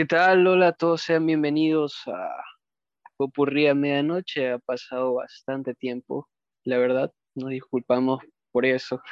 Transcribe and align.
¿Qué 0.00 0.06
tal? 0.06 0.46
Hola, 0.46 0.72
todos 0.72 1.02
sean 1.02 1.26
bienvenidos 1.26 2.04
a 2.06 2.42
Popurrí 3.18 3.66
a 3.66 3.74
Medianoche. 3.74 4.52
Ha 4.52 4.58
pasado 4.58 5.12
bastante 5.12 5.74
tiempo, 5.74 6.26
la 6.64 6.78
verdad, 6.78 7.12
nos 7.34 7.50
disculpamos 7.50 8.22
por 8.50 8.64
eso. 8.64 9.02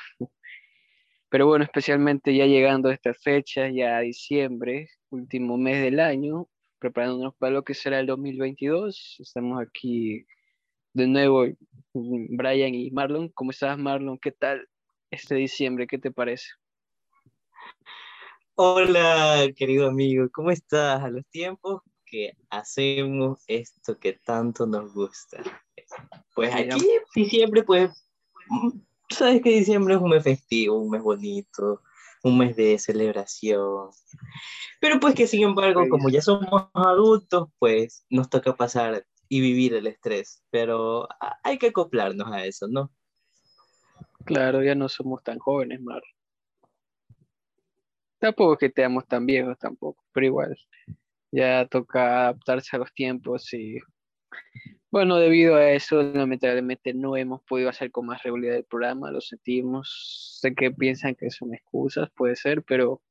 Pero 1.29 1.47
bueno, 1.47 1.63
especialmente 1.67 2.35
ya 2.35 2.47
llegando 2.47 2.89
a 2.89 2.95
esta 2.95 3.13
fecha, 3.13 3.69
ya 3.69 3.99
a 3.99 4.01
diciembre, 4.01 4.89
último 5.11 5.59
mes 5.59 5.83
del 5.83 6.01
año, 6.01 6.49
preparándonos 6.79 7.35
para 7.37 7.53
lo 7.53 7.65
que 7.65 7.75
será 7.75 8.01
el 8.01 8.07
2022. 8.07 9.17
Estamos 9.19 9.61
aquí 9.61 10.25
de 10.95 11.07
nuevo, 11.07 11.45
Brian 11.93 12.75
y 12.75 12.91
Marlon. 12.93 13.29
¿Cómo 13.35 13.51
estás, 13.51 13.77
Marlon? 13.77 14.19
¿Qué 14.19 14.33
tal 14.33 14.67
este 15.11 15.35
diciembre? 15.35 15.87
¿Qué 15.87 15.99
te 15.99 16.11
parece? 16.11 16.49
Hola, 18.61 19.47
querido 19.55 19.87
amigo, 19.87 20.29
¿cómo 20.33 20.51
estás? 20.51 21.01
A 21.01 21.11
los 21.11 21.25
tiempos 21.29 21.81
que 22.05 22.33
hacemos 22.51 23.39
esto 23.47 23.97
que 24.01 24.15
tanto 24.15 24.67
nos 24.67 24.93
gusta. 24.93 25.45
Pues 26.35 26.53
aquí, 26.53 26.85
diciembre, 27.15 27.63
pues, 27.63 28.05
sabes 29.11 29.43
que 29.43 29.51
diciembre 29.51 29.95
es 29.95 30.01
un 30.01 30.11
mes 30.11 30.25
festivo, 30.25 30.77
un 30.77 30.91
mes 30.91 31.01
bonito, 31.01 31.83
un 32.25 32.37
mes 32.37 32.57
de 32.57 32.81
celebración. 32.81 33.91
Pero 34.81 34.99
pues 34.99 35.15
que 35.15 35.29
sin 35.29 35.45
embargo, 35.45 35.89
como 35.89 36.09
ya 36.09 36.21
somos 36.21 36.69
adultos, 36.75 37.51
pues 37.61 38.05
nos 38.11 38.29
toca 38.29 38.57
pasar 38.57 39.07
y 39.29 39.41
vivir 39.41 39.75
el 39.75 39.87
estrés. 39.87 40.43
Pero 40.51 41.07
hay 41.45 41.59
que 41.59 41.69
acoplarnos 41.69 42.27
a 42.33 42.45
eso, 42.45 42.67
¿no? 42.67 42.91
Claro, 44.25 44.65
ya 44.65 44.75
no 44.75 44.89
somos 44.89 45.23
tan 45.23 45.39
jóvenes, 45.39 45.81
Mar. 45.81 46.03
Tampoco 48.19 48.55
es 48.55 48.59
que 48.59 48.71
teamos 48.71 49.07
tan 49.07 49.27
viejos 49.27 49.59
tampoco, 49.59 50.05
pero 50.13 50.27
igual. 50.27 50.59
Ya 51.31 51.67
toca 51.67 52.23
adaptarse 52.23 52.77
a 52.77 52.81
los 52.81 52.93
tiempos 52.93 53.53
y 53.55 53.79
bueno, 54.91 55.17
debido 55.17 55.57
a 55.57 55.71
eso, 55.71 56.03
lamentablemente 56.03 56.95
no 56.95 57.17
hemos 57.17 57.43
podido 57.43 57.69
hacer 57.69 57.91
con 57.91 58.07
más 58.07 58.23
regularidad 58.23 58.57
el 58.57 58.65
programa, 58.65 59.11
lo 59.11 59.21
sentimos. 59.21 60.39
Sé 60.41 60.55
que 60.55 60.71
piensan 60.71 61.15
que 61.15 61.31
son 61.31 61.55
excusas, 61.55 62.11
puede 62.17 62.37
ser, 62.37 62.63
pero 62.63 63.03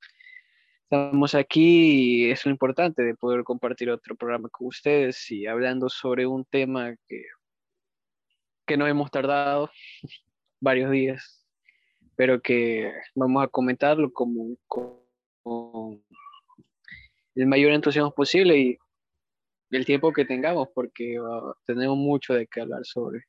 estamos 0.83 1.36
aquí 1.36 2.25
y 2.27 2.31
es 2.31 2.45
lo 2.45 2.52
importante 2.52 3.03
de 3.03 3.16
poder 3.16 3.44
compartir 3.44 3.89
otro 3.92 4.16
programa 4.16 4.49
con 4.49 4.67
ustedes 4.67 5.30
y 5.31 5.45
hablando 5.45 5.89
sobre 5.89 6.25
un 6.25 6.45
tema 6.45 6.95
que, 7.08 7.23
que 8.66 8.77
no 8.77 8.88
hemos 8.88 9.11
tardado 9.11 9.69
varios 10.59 10.89
días 10.92 11.47
pero 12.18 12.42
que 12.42 12.92
vamos 13.14 13.44
a 13.44 13.48
comentarlo 13.48 14.12
como, 14.12 14.58
con 14.68 16.04
el 17.36 17.46
mayor 17.46 17.72
entusiasmo 17.72 18.12
posible 18.12 18.58
y 18.58 18.78
el 19.70 19.86
tiempo 19.86 20.12
que 20.12 20.26
tengamos, 20.26 20.68
porque 20.73 21.20
uh, 21.22 21.54
tenemos 21.66 21.95
mucho 21.95 22.34
de 22.34 22.48
qué 22.48 22.62
hablar 22.62 22.84
sobre 22.86 23.26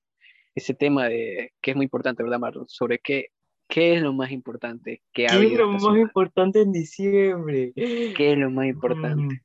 ese 0.55 0.73
tema 0.73 1.05
de 1.05 1.53
que 1.61 1.73
es 1.73 1.77
muy 1.77 1.85
importante, 1.85 2.23
¿verdad, 2.23 2.39
Marlon? 2.39 2.67
Sobre 2.67 2.99
qué, 2.99 3.27
qué 3.69 3.95
es 3.95 4.03
lo 4.03 4.15
más 4.15 4.31
importante 4.31 5.03
que 5.13 5.27
¿Qué 5.27 5.47
es 5.47 5.59
lo 5.59 5.69
más 5.69 5.99
importante 5.99 6.63
en 6.63 6.73
diciembre? 6.73 7.73
¿Qué 7.75 8.33
es 8.33 8.39
lo 8.39 8.51
más 8.51 8.69
importante? 8.69 9.35
Mm, 9.35 9.41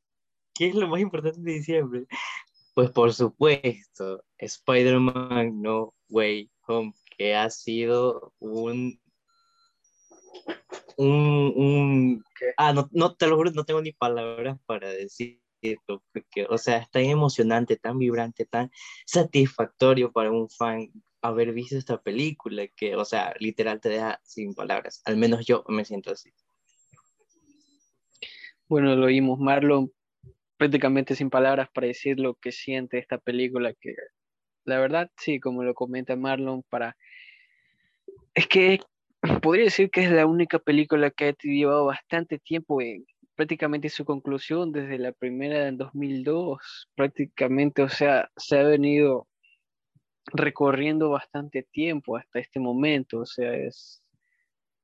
¿Qué 0.55 0.67
es 0.67 0.75
lo 0.75 0.87
más 0.87 1.01
importante 1.01 1.37
en 1.39 1.45
diciembre? 1.45 2.05
Pues 2.75 2.91
por 2.91 3.13
supuesto, 3.13 4.23
Spider-Man 4.37 5.61
No 5.61 5.93
Way 6.09 6.49
Home, 6.67 6.93
que 7.17 7.35
ha 7.35 7.49
sido 7.49 8.33
un 8.39 9.02
un, 10.97 11.53
un 11.55 12.23
ah, 12.57 12.73
no, 12.73 12.89
no, 12.91 13.15
te 13.15 13.27
lo 13.27 13.35
juro, 13.35 13.51
no 13.51 13.63
tengo 13.63 13.81
ni 13.81 13.91
palabras 13.91 14.57
para 14.65 14.89
decirlo, 14.89 16.03
porque, 16.13 16.45
o 16.49 16.57
sea, 16.57 16.77
es 16.77 16.89
tan 16.91 17.03
emocionante, 17.03 17.77
tan 17.77 17.97
vibrante, 17.97 18.45
tan 18.45 18.71
satisfactorio 19.05 20.11
para 20.11 20.31
un 20.31 20.49
fan 20.49 20.91
haber 21.21 21.53
visto 21.53 21.77
esta 21.77 22.01
película 22.01 22.67
que, 22.67 22.95
o 22.95 23.05
sea, 23.05 23.33
literal 23.39 23.79
te 23.79 23.89
deja 23.89 24.19
sin 24.23 24.53
palabras, 24.53 25.01
al 25.05 25.17
menos 25.17 25.45
yo 25.45 25.63
me 25.67 25.85
siento 25.85 26.11
así. 26.11 26.31
Bueno, 28.67 28.95
lo 28.95 29.05
oímos, 29.05 29.39
Marlon, 29.39 29.91
prácticamente 30.57 31.15
sin 31.15 31.29
palabras 31.29 31.69
para 31.73 31.87
decir 31.87 32.19
lo 32.19 32.35
que 32.35 32.51
siente 32.51 32.97
esta 32.97 33.17
película, 33.17 33.73
que 33.73 33.95
la 34.65 34.79
verdad, 34.79 35.11
sí, 35.17 35.39
como 35.39 35.63
lo 35.63 35.73
comenta 35.73 36.15
Marlon, 36.15 36.63
para... 36.63 36.97
Es 38.33 38.47
que 38.47 38.79
podría 39.41 39.65
decir 39.65 39.89
que 39.89 40.03
es 40.03 40.11
la 40.11 40.25
única 40.25 40.59
película 40.59 41.11
que 41.11 41.29
ha 41.29 41.35
llevado 41.41 41.85
bastante 41.85 42.39
tiempo 42.39 42.81
en 42.81 43.05
prácticamente 43.35 43.89
su 43.89 44.05
conclusión 44.05 44.71
desde 44.71 44.99
la 44.99 45.11
primera 45.11 45.67
en 45.67 45.77
2002, 45.77 46.89
prácticamente, 46.95 47.81
o 47.81 47.89
sea, 47.89 48.29
se 48.37 48.59
ha 48.59 48.63
venido 48.63 49.27
recorriendo 50.33 51.09
bastante 51.09 51.63
tiempo 51.63 52.17
hasta 52.17 52.39
este 52.39 52.59
momento, 52.59 53.19
o 53.19 53.25
sea, 53.25 53.53
es 53.53 54.03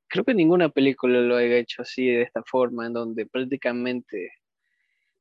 creo 0.08 0.26
que 0.26 0.34
ninguna 0.34 0.70
película 0.70 1.20
lo 1.22 1.36
ha 1.36 1.44
hecho 1.44 1.84
así 1.84 2.08
de 2.08 2.24
esta 2.24 2.42
forma 2.44 2.88
en 2.88 2.94
donde 2.94 3.26
prácticamente 3.28 4.32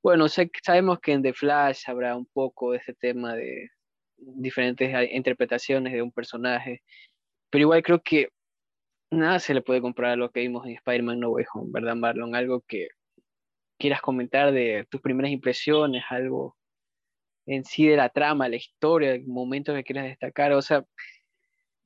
bueno, 0.03 0.27
sabemos 0.29 1.01
que 1.01 1.13
en 1.13 1.23
The 1.23 1.33
Flash 1.33 1.83
habrá 1.87 2.17
un 2.17 2.27
poco 2.27 2.73
de 2.73 2.79
ese 2.79 2.95
tema 2.95 3.35
de 3.35 3.69
diferentes 4.17 4.91
interpretaciones 5.13 5.93
de 5.93 6.03
un 6.03 6.13
personaje, 6.13 6.83
pero 7.51 7.63
igual 7.63 7.83
creo 7.83 8.01
que 8.03 8.29
nada 9.11 9.39
se 9.39 9.55
le 9.55 9.63
puede 9.63 9.81
comprar 9.81 10.13
a 10.13 10.17
lo 10.17 10.31
que 10.31 10.41
vimos 10.41 10.67
en 10.67 10.73
Spider-Man 10.73 11.21
No 11.21 11.31
Way 11.31 11.47
Home, 11.55 11.71
¿verdad, 11.73 11.97
Marlon? 11.97 12.35
Algo 12.35 12.61
que 12.63 12.89
quieras 13.79 14.01
comentar 14.01 14.53
de 14.53 14.87
tus 14.91 15.01
primeras 15.01 15.31
impresiones, 15.31 16.05
algo 16.11 16.57
en 17.47 17.65
sí 17.65 17.87
de 17.87 17.97
la 17.97 18.11
trama, 18.11 18.49
la 18.49 18.57
historia, 18.57 19.13
el 19.15 19.27
momento 19.27 19.75
que 19.75 19.85
quieras 19.85 20.05
destacar. 20.05 20.53
O 20.53 20.63
sea, 20.63 20.85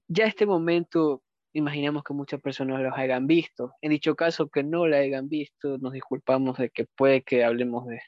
ya 0.09 0.25
este 0.27 0.47
momento, 0.47 1.23
imaginamos 1.53 2.03
que 2.05 2.15
muchas 2.15 2.41
personas 2.41 2.81
los 2.83 2.97
hayan 2.97 3.27
visto. 3.27 3.73
En 3.81 3.91
dicho 3.91 4.17
caso, 4.17 4.49
que 4.49 4.65
no 4.65 4.87
la 4.87 4.99
hayan 4.99 5.29
visto, 5.29 5.79
nos 5.79 5.93
disculpamos 5.93 6.59
de 6.59 6.71
que 6.71 6.87
puede 6.97 7.23
que 7.23 7.45
hablemos 7.45 7.87
de, 7.87 8.01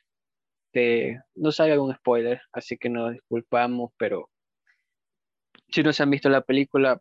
de 0.72 1.20
no 1.36 1.52
salga 1.52 1.74
algún 1.74 1.94
spoiler, 1.94 2.40
así 2.52 2.76
que 2.76 2.88
nos 2.88 3.12
disculpamos, 3.12 3.92
pero 3.96 4.30
si 5.70 5.82
no 5.82 5.92
se 5.92 6.02
han 6.02 6.10
visto 6.10 6.28
la 6.28 6.42
película, 6.42 7.00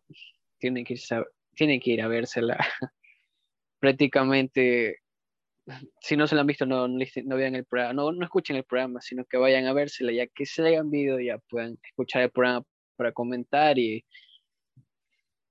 tienen 0.58 0.84
que 0.84 0.96
tienen 1.54 1.80
que 1.80 1.92
ir 1.92 2.02
a 2.02 2.08
vérsela. 2.08 2.58
Prácticamente, 3.80 4.98
si 6.00 6.16
no 6.16 6.26
se 6.26 6.34
la 6.34 6.42
han 6.42 6.46
visto, 6.46 6.66
no, 6.66 6.88
no, 6.88 7.36
vean 7.36 7.54
el 7.54 7.64
programa, 7.64 7.92
no, 7.94 8.12
no 8.12 8.24
escuchen 8.24 8.56
el 8.56 8.64
programa, 8.64 9.00
sino 9.00 9.24
que 9.24 9.36
vayan 9.36 9.66
a 9.66 9.72
vérsela, 9.72 10.12
ya 10.12 10.26
que 10.26 10.46
se 10.46 10.66
hayan 10.66 10.90
visto, 10.90 11.20
ya 11.20 11.38
puedan 11.48 11.78
escuchar 11.82 12.22
el 12.22 12.30
programa 12.30 12.64
para 12.96 13.12
comentar 13.12 13.78
y, 13.78 14.04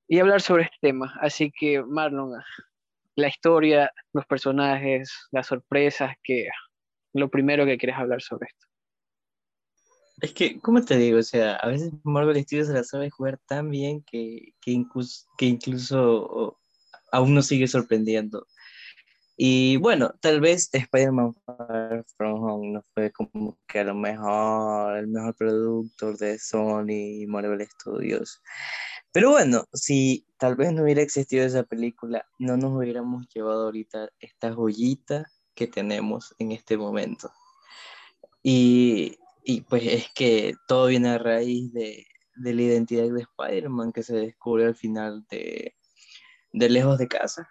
y 0.08 0.20
hablar 0.20 0.42
sobre 0.42 0.64
este 0.64 0.78
tema. 0.82 1.14
Así 1.22 1.52
que, 1.52 1.84
Marlon, 1.84 2.42
la 3.16 3.28
historia, 3.28 3.92
los 4.14 4.26
personajes, 4.26 5.28
las 5.32 5.48
sorpresas, 5.48 6.16
que 6.24 6.50
lo 7.14 7.30
primero 7.30 7.66
que 7.66 7.78
quieres 7.78 7.98
hablar 7.98 8.22
sobre 8.22 8.48
esto. 8.48 8.73
Es 10.24 10.32
que, 10.34 10.58
¿cómo 10.62 10.82
te 10.82 10.96
digo? 10.96 11.20
O 11.20 11.24
sea, 11.24 11.58
a 11.58 11.68
veces 11.68 11.92
Marvel 12.04 12.42
Studios 12.42 12.70
la 12.70 12.86
sabe 12.86 13.10
jugar 13.10 13.42
tan 13.46 13.70
bien 13.70 14.02
que, 14.04 14.54
que, 14.62 14.72
incluso, 14.72 15.28
que 15.38 15.48
incluso 15.48 16.58
aún 17.12 17.34
nos 17.36 17.48
sigue 17.48 17.68
sorprendiendo. 17.68 18.48
Y 19.36 19.76
bueno, 19.78 20.14
tal 20.22 20.40
vez 20.40 20.70
Spider-Man 20.72 21.36
From 22.16 22.42
Home 22.42 22.72
no 22.72 22.86
fue 22.94 23.12
como 23.12 23.60
que 23.68 23.80
a 23.80 23.84
lo 23.84 23.96
mejor 23.96 24.96
el 24.96 25.08
mejor 25.08 25.36
productor 25.36 26.18
de 26.18 26.40
Sony 26.40 27.24
y 27.24 27.28
Marvel 27.28 27.68
Studios. 27.68 28.42
Pero 29.12 29.32
bueno, 29.32 29.66
si 29.74 30.26
tal 30.38 30.56
vez 30.56 30.72
no 30.72 30.84
hubiera 30.84 31.02
existido 31.02 31.46
esa 31.46 31.64
película, 31.64 32.26
no 32.40 32.56
nos 32.56 32.72
hubiéramos 32.72 33.28
llevado 33.28 33.66
ahorita 33.66 34.08
esta 34.22 34.54
joyita 34.54 35.30
que 35.54 35.68
tenemos 35.68 36.34
en 36.40 36.54
este 36.54 36.78
momento. 36.78 37.30
Y 38.42 39.18
y 39.44 39.62
pues 39.62 39.84
es 39.86 40.06
que 40.14 40.54
todo 40.68 40.88
viene 40.88 41.10
a 41.10 41.18
raíz 41.18 41.72
de, 41.74 42.08
de 42.36 42.54
la 42.54 42.62
identidad 42.62 43.10
de 43.10 43.22
Spider-Man 43.22 43.92
que 43.92 44.04
se 44.04 44.16
descubre 44.16 44.66
al 44.66 44.76
final 44.76 45.26
de, 45.30 45.76
de 46.52 46.70
Lejos 46.70 46.98
de 46.98 47.08
Casa. 47.08 47.48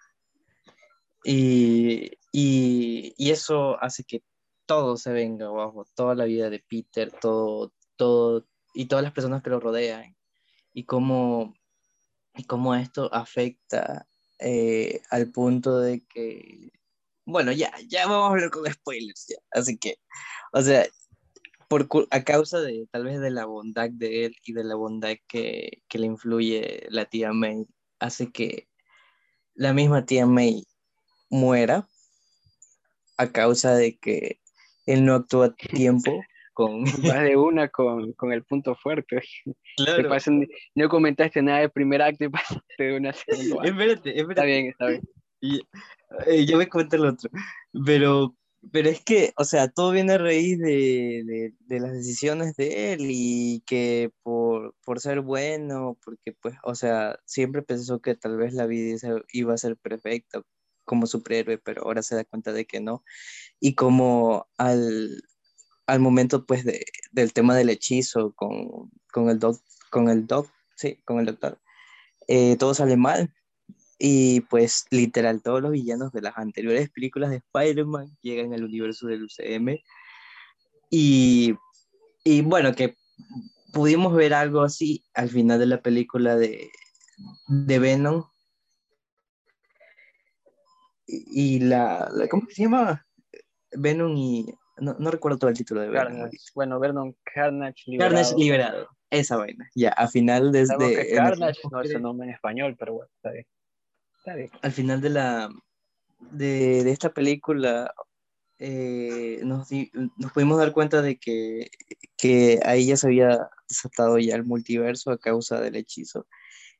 Y, 1.23 2.11
y, 2.31 3.13
y, 3.17 3.31
eso 3.31 3.81
hace 3.81 4.03
que 4.03 4.23
todo 4.65 4.97
se 4.97 5.11
venga 5.13 5.47
abajo, 5.47 5.85
toda 5.95 6.15
la 6.15 6.25
vida 6.25 6.49
de 6.49 6.59
Peter, 6.59 7.11
todo, 7.11 7.73
todo, 7.95 8.45
y 8.73 8.87
todas 8.87 9.03
las 9.03 9.13
personas 9.13 9.41
que 9.41 9.49
lo 9.49 9.61
rodean, 9.61 10.17
y 10.73 10.85
cómo, 10.85 11.53
y 12.35 12.43
cómo 12.43 12.75
esto 12.75 13.13
afecta 13.13 14.05
eh, 14.39 15.01
al 15.11 15.31
punto 15.31 15.79
de 15.79 16.05
que, 16.07 16.71
bueno, 17.25 17.53
ya, 17.53 17.71
ya 17.87 18.05
vamos 18.05 18.25
a 18.25 18.31
hablar 18.31 18.49
con 18.49 18.69
spoilers, 18.69 19.27
ya. 19.29 19.37
así 19.51 19.77
que, 19.77 19.97
o 20.51 20.61
sea, 20.61 20.85
a 22.09 22.23
causa 22.23 22.61
de 22.61 22.87
tal 22.91 23.05
vez 23.05 23.19
de 23.19 23.31
la 23.31 23.45
bondad 23.45 23.89
de 23.89 24.25
él 24.25 24.35
y 24.45 24.53
de 24.53 24.63
la 24.63 24.75
bondad 24.75 25.15
que, 25.27 25.81
que 25.87 25.99
le 25.99 26.07
influye 26.07 26.87
la 26.89 27.05
tía 27.05 27.33
May, 27.33 27.65
hace 27.99 28.31
que 28.31 28.67
la 29.55 29.73
misma 29.73 30.05
tía 30.05 30.25
May 30.25 30.63
muera 31.29 31.87
a 33.17 33.31
causa 33.31 33.75
de 33.75 33.97
que 33.97 34.39
él 34.85 35.05
no 35.05 35.15
actúa 35.15 35.47
a 35.47 35.55
tiempo 35.55 36.23
con... 36.53 36.83
Va 37.17 37.21
de 37.21 37.35
una 37.35 37.67
con, 37.69 38.13
con 38.13 38.31
el 38.31 38.43
punto 38.43 38.75
fuerte. 38.75 39.21
Claro. 39.77 40.09
no 40.75 40.89
comentaste 40.89 41.41
nada 41.41 41.59
del 41.59 41.71
primer 41.71 42.01
acto 42.01 42.25
y 42.25 42.29
pasaste 42.29 42.83
de 42.83 42.97
una 42.97 43.13
segunda. 43.13 43.63
Espérate, 43.67 44.19
espérate. 44.19 44.31
Está 44.31 44.43
bien, 44.43 44.67
está 44.67 44.87
bien. 44.87 45.01
Y, 45.41 45.61
eh, 46.27 46.45
yo 46.45 46.57
me 46.57 46.69
cuento 46.69 46.95
el 46.95 47.05
otro. 47.05 47.29
Pero, 47.85 48.35
pero 48.71 48.89
es 48.89 49.01
que, 49.03 49.33
o 49.37 49.43
sea, 49.45 49.67
todo 49.69 49.91
viene 49.91 50.13
a 50.13 50.17
raíz 50.17 50.59
de, 50.59 51.23
de, 51.25 51.53
de 51.59 51.79
las 51.79 51.93
decisiones 51.93 52.55
de 52.55 52.93
él 52.93 53.07
y 53.09 53.63
que 53.65 54.11
por, 54.23 54.75
por, 54.85 54.99
ser 54.99 55.21
bueno, 55.21 55.97
porque 56.03 56.33
pues, 56.33 56.55
o 56.63 56.75
sea, 56.75 57.19
siempre 57.25 57.61
pensó 57.61 58.01
que 58.01 58.15
tal 58.15 58.37
vez 58.37 58.53
la 58.53 58.65
vida 58.65 58.97
iba 59.31 59.53
a 59.53 59.57
ser 59.57 59.77
perfecta 59.77 60.41
como 60.85 61.07
superhéroe, 61.07 61.57
pero 61.57 61.83
ahora 61.83 62.03
se 62.03 62.15
da 62.15 62.25
cuenta 62.25 62.53
de 62.53 62.65
que 62.65 62.79
no. 62.79 63.03
Y 63.59 63.75
como 63.75 64.47
al, 64.57 65.23
al 65.87 65.99
momento 65.99 66.45
pues 66.45 66.63
de, 66.65 66.85
del 67.11 67.33
tema 67.33 67.55
del 67.55 67.69
hechizo 67.69 68.33
con, 68.33 68.91
con 69.11 69.29
el 69.29 69.39
doc, 69.39 69.61
con 69.89 70.09
el 70.09 70.27
doc, 70.27 70.49
sí, 70.75 71.01
con 71.05 71.19
el 71.19 71.25
doctor, 71.25 71.61
eh, 72.27 72.55
todo 72.57 72.73
sale 72.73 72.97
mal. 72.97 73.33
Y 74.05 74.41
pues 74.41 74.85
literal 74.91 75.41
todos 75.41 75.61
los 75.61 75.71
villanos 75.71 76.11
de 76.11 76.19
las 76.19 76.37
anteriores 76.37 76.89
películas 76.89 77.29
de 77.29 77.37
Spider-Man 77.37 78.17
llegan 78.21 78.53
al 78.53 78.65
universo 78.65 79.07
del 79.07 79.23
UCM. 79.23 79.79
Y, 80.89 81.55
y 82.25 82.41
bueno, 82.41 82.75
que 82.75 82.97
pudimos 83.71 84.13
ver 84.13 84.33
algo 84.33 84.61
así 84.61 85.05
al 85.13 85.29
final 85.29 85.57
de 85.57 85.67
la 85.67 85.81
película 85.81 86.35
de, 86.35 86.69
de 87.47 87.79
Venom. 87.79 88.25
Y, 91.07 91.59
la, 91.61 92.09
la, 92.13 92.27
¿cómo 92.27 92.45
se 92.49 92.63
llama? 92.63 93.05
Venom 93.71 94.17
y 94.17 94.53
no, 94.79 94.97
no, 94.99 95.11
recuerdo 95.11 95.37
todo 95.37 95.49
el 95.49 95.55
título 95.55 95.79
de 95.79 95.87
Venom. 95.87 96.29
Bueno, 96.53 96.77
Venom 96.77 97.13
Carnage 97.23 97.83
liberado. 97.85 98.15
Carnage 98.15 98.35
liberado. 98.35 98.89
Esa 99.09 99.37
vaina. 99.37 99.69
Ya, 99.75 99.91
a 99.91 100.09
final 100.09 100.51
desde. 100.51 101.15
Carnage 101.15 101.61
no 101.71 101.81
es 101.81 101.91
el 101.91 102.01
nombre 102.01 102.27
en 102.27 102.33
español, 102.33 102.75
pero 102.77 102.95
bueno, 102.95 103.09
está 103.15 103.31
bien. 103.31 103.45
Al 104.61 104.71
final 104.71 105.01
de 105.01 105.09
la. 105.09 105.49
De, 106.19 106.83
de 106.83 106.91
esta 106.91 107.13
película. 107.13 107.93
Eh, 108.59 109.41
nos, 109.43 109.67
nos, 110.15 110.31
pudimos 110.31 110.57
dar 110.57 110.71
cuenta 110.71 111.01
de 111.01 111.17
que, 111.17 111.69
que 112.15 112.61
ahí 112.63 112.87
ya 112.87 112.95
se 112.95 113.07
había 113.07 113.49
desatado 113.67 114.17
ya 114.19 114.35
el 114.35 114.45
multiverso 114.45 115.11
a 115.11 115.17
causa 115.17 115.59
del 115.59 115.75
hechizo. 115.75 116.27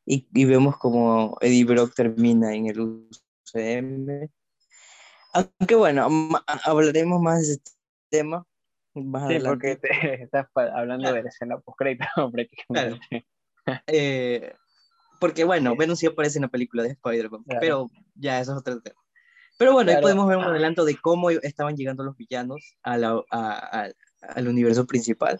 Y, 0.06 0.28
y 0.34 0.46
vemos 0.46 0.78
como 0.78 1.38
Eddie 1.42 1.66
Brock 1.66 1.94
termina 1.94 2.54
en 2.54 2.68
el 2.68 2.80
UCM. 2.80 4.30
Aunque 5.34 5.76
bueno, 5.76 6.08
hablaremos 6.64 7.22
más 7.22 7.48
de 7.48 7.54
este 7.54 7.72
tema. 8.10 8.46
sí, 8.94 9.40
porque 9.44 9.80
estás 10.22 10.48
hablando 10.56 11.12
de 11.12 11.24
la 11.24 11.30
escena 11.30 11.60
post-crédito, 11.60 12.06
claro. 12.68 12.98
eh, 13.88 14.54
porque 15.24 15.46
bueno, 15.46 15.74
Venom 15.78 15.96
sí 15.96 16.06
aparece 16.06 16.38
en 16.38 16.42
la 16.42 16.50
película 16.50 16.84
de 16.84 16.90
Spider-Man, 16.90 17.46
pero 17.62 17.90
ya 18.14 18.42
eso 18.42 18.52
es 18.52 18.58
otro 18.58 18.82
tema. 18.82 19.00
Pero 19.58 19.72
bueno, 19.72 19.90
ahí 19.90 20.02
podemos 20.02 20.28
ver 20.28 20.36
un 20.36 20.44
adelanto 20.44 20.84
de 20.84 20.98
cómo 20.98 21.30
estaban 21.30 21.78
llegando 21.78 22.04
los 22.04 22.18
villanos 22.18 22.76
a 22.84 22.98
la, 22.98 23.24
a, 23.32 23.88
al 24.20 24.48
universo 24.50 24.86
principal. 24.86 25.40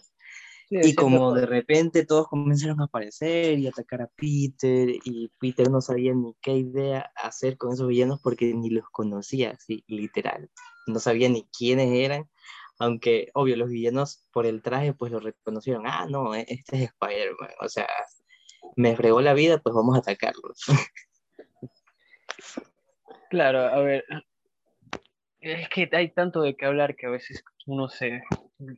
Sí, 0.70 0.78
y 0.82 0.94
como 0.94 1.34
de 1.34 1.44
repente 1.44 2.06
todos 2.06 2.28
comenzaron 2.28 2.80
a 2.80 2.84
aparecer 2.84 3.58
y 3.58 3.66
atacar 3.66 4.00
a 4.00 4.10
Peter, 4.16 4.88
y 4.88 5.30
Peter 5.38 5.70
no 5.70 5.82
sabía 5.82 6.14
ni 6.14 6.34
qué 6.40 6.56
idea 6.56 7.12
hacer 7.14 7.58
con 7.58 7.74
esos 7.74 7.86
villanos 7.86 8.20
porque 8.22 8.54
ni 8.54 8.70
los 8.70 8.88
conocía, 8.88 9.54
sí, 9.58 9.84
literal. 9.86 10.50
No 10.86 10.98
sabía 10.98 11.28
ni 11.28 11.46
quiénes 11.54 11.92
eran, 11.92 12.30
aunque 12.78 13.28
obvio 13.34 13.58
los 13.58 13.68
villanos 13.68 14.26
por 14.32 14.46
el 14.46 14.62
traje 14.62 14.94
pues 14.94 15.12
lo 15.12 15.20
reconocieron, 15.20 15.86
ah, 15.86 16.06
no, 16.08 16.34
e-, 16.34 16.46
este 16.48 16.76
es 16.76 16.82
Spider-Man, 16.84 17.50
o 17.60 17.68
sea, 17.68 17.86
me 18.76 18.96
fregó 18.96 19.20
la 19.20 19.34
vida, 19.34 19.58
pues 19.58 19.74
vamos 19.74 19.96
a 19.96 20.00
atacarlos. 20.00 20.58
Claro, 23.30 23.62
a 23.62 23.80
ver, 23.80 24.04
es 25.40 25.68
que 25.68 25.88
hay 25.90 26.12
tanto 26.12 26.42
de 26.42 26.54
qué 26.54 26.66
hablar 26.66 26.94
que 26.94 27.06
a 27.06 27.10
veces 27.10 27.42
uno 27.66 27.88
se, 27.88 28.22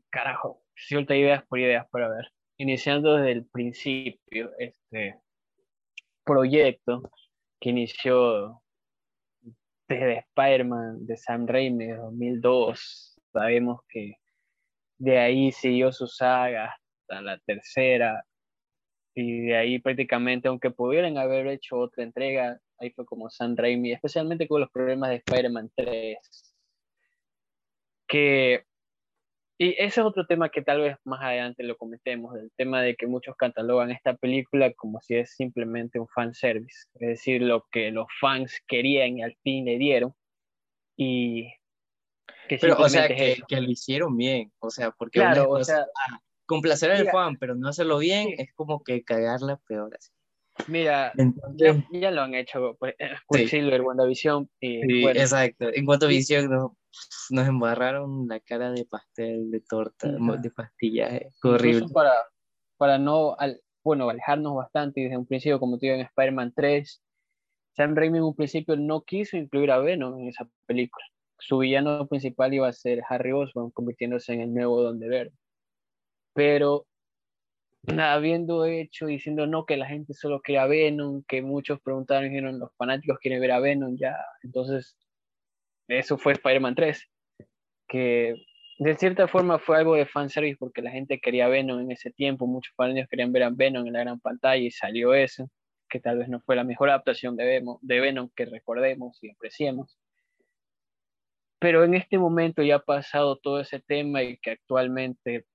carajo, 0.08 0.62
suelta 0.74 1.14
ideas 1.14 1.44
por 1.44 1.58
ideas, 1.58 1.86
para 1.90 2.08
ver, 2.08 2.32
iniciando 2.56 3.16
desde 3.16 3.32
el 3.32 3.44
principio, 3.44 4.52
este 4.58 5.20
proyecto 6.24 7.02
que 7.60 7.68
inició 7.68 8.62
desde 9.88 10.20
Spider-Man 10.20 11.06
de 11.06 11.16
Sam 11.18 11.46
Raimi 11.46 11.88
de 11.88 11.96
2002 11.96 13.16
Sabemos 13.36 13.80
que 13.90 14.14
de 14.96 15.18
ahí 15.18 15.52
siguió 15.52 15.92
su 15.92 16.06
saga 16.06 16.74
hasta 17.02 17.20
la 17.20 17.38
tercera 17.40 18.24
y 19.18 19.46
de 19.46 19.56
ahí 19.56 19.78
prácticamente, 19.78 20.46
aunque 20.46 20.70
pudieran 20.70 21.16
haber 21.16 21.46
hecho 21.46 21.78
otra 21.78 22.04
entrega, 22.04 22.60
ahí 22.78 22.90
fue 22.90 23.06
como 23.06 23.30
San 23.30 23.56
Raimi, 23.56 23.92
especialmente 23.92 24.46
con 24.46 24.60
los 24.60 24.70
problemas 24.70 25.08
de 25.08 25.16
Spider-Man 25.16 25.72
3. 25.74 26.18
Que, 28.06 28.64
y 29.58 29.70
ese 29.70 30.00
es 30.00 30.06
otro 30.06 30.26
tema 30.26 30.50
que 30.50 30.60
tal 30.60 30.82
vez 30.82 30.98
más 31.04 31.22
adelante 31.22 31.62
lo 31.62 31.78
comentemos, 31.78 32.36
el 32.36 32.52
tema 32.56 32.82
de 32.82 32.94
que 32.94 33.06
muchos 33.06 33.34
catalogan 33.36 33.90
esta 33.90 34.14
película 34.14 34.70
como 34.74 35.00
si 35.00 35.16
es 35.16 35.34
simplemente 35.34 35.98
un 35.98 36.08
fanservice, 36.08 36.86
es 36.96 37.08
decir, 37.08 37.40
lo 37.40 37.64
que 37.70 37.90
los 37.90 38.08
fans 38.20 38.60
querían 38.68 39.16
y 39.16 39.22
al 39.22 39.34
fin 39.42 39.64
le 39.64 39.78
dieron. 39.78 40.12
Y 40.94 41.50
pero, 42.60 42.78
o 42.78 42.88
sea, 42.90 43.08
que, 43.08 43.38
que, 43.48 43.60
lo 43.62 43.70
hicieron 43.70 44.14
bien, 44.14 44.52
o 44.58 44.68
sea, 44.68 44.90
porque 44.90 45.20
claro, 45.20 45.50
o 45.50 45.64
sea, 45.64 45.86
complacer 46.46 46.90
al 46.90 47.08
fan, 47.08 47.36
pero 47.36 47.54
no 47.54 47.68
hacerlo 47.68 47.98
bien 47.98 48.34
es 48.38 48.52
como 48.54 48.82
que 48.82 49.02
cagarla 49.02 49.60
peor 49.68 49.94
así. 49.96 50.10
Mira, 50.68 51.12
ya, 51.56 51.86
ya, 51.92 52.10
lo 52.10 52.22
han 52.22 52.34
hecho, 52.34 52.76
pues, 52.78 52.94
Quicksilver, 53.28 53.80
sí. 53.80 53.86
WandaVision 53.86 54.50
y 54.58 54.80
sí, 54.80 55.02
bueno. 55.02 55.20
exacto, 55.20 55.68
en 55.72 55.86
WandaVision 55.86 56.50
nos, 56.50 56.72
nos 57.28 57.46
embarraron 57.46 58.26
la 58.26 58.40
cara 58.40 58.70
de 58.70 58.86
pastel, 58.86 59.50
de 59.50 59.60
torta, 59.60 60.10
de 60.10 60.50
pastillaje, 60.50 61.30
horrible. 61.42 61.86
Para, 61.92 62.14
para 62.78 62.98
no, 62.98 63.36
al, 63.38 63.60
bueno, 63.84 64.08
alejarnos 64.08 64.54
bastante 64.54 65.02
desde 65.02 65.18
un 65.18 65.26
principio, 65.26 65.60
como 65.60 65.78
te 65.78 65.86
digo, 65.86 65.96
en 65.96 66.06
Spider-Man 66.06 66.54
3, 66.56 67.02
Sam 67.76 67.94
Raimi 67.94 68.18
en 68.18 68.24
un 68.24 68.34
principio 68.34 68.76
no 68.76 69.02
quiso 69.02 69.36
incluir 69.36 69.70
a 69.70 69.78
Venom 69.78 70.18
en 70.18 70.28
esa 70.28 70.48
película 70.64 71.04
su 71.38 71.58
villano 71.58 72.06
principal 72.06 72.54
iba 72.54 72.68
a 72.68 72.72
ser 72.72 73.02
Harry 73.08 73.32
Osborn, 73.32 73.70
convirtiéndose 73.70 74.32
en 74.32 74.40
el 74.40 74.54
nuevo 74.54 74.82
Don 74.82 74.98
de 74.98 75.08
Verde. 75.08 75.32
Pero 76.36 76.86
habiendo 77.98 78.66
hecho, 78.66 79.06
diciendo 79.06 79.46
no, 79.46 79.64
que 79.64 79.78
la 79.78 79.86
gente 79.86 80.12
solo 80.12 80.42
quería 80.42 80.66
Venom, 80.66 81.22
que 81.26 81.40
muchos 81.40 81.80
preguntaron, 81.80 82.28
dijeron, 82.28 82.58
los 82.58 82.74
fanáticos 82.76 83.18
quieren 83.18 83.40
ver 83.40 83.52
a 83.52 83.60
Venom, 83.60 83.96
ya, 83.96 84.16
entonces, 84.42 84.98
eso 85.88 86.18
fue 86.18 86.34
Spider-Man 86.34 86.74
3, 86.74 87.10
que 87.88 88.34
de 88.78 88.96
cierta 88.96 89.28
forma 89.28 89.58
fue 89.58 89.78
algo 89.78 89.94
de 89.94 90.04
fanservice 90.04 90.58
porque 90.58 90.82
la 90.82 90.90
gente 90.90 91.20
quería 91.20 91.48
Venom 91.48 91.80
en 91.80 91.92
ese 91.92 92.10
tiempo, 92.10 92.46
muchos 92.46 92.74
fanáticos 92.74 93.08
querían 93.08 93.32
ver 93.32 93.44
a 93.44 93.50
Venom 93.50 93.86
en 93.86 93.94
la 93.94 94.00
gran 94.00 94.20
pantalla 94.20 94.62
y 94.62 94.70
salió 94.70 95.14
eso, 95.14 95.48
que 95.88 96.00
tal 96.00 96.18
vez 96.18 96.28
no 96.28 96.40
fue 96.40 96.56
la 96.56 96.64
mejor 96.64 96.90
adaptación 96.90 97.34
de 97.36 97.64
de 97.80 98.00
Venom 98.00 98.28
que 98.36 98.44
recordemos 98.44 99.18
y 99.22 99.30
apreciemos. 99.30 99.96
Pero 101.58 101.84
en 101.84 101.94
este 101.94 102.18
momento 102.18 102.62
ya 102.62 102.76
ha 102.76 102.80
pasado 102.80 103.38
todo 103.38 103.60
ese 103.60 103.80
tema 103.80 104.22
y 104.22 104.36
que 104.36 104.50
actualmente, 104.50 105.46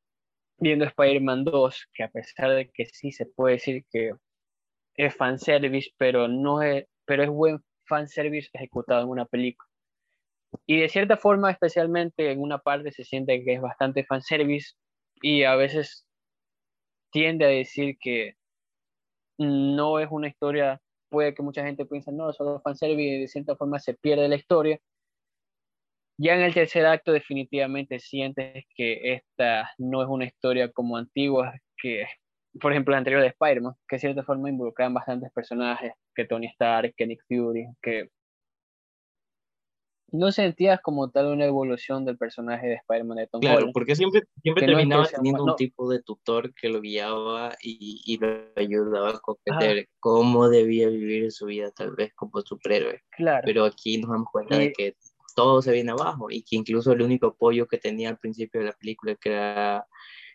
viendo 0.62 0.86
Spider-Man 0.86 1.44
2, 1.44 1.88
que 1.94 2.04
a 2.04 2.10
pesar 2.10 2.52
de 2.52 2.70
que 2.70 2.86
sí 2.86 3.12
se 3.12 3.26
puede 3.26 3.56
decir 3.56 3.84
que 3.92 4.12
es 4.96 5.16
fanservice, 5.16 5.90
pero, 5.98 6.28
no 6.28 6.62
es, 6.62 6.86
pero 7.06 7.24
es 7.24 7.30
buen 7.30 7.60
fanservice 7.86 8.50
ejecutado 8.54 9.02
en 9.04 9.10
una 9.10 9.26
película. 9.26 9.68
Y 10.68 10.80
de 10.82 10.90
cierta 10.90 11.18
forma, 11.18 11.50
especialmente 11.52 12.32
en 12.32 12.42
una 12.42 12.60
parte, 12.60 12.92
se 12.92 13.04
siente 13.04 13.44
que 13.44 13.54
es 13.54 13.62
bastante 13.62 14.06
fanservice 14.06 14.74
y 15.22 15.44
a 15.44 15.56
veces 15.56 16.06
tiende 17.12 17.46
a 17.46 17.50
decir 17.50 17.98
que 18.00 18.36
no 19.40 20.00
es 20.00 20.10
una 20.12 20.28
historia, 20.28 20.80
puede 21.10 21.34
que 21.34 21.42
mucha 21.42 21.64
gente 21.66 21.86
piense, 21.86 22.12
no, 22.12 22.32
solo 22.34 22.62
fanservice 22.62 23.02
y 23.18 23.22
de 23.22 23.28
cierta 23.28 23.56
forma 23.56 23.80
se 23.80 23.96
pierde 23.96 24.28
la 24.28 24.36
historia, 24.36 24.80
ya 26.22 26.36
en 26.36 26.42
el 26.42 26.54
tercer 26.54 26.86
acto 26.86 27.12
definitivamente 27.12 28.00
sientes 28.00 28.66
que 28.76 29.14
esta 29.14 29.72
no 29.80 30.04
es 30.04 30.08
una 30.08 30.26
historia 30.26 30.72
como 30.72 30.96
antigua, 30.98 31.54
que 31.78 32.06
por 32.60 32.72
ejemplo 32.72 32.92
la 32.92 33.00
anterior 33.00 33.22
de 33.22 33.30
Spider-Man, 33.30 33.74
que 33.88 33.96
de 33.96 34.00
cierta 34.02 34.24
forma 34.24 34.50
involucraban 34.50 34.94
bastantes 34.94 35.32
personajes, 35.32 35.94
que 36.14 36.26
Tony 36.26 36.46
Stark, 36.48 36.94
que 36.96 37.08
Nick 37.08 37.24
Fury, 37.28 37.66
que 37.82 38.10
no 40.12 40.32
sentías 40.32 40.80
como 40.82 41.10
tal 41.10 41.28
una 41.28 41.46
evolución 41.46 42.06
del 42.06 42.18
personaje 42.18 42.68
de 42.68 42.76
Spider-Man 42.76 43.18
de 43.18 43.28
Tom 43.28 43.42
Claro, 43.42 43.72
porque 43.74 43.96
siempre, 43.96 44.22
siempre 44.44 44.68
terminaba 44.68 45.08
teniendo 45.08 45.44
un 45.44 45.56
tipo 45.56 45.90
de 45.90 46.04
tutor 46.04 46.54
que 46.54 46.70
lo 46.70 46.82
guiaba 46.82 47.56
y, 47.64 48.02
y 48.06 48.18
lo 48.18 48.44
ayudaba 48.58 49.12
a 49.12 49.20
comprender 49.20 49.88
cómo 50.00 50.50
debía 50.50 50.90
vivir 50.90 51.32
su 51.32 51.48
vida 51.48 51.72
tal 51.72 51.96
vez 51.96 52.14
como 52.14 52.42
superhéroe. 52.42 53.02
Claro. 53.10 53.42
Pero 53.46 53.66
aquí 53.66 53.98
nos 53.98 54.12
damos 54.12 54.28
cuenta 54.32 54.58
de 54.58 54.74
que 54.74 54.96
todo 55.34 55.62
se 55.62 55.72
viene 55.72 55.92
abajo 55.92 56.30
y 56.30 56.44
que 56.44 56.56
incluso 56.56 56.92
el 56.92 57.02
único 57.02 57.28
apoyo 57.28 57.68
que 57.68 57.78
tenía 57.78 58.10
al 58.10 58.18
principio 58.18 58.62
de 58.62 58.68
la 58.68 58.74
película, 58.74 59.16
que 59.16 59.30
era 59.30 59.88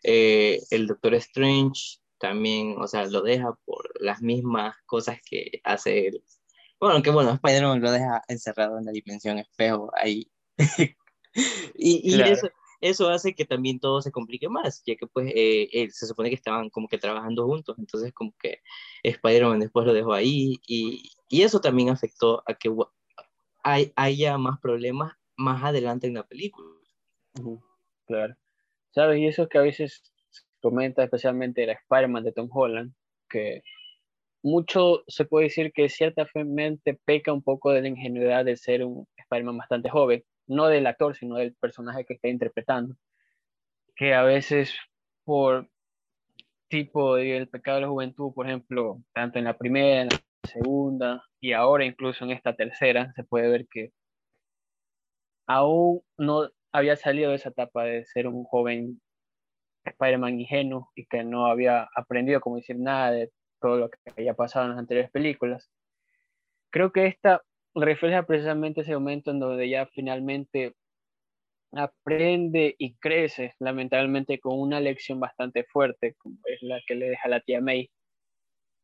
eh, 0.03 0.61
el 0.71 0.87
Doctor 0.87 1.15
Strange, 1.15 1.99
también, 2.19 2.77
o 2.79 2.87
sea, 2.87 3.07
lo 3.07 3.23
deja 3.23 3.55
por 3.65 3.91
las 4.01 4.23
mismas 4.23 4.75
cosas 4.87 5.19
que 5.25 5.61
hace 5.65 6.09
él. 6.09 6.23
Bueno, 6.81 7.03
que 7.03 7.11
bueno, 7.11 7.33
Spider-Man 7.33 7.81
lo 7.81 7.91
deja 7.91 8.23
encerrado 8.29 8.79
en 8.79 8.87
la 8.87 8.93
dimensión 8.93 9.39
espejo 9.39 9.91
ahí. 9.97 10.31
y, 11.75 12.15
y 12.15 12.21
eso, 12.23 12.49
eso 12.81 13.09
hace 13.09 13.35
que 13.35 13.45
también 13.45 13.81
todo 13.81 14.03
se 14.03 14.13
complique 14.13 14.49
más, 14.49 14.83
ya 14.87 14.97
que 14.97 15.07
pues 15.07 15.33
eh, 15.35 15.89
se 15.91 16.07
supone 16.07 16.29
que 16.29 16.37
estaban 16.37 16.71
como 16.71 16.89
que 16.89 16.99
trabajando 16.99 17.47
juntos, 17.47 17.77
entonces 17.79 18.13
como 18.13 18.35
que 18.41 18.61
Spider-Man 19.03 19.61
después 19.61 19.87
lo 19.87 19.95
dejó 19.95 20.13
ahí 20.13 20.61
y, 20.67 21.11
y 21.29 21.43
eso 21.43 21.61
también 21.61 21.91
afectó 21.91 22.43
a 22.47 22.55
que 22.55 22.71
hay, 23.67 23.93
haya 23.97 24.39
más 24.39 24.61
problemas 24.61 25.15
más 25.37 25.65
adelante 25.65 26.07
en 26.07 26.15
la 26.15 26.23
película. 26.23 26.69
Claro. 28.07 28.37
¿Sabes? 28.91 29.19
Y 29.19 29.27
eso 29.27 29.43
es 29.43 29.49
que 29.49 29.59
a 29.59 29.63
veces 29.63 30.03
se 30.31 30.43
comenta 30.61 31.03
especialmente 31.03 31.67
la 31.67 31.73
Spider-Man 31.73 32.23
de 32.23 32.33
Tom 32.33 32.49
Holland, 32.51 32.95
que 33.29 33.63
mucho 34.43 35.03
se 35.09 35.25
puede 35.25 35.47
decir 35.47 35.73
que 35.73 35.89
ciertamente 35.89 36.95
peca 37.05 37.33
un 37.33 37.43
poco 37.43 37.73
de 37.73 37.83
la 37.83 37.89
ingenuidad 37.89 38.45
de 38.45 38.57
ser 38.57 38.85
un 38.85 39.09
Spider-Man 39.17 39.59
bastante 39.59 39.91
joven, 39.91 40.23
no 40.47 40.69
del 40.69 40.87
actor, 40.87 41.17
sino 41.17 41.35
del 41.35 41.55
personaje 41.55 42.05
que 42.05 42.15
está 42.15 42.29
interpretando, 42.29 42.95
que 43.97 44.15
a 44.15 44.23
veces 44.23 44.75
por 45.25 45.69
tipo 46.69 47.17
del 47.17 47.49
pecado 47.49 47.79
de 47.79 47.83
la 47.83 47.89
juventud, 47.89 48.33
por 48.33 48.47
ejemplo, 48.47 49.03
tanto 49.13 49.41
en 49.41 49.45
la 49.45 49.59
primera, 49.59 50.03
en 50.03 50.09
la 50.09 50.26
segunda 50.47 51.25
y 51.41 51.53
ahora 51.53 51.85
incluso 51.85 52.25
en 52.25 52.31
esta 52.33 52.55
tercera, 52.55 53.13
se 53.15 53.25
puede 53.25 53.49
ver 53.49 53.67
que 53.71 53.93
aún 55.47 56.03
no 56.19 56.51
había 56.73 56.97
salido 56.97 57.31
de 57.31 57.37
esa 57.37 57.51
etapa 57.51 57.85
de 57.85 58.05
ser 58.07 58.27
un 58.27 58.45
joven 58.45 59.01
Spider-Man 59.85 60.41
ingenuo 60.41 60.91
y 60.95 61.07
que 61.07 61.25
no 61.25 61.47
había 61.47 61.89
aprendido 61.95 62.41
como 62.41 62.57
decir 62.57 62.79
nada 62.79 63.13
de 63.13 63.31
todo 63.61 63.79
lo 63.79 63.91
que 63.91 63.99
había 64.11 64.35
pasado 64.35 64.67
en 64.67 64.71
las 64.73 64.79
anteriores 64.81 65.11
películas. 65.11 65.71
Creo 66.71 66.93
que 66.93 67.07
esta 67.07 67.43
refleja 67.75 68.25
precisamente 68.25 68.81
ese 68.81 68.95
momento 68.95 69.31
en 69.31 69.41
donde 69.41 69.69
ya 69.69 69.87
finalmente 69.87 70.75
aprende 71.73 72.75
y 72.79 72.95
crece, 72.97 73.55
lamentablemente, 73.59 74.41
con 74.41 74.59
una 74.59 74.81
lección 74.81 75.21
bastante 75.21 75.65
fuerte, 75.65 76.15
como 76.15 76.39
es 76.45 76.63
la 76.63 76.81
que 76.87 76.95
le 76.95 77.11
deja 77.11 77.29
la 77.29 77.41
tía 77.41 77.61
May, 77.61 77.91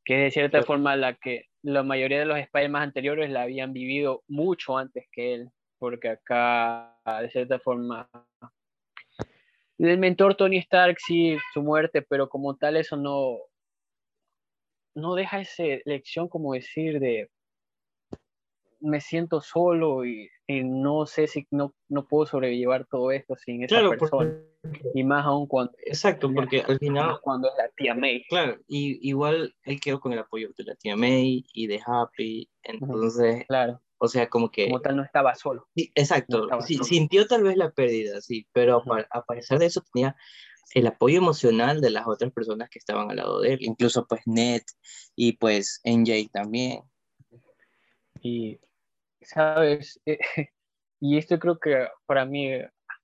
que 0.04 0.14
es 0.14 0.20
de 0.22 0.30
cierta 0.30 0.62
forma 0.62 0.96
la 0.96 1.14
que 1.14 1.46
la 1.62 1.82
mayoría 1.82 2.18
de 2.18 2.26
los 2.26 2.38
Spider-Man 2.38 2.82
anteriores 2.82 3.30
la 3.30 3.42
habían 3.42 3.72
vivido 3.72 4.22
mucho 4.28 4.76
antes 4.76 5.06
que 5.12 5.34
él, 5.34 5.50
porque 5.78 6.08
acá, 6.08 6.98
de 7.20 7.30
cierta 7.30 7.58
forma, 7.58 8.08
el 9.78 9.98
mentor 9.98 10.34
Tony 10.34 10.58
Stark 10.58 10.96
sí, 10.98 11.36
su 11.52 11.62
muerte, 11.62 12.02
pero 12.02 12.28
como 12.28 12.56
tal 12.56 12.76
eso 12.76 12.96
no, 12.96 13.38
no 14.94 15.14
deja 15.14 15.40
esa 15.40 15.64
lección 15.84 16.28
como 16.28 16.54
decir 16.54 17.00
de 17.00 17.30
me 18.82 19.00
siento 19.00 19.40
solo 19.40 20.04
y, 20.04 20.28
no 20.48 21.06
sé 21.06 21.26
si 21.26 21.46
no, 21.50 21.74
no 21.88 22.06
puedo 22.06 22.26
sobrellevar 22.26 22.86
todo 22.86 23.10
esto 23.10 23.36
sin 23.36 23.62
esa 23.62 23.88
persona. 23.88 24.36
y 24.94 25.04
más 25.04 25.24
aún 25.24 25.46
cuando... 25.46 25.72
Exacto, 25.86 26.30
porque 26.32 26.60
al 26.60 26.78
final... 26.78 27.18
Cuando 27.22 27.48
es 27.48 27.54
la 27.56 27.68
tía 27.70 27.94
May. 27.94 28.24
Claro, 28.28 28.58
y, 28.66 29.08
igual 29.08 29.54
él 29.64 29.80
quedó 29.80 30.00
con 30.00 30.12
el 30.12 30.18
apoyo 30.18 30.50
de 30.56 30.64
la 30.64 30.74
tía 30.74 30.96
May 30.96 31.44
y 31.52 31.66
de 31.66 31.80
Happy, 31.84 32.50
entonces... 32.62 33.46
Claro. 33.46 33.80
O 33.98 34.08
sea, 34.08 34.28
como 34.28 34.50
que... 34.50 34.66
Como 34.66 34.80
tal 34.80 34.96
no 34.96 35.04
estaba 35.04 35.34
solo. 35.36 35.68
exacto, 35.74 36.48
sintió 36.82 37.26
tal 37.26 37.44
vez 37.44 37.56
la 37.56 37.70
pérdida, 37.70 38.20
sí, 38.20 38.46
pero 38.52 38.82
a, 39.10 39.24
pesar 39.24 39.60
de 39.60 39.66
eso 39.66 39.82
tenía 39.92 40.16
el 40.74 40.86
apoyo 40.88 41.18
emocional 41.18 41.80
de 41.80 41.90
las 41.90 42.06
otras 42.06 42.32
personas 42.32 42.68
que 42.68 42.78
estaban 42.78 43.10
al 43.10 43.16
lado 43.16 43.40
de 43.40 43.54
él, 43.54 43.58
incluso 43.62 44.06
pues 44.06 44.22
Ned 44.26 44.62
y 45.14 45.34
pues 45.34 45.80
NJ 45.84 46.30
también. 46.32 46.82
Y 48.22 48.58
¿sabes? 49.24 50.00
Y 51.04 51.18
esto 51.18 51.36
creo 51.40 51.58
que 51.58 51.88
para 52.06 52.24
mí, 52.24 52.48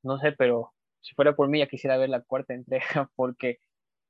no 0.04 0.20
sé, 0.20 0.30
pero 0.30 0.72
si 1.00 1.16
fuera 1.16 1.34
por 1.34 1.48
mí 1.48 1.58
ya 1.58 1.66
quisiera 1.66 1.96
ver 1.96 2.10
la 2.10 2.22
cuarta 2.22 2.54
entrega 2.54 3.10
porque 3.16 3.58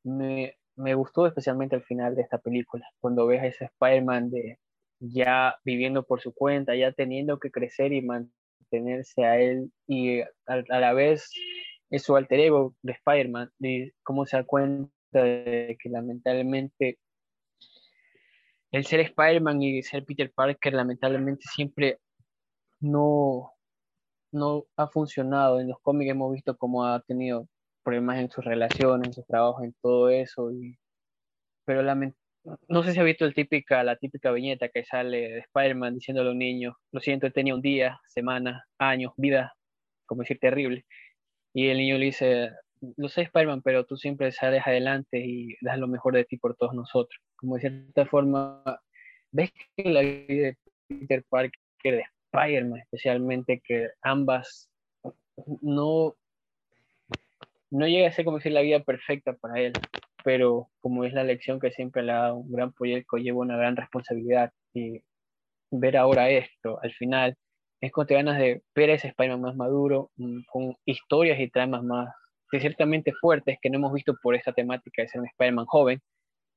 me, 0.05 0.59
me 0.77 0.95
gustó 0.95 1.27
especialmente 1.27 1.77
el 1.77 1.83
final 1.83 2.15
de 2.15 2.21
esta 2.23 2.37
película, 2.39 2.87
cuando 3.01 3.27
ves 3.27 3.41
a 3.43 3.47
ese 3.47 3.65
Spider-Man 3.65 4.31
de 4.31 4.59
ya 5.01 5.57
viviendo 5.65 6.03
por 6.05 6.21
su 6.21 6.35
cuenta, 6.35 6.75
ya 6.75 6.93
teniendo 6.93 7.39
que 7.39 7.51
crecer 7.51 7.95
y 7.95 8.03
mantenerse 8.03 9.25
a 9.25 9.41
él 9.41 9.73
y 9.87 10.21
a, 10.21 10.29
a 10.47 10.81
la 10.81 10.93
vez 10.93 11.31
es 11.91 12.03
su 12.03 12.15
alter 12.17 12.41
ego 12.41 12.75
de 12.83 12.93
Spider-Man, 12.93 13.51
y 13.61 13.91
cómo 14.03 14.27
se 14.27 14.37
da 14.37 14.45
cuenta 14.45 14.91
de 15.13 15.79
que 15.81 15.89
lamentablemente 15.89 16.99
el 18.73 18.85
ser 18.85 19.01
Spider-Man 19.01 19.63
y 19.63 19.83
ser 19.83 20.05
Peter 20.05 20.31
Parker 20.33 20.75
lamentablemente 20.75 21.45
siempre 21.55 21.99
no, 22.81 23.53
no 24.33 24.67
ha 24.77 24.89
funcionado. 24.89 25.61
En 25.61 25.69
los 25.69 25.79
cómics 25.81 26.11
hemos 26.11 26.33
visto 26.33 26.57
cómo 26.57 26.85
ha 26.85 27.01
tenido 27.03 27.49
problemas 27.83 28.19
en 28.19 28.31
sus 28.31 28.45
relaciones, 28.45 29.09
en 29.09 29.15
su 29.15 29.23
trabajo, 29.25 29.63
en 29.65 29.75
todo 29.83 30.11
eso. 30.11 30.51
pero 31.65 31.83
no 32.69 32.83
sé 32.83 32.93
si 32.93 33.01
ha 33.01 33.03
visto 33.03 33.25
el 33.25 33.35
típica, 33.35 33.83
la 33.85 33.97
típica 33.97 34.33
viñeta 34.33 34.69
que 34.69 34.85
sale 34.85 35.19
de 35.19 35.39
Spider-Man 35.41 35.95
diciéndole 35.95 36.31
a 36.31 36.33
un 36.33 36.39
niño, 36.39 36.77
lo 36.93 37.01
siento, 37.01 37.27
he 37.27 37.31
tenido 37.31 37.57
un 37.57 37.63
día, 37.63 38.01
semana, 38.07 38.65
años, 38.79 39.13
vida, 39.17 39.55
como 40.07 40.23
decir, 40.23 40.39
terrible. 40.41 40.85
Y 41.55 41.69
el 41.69 41.79
niño 41.79 41.99
le 41.99 42.07
dice, 42.07 42.51
lo 42.97 43.09
sé 43.09 43.23
Spider-Man, 43.23 43.63
pero 43.63 43.85
tú 43.85 43.97
siempre 43.97 44.33
sales 44.33 44.63
adelante 44.67 45.19
y 45.19 45.57
das 45.61 45.79
lo 45.79 45.89
mejor 45.89 46.15
de 46.15 46.25
ti 46.25 46.37
por 46.37 46.57
todos 46.57 46.75
nosotros. 46.75 47.21
Como 47.37 47.55
de 47.55 47.61
cierta 47.61 48.07
forma, 48.07 48.63
ves 49.31 49.53
que 49.77 49.91
la 49.91 50.01
vida 50.01 50.49
de 50.49 50.57
Peter 50.89 51.25
Parker, 51.29 51.59
de 51.83 52.05
Spider-Man 52.33 52.81
especialmente, 52.81 53.61
que 53.65 53.89
ambas 54.03 54.69
no, 55.63 56.17
no 57.71 57.87
llega 57.87 58.09
a 58.09 58.13
ser 58.13 58.25
como 58.25 58.39
decir 58.39 58.53
la 58.53 58.63
vida 58.63 58.81
perfecta 58.81 59.35
para 59.35 59.61
él, 59.61 59.73
pero 60.25 60.69
como 60.81 61.05
es 61.05 61.13
la 61.13 61.25
lección 61.25 61.61
que 61.61 61.71
siempre 61.71 62.03
le 62.03 62.13
ha 62.13 62.19
dado 62.19 62.37
un 62.37 62.53
gran 62.53 62.73
proyecto, 62.73 63.17
lleva 63.17 63.39
una 63.39 63.57
gran 63.57 63.77
responsabilidad 63.77 64.53
y 64.75 65.03
ver 65.71 65.97
ahora 65.97 66.31
esto, 66.31 66.81
al 66.83 66.93
final, 66.93 67.37
es 67.81 67.93
con 67.93 68.07
ganas 68.07 68.39
de 68.39 68.63
ver 68.75 68.91
a 68.91 68.95
ese 68.95 69.09
Spider-Man 69.09 69.43
más 69.43 69.57
maduro, 69.57 70.11
mm, 70.17 70.41
con 70.51 70.77
historias 70.85 71.39
y 71.41 71.49
tramas 71.49 71.85
más 71.85 72.09
ciertamente 72.51 73.13
fuertes 73.13 73.59
que 73.61 73.71
no 73.71 73.77
hemos 73.79 73.93
visto 73.93 74.17
por 74.23 74.35
esta 74.35 74.53
temática 74.53 75.03
de 75.03 75.09
ser 75.09 75.21
un 75.21 75.27
Spider-Man 75.27 75.67
joven, 75.67 76.01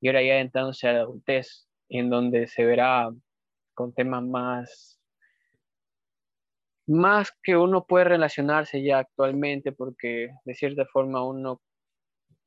y 0.02 0.08
ahora 0.08 0.24
ya 0.24 0.40
entrándose 0.40 0.88
a 0.88 0.94
la 0.94 1.02
adultez, 1.02 1.68
en 1.90 2.10
donde 2.10 2.48
se 2.48 2.66
verá 2.66 3.10
con 3.74 3.94
temas 3.94 4.24
más, 4.24 5.00
más 6.88 7.32
que 7.44 7.56
uno 7.58 7.86
puede 7.86 8.06
relacionarse 8.06 8.84
ya 8.84 9.00
actualmente, 9.00 9.72
porque 9.72 10.30
de 10.46 10.56
cierta 10.56 10.86
forma 10.86 11.24
uno, 11.24 11.62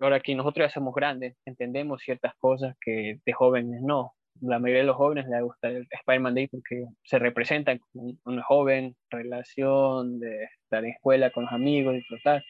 ahora 0.00 0.20
que 0.20 0.34
nosotros 0.34 0.66
ya 0.68 0.74
somos 0.74 0.94
grandes, 0.94 1.36
entendemos 1.44 2.02
ciertas 2.02 2.34
cosas 2.38 2.74
que 2.80 3.20
de 3.24 3.32
jóvenes 3.32 3.80
no. 3.82 4.14
La 4.40 4.58
mayoría 4.58 4.80
de 4.80 4.88
los 4.88 4.96
jóvenes 4.96 5.26
les 5.28 5.42
gusta 5.42 5.68
el 5.68 5.86
Spider-Man 5.88 6.34
Day 6.34 6.48
porque 6.48 6.86
se 7.04 7.20
representan 7.20 7.78
como 7.78 8.14
una 8.24 8.42
joven 8.42 8.96
relación 9.08 10.18
de 10.18 10.44
estar 10.62 10.84
en 10.84 10.90
escuela 10.90 11.30
con 11.30 11.44
los 11.44 11.52
amigos, 11.52 11.94
disfrutar 11.94 12.42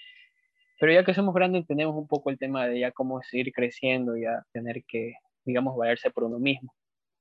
pero 0.81 0.93
ya 0.93 1.05
que 1.05 1.15
somos 1.15 1.35
grandes 1.35 1.63
entendemos 1.63 1.95
un 1.97 2.09
poco 2.09 2.31
el 2.31 2.39
tema 2.39 2.67
de 2.67 2.81
ya 2.81 2.93
cómo 2.93 3.23
seguir 3.23 3.53
creciendo, 3.53 4.17
ya 4.17 4.43
tener 4.53 4.85
que, 4.87 5.15
digamos, 5.45 5.77
valerse 5.77 6.11
por 6.11 6.25
uno 6.25 6.39
mismo. 6.39 6.75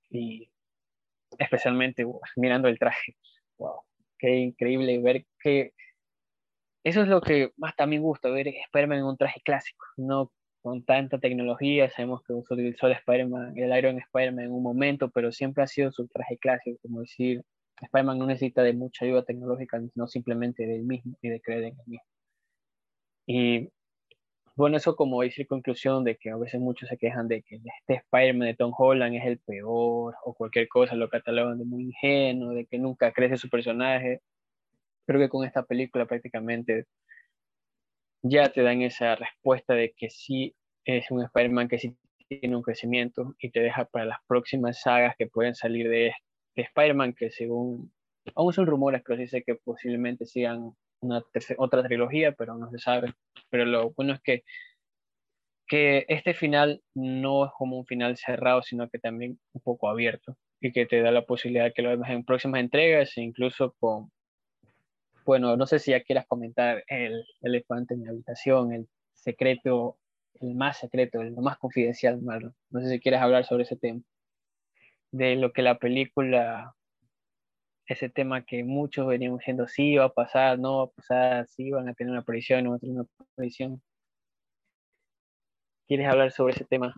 Y 0.09 0.49
especialmente 1.37 2.05
mirando 2.35 2.67
el 2.67 2.79
traje. 2.79 3.15
Wow, 3.57 3.81
qué 4.17 4.37
increíble 4.37 4.99
ver 5.01 5.25
que 5.39 5.73
eso 6.83 7.01
es 7.01 7.07
lo 7.07 7.21
que 7.21 7.51
más 7.57 7.75
también 7.75 8.01
gusta, 8.01 8.29
ver 8.29 8.47
Spider-Man 8.47 8.99
en 8.99 9.05
un 9.05 9.17
traje 9.17 9.41
clásico, 9.43 9.85
no 9.97 10.31
con 10.61 10.83
tanta 10.83 11.19
tecnología, 11.19 11.89
sabemos 11.89 12.21
que 12.23 12.33
se 12.33 12.53
utilizó 12.53 12.87
el 12.87 12.93
Spider-Man, 12.93 13.57
el 13.57 13.77
Iron 13.77 13.99
Spider-Man 13.99 14.45
en 14.45 14.51
un 14.51 14.63
momento, 14.63 15.09
pero 15.09 15.31
siempre 15.31 15.63
ha 15.63 15.67
sido 15.67 15.91
su 15.91 16.07
traje 16.07 16.37
clásico, 16.37 16.79
como 16.81 17.01
decir, 17.01 17.43
Spider-Man 17.81 18.17
no 18.17 18.25
necesita 18.27 18.63
de 18.63 18.73
mucha 18.73 19.05
ayuda 19.05 19.23
tecnológica, 19.23 19.81
no 19.95 20.07
simplemente 20.07 20.65
de 20.65 20.75
él 20.75 20.83
mismo 20.83 21.17
y 21.21 21.29
de 21.29 21.41
creer 21.41 21.63
en 21.63 21.79
él 21.79 21.85
mismo. 21.85 22.12
Y 23.25 23.69
bueno, 24.55 24.77
eso 24.77 24.95
como 24.95 25.21
decir 25.21 25.47
conclusión 25.47 26.03
de 26.03 26.15
que 26.17 26.29
a 26.29 26.37
veces 26.37 26.61
muchos 26.61 26.89
se 26.89 26.97
quejan 26.97 27.27
de 27.27 27.41
que 27.41 27.55
este 27.55 27.95
Spider-Man 27.95 28.47
de 28.49 28.55
Tom 28.55 28.71
Holland 28.77 29.15
es 29.15 29.25
el 29.25 29.39
peor 29.39 30.15
o 30.23 30.33
cualquier 30.35 30.67
cosa, 30.67 30.95
lo 30.95 31.09
catalogan 31.09 31.57
de 31.57 31.65
muy 31.65 31.83
ingenuo, 31.85 32.53
de 32.53 32.65
que 32.65 32.77
nunca 32.77 33.11
crece 33.13 33.37
su 33.37 33.49
personaje. 33.49 34.21
Creo 35.07 35.19
que 35.19 35.29
con 35.29 35.45
esta 35.45 35.63
película 35.63 36.05
prácticamente 36.05 36.85
ya 38.21 38.49
te 38.49 38.61
dan 38.63 38.81
esa 38.81 39.15
respuesta 39.15 39.73
de 39.73 39.93
que 39.97 40.09
sí 40.09 40.55
es 40.85 41.09
un 41.11 41.23
Spider-Man 41.23 41.67
que 41.67 41.79
sí 41.79 41.97
tiene 42.27 42.55
un 42.55 42.61
crecimiento 42.63 43.35
y 43.39 43.51
te 43.51 43.59
deja 43.59 43.85
para 43.85 44.05
las 44.05 44.19
próximas 44.27 44.81
sagas 44.81 45.15
que 45.17 45.27
pueden 45.27 45.55
salir 45.55 45.89
de, 45.89 46.13
de 46.55 46.61
Spider-Man, 46.63 47.13
que 47.13 47.31
según 47.31 47.91
aún 48.35 48.53
son 48.53 48.67
rumores, 48.67 49.01
pero 49.05 49.19
sí 49.19 49.27
sé 49.27 49.43
que 49.43 49.55
posiblemente 49.55 50.25
sigan 50.25 50.73
una 51.03 51.23
otra 51.57 51.83
trilogía, 51.83 52.31
pero 52.33 52.55
no 52.55 52.69
se 52.71 52.79
sabe. 52.79 53.13
Pero 53.49 53.65
lo 53.65 53.91
bueno 53.91 54.13
es 54.13 54.21
que, 54.21 54.43
que 55.67 56.05
este 56.07 56.33
final 56.33 56.81
no 56.93 57.45
es 57.45 57.51
como 57.57 57.77
un 57.77 57.85
final 57.85 58.17
cerrado, 58.17 58.61
sino 58.63 58.89
que 58.89 58.99
también 58.99 59.39
un 59.53 59.61
poco 59.61 59.89
abierto 59.89 60.37
y 60.59 60.71
que 60.71 60.85
te 60.85 61.01
da 61.01 61.11
la 61.11 61.25
posibilidad 61.25 61.65
de 61.65 61.73
que 61.73 61.81
lo 61.81 61.97
veas 61.97 62.09
en 62.09 62.23
próximas 62.23 62.61
entregas 62.61 63.17
e 63.17 63.21
incluso 63.21 63.75
con, 63.79 64.11
bueno, 65.25 65.57
no 65.57 65.67
sé 65.67 65.79
si 65.79 65.91
ya 65.91 66.03
quieras 66.03 66.25
comentar 66.27 66.83
el 66.87 67.25
elefante 67.41 67.93
en 67.93 68.05
la 68.05 68.11
habitación, 68.11 68.73
el 68.73 68.87
secreto, 69.13 69.97
el 70.39 70.55
más 70.55 70.77
secreto, 70.79 71.21
el 71.21 71.33
más 71.35 71.57
confidencial, 71.57 72.21
Marlon. 72.21 72.55
No 72.69 72.79
sé 72.81 72.89
si 72.89 72.99
quieres 72.99 73.21
hablar 73.21 73.45
sobre 73.45 73.63
ese 73.63 73.75
tema, 73.75 74.01
de 75.11 75.35
lo 75.35 75.53
que 75.53 75.61
la 75.61 75.77
película 75.79 76.75
ese 77.85 78.09
tema 78.09 78.45
que 78.45 78.63
muchos 78.63 79.07
venían 79.07 79.37
diciendo, 79.37 79.67
sí, 79.67 79.95
va 79.95 80.05
a 80.05 80.13
pasar, 80.13 80.57
no 80.59 80.77
va 80.77 80.83
a 80.85 80.87
pasar, 80.87 81.47
sí, 81.47 81.71
van 81.71 81.89
a 81.89 81.93
tener 81.93 82.11
una 82.11 82.21
aparición, 82.21 82.63
no 82.63 82.71
van 82.71 82.77
a 82.77 82.79
tener 82.79 82.95
una 82.95 83.07
aparición. 83.33 83.81
¿Quieres 85.87 86.07
hablar 86.07 86.31
sobre 86.31 86.53
ese 86.53 86.65
tema? 86.65 86.95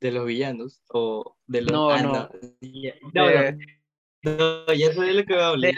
¿De 0.00 0.12
los 0.12 0.26
villanos? 0.26 0.82
¿O 0.90 1.36
de 1.46 1.62
los.? 1.62 1.72
No, 1.72 1.90
ah, 1.90 2.02
no. 2.02 2.12
no. 2.12 2.30
Ya, 2.60 2.94
no, 3.12 3.26
no. 4.22 4.74
ya 4.74 4.92
sabía 4.92 5.12
lo 5.14 5.24
que 5.24 5.34
va 5.34 5.46
a 5.46 5.48
hablar. 5.48 5.74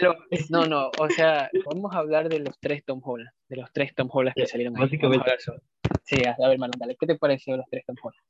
no, 0.49 0.65
no, 0.65 0.91
o 0.99 1.09
sea, 1.09 1.49
vamos 1.65 1.93
a 1.95 1.99
hablar 1.99 2.29
de 2.29 2.39
los 2.39 2.59
tres 2.59 2.83
Tom 2.85 3.01
Holland, 3.03 3.31
de 3.47 3.55
los 3.55 3.71
tres 3.71 3.95
Tom 3.95 4.09
Holland 4.11 4.35
que 4.35 4.45
salieron 4.45 4.75
ahí. 4.75 4.83
Básicamente. 4.83 5.31
Sí, 6.03 6.17
a 6.25 6.47
ver, 6.47 6.59
Marlon, 6.59 6.77
dale, 6.77 6.95
¿qué 6.99 7.07
te 7.07 7.17
pareció 7.17 7.55
los 7.57 7.65
tres 7.69 7.85
Tom 7.85 7.95
Holland? 8.01 8.23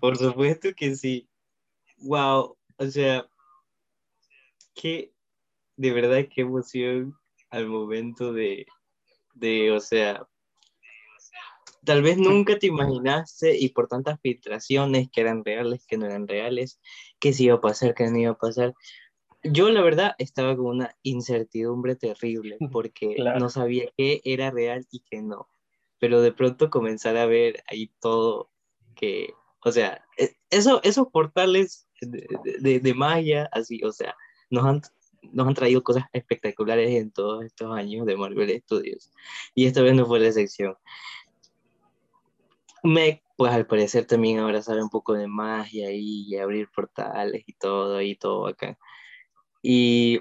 Por 0.00 0.16
supuesto 0.16 0.68
que 0.74 0.94
sí. 0.94 1.28
Wow, 1.98 2.57
o 2.78 2.86
sea, 2.86 3.28
que 4.74 5.12
de 5.76 5.92
verdad 5.92 6.28
qué 6.32 6.42
emoción 6.42 7.18
al 7.50 7.66
momento 7.66 8.32
de, 8.32 8.66
de, 9.34 9.72
o 9.72 9.80
sea, 9.80 10.28
tal 11.84 12.02
vez 12.02 12.18
nunca 12.18 12.58
te 12.58 12.66
imaginaste 12.66 13.58
y 13.58 13.70
por 13.70 13.88
tantas 13.88 14.20
filtraciones 14.20 15.08
que 15.10 15.20
eran 15.20 15.44
reales, 15.44 15.86
que 15.86 15.96
no 15.96 16.06
eran 16.06 16.28
reales, 16.28 16.80
que 17.18 17.32
si 17.32 17.44
iba 17.44 17.56
a 17.56 17.60
pasar, 17.60 17.94
que 17.94 18.10
no 18.10 18.18
iba 18.18 18.32
a 18.32 18.38
pasar. 18.38 18.74
Yo 19.42 19.70
la 19.70 19.82
verdad 19.82 20.14
estaba 20.18 20.56
con 20.56 20.66
una 20.66 20.94
incertidumbre 21.02 21.96
terrible 21.96 22.58
porque 22.72 23.16
no 23.38 23.48
sabía 23.48 23.90
qué 23.96 24.20
era 24.24 24.50
real 24.50 24.86
y 24.90 25.00
qué 25.00 25.22
no. 25.22 25.48
Pero 25.98 26.20
de 26.20 26.32
pronto 26.32 26.70
comenzar 26.70 27.16
a 27.16 27.26
ver 27.26 27.62
ahí 27.68 27.90
todo 28.00 28.50
que, 28.94 29.32
o 29.64 29.72
sea, 29.72 30.04
e, 30.16 30.36
eso, 30.50 30.80
esos 30.84 31.08
portales 31.08 31.87
de, 32.00 32.80
de, 32.80 32.94
magia, 32.94 33.48
así, 33.52 33.82
o 33.84 33.92
sea, 33.92 34.14
nos 34.50 34.64
han, 34.64 34.82
nos 35.32 35.46
han 35.46 35.54
traído 35.54 35.82
cosas 35.82 36.04
espectaculares 36.12 36.90
en 36.90 37.10
todos 37.10 37.44
estos 37.44 37.74
años 37.76 38.06
de 38.06 38.16
Marvel 38.16 38.60
Studios. 38.62 39.10
Y 39.54 39.66
esta 39.66 39.82
vez 39.82 39.94
no 39.94 40.06
fue 40.06 40.20
la 40.20 40.28
excepción. 40.28 40.76
Me, 42.82 43.22
pues 43.36 43.52
al 43.52 43.66
parecer 43.66 44.06
también 44.06 44.38
ahora 44.38 44.62
sabe 44.62 44.82
un 44.82 44.90
poco 44.90 45.14
de 45.14 45.26
magia 45.26 45.90
y, 45.92 46.36
abrir 46.36 46.68
portales 46.74 47.42
y 47.46 47.52
todo, 47.54 48.00
y 48.00 48.16
todo 48.16 48.46
acá. 48.46 48.78
Y 49.62 50.20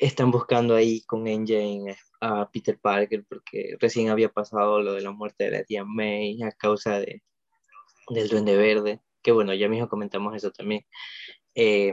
están 0.00 0.30
buscando 0.30 0.74
ahí 0.74 1.02
con 1.02 1.26
Engine 1.26 1.96
a 2.20 2.50
Peter 2.50 2.78
Parker 2.78 3.24
porque 3.28 3.76
recién 3.80 4.08
había 4.10 4.28
pasado 4.30 4.80
lo 4.80 4.94
de 4.94 5.02
la 5.02 5.10
muerte 5.12 5.44
de 5.44 5.50
la 5.50 5.64
tía 5.64 5.84
May 5.84 6.42
a 6.42 6.52
causa 6.52 6.98
de, 7.00 7.22
del 8.10 8.28
Duende 8.28 8.56
Verde 8.56 9.00
que 9.22 9.32
bueno, 9.32 9.54
ya 9.54 9.68
mismo 9.68 9.88
comentamos 9.88 10.34
eso 10.34 10.50
también. 10.50 10.84
Eh, 11.54 11.92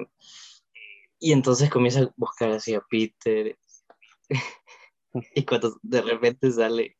y 1.19 1.31
entonces 1.31 1.69
comienza 1.69 2.01
a 2.01 2.13
buscar 2.17 2.51
hacia 2.51 2.81
Peter. 2.89 3.57
y 5.35 5.43
cuando 5.43 5.79
de 5.81 6.01
repente 6.01 6.51
sale 6.51 6.95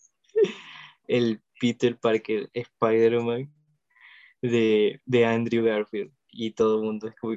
el 1.08 1.42
Peter 1.60 1.98
Parker 1.98 2.50
Spider-Man 2.54 3.54
de, 4.42 5.02
de 5.06 5.26
Andrew 5.26 5.66
Garfield. 5.66 6.12
Y 6.30 6.52
todo 6.52 6.80
el 6.80 6.86
mundo 6.86 7.08
es 7.08 7.16
como, 7.16 7.36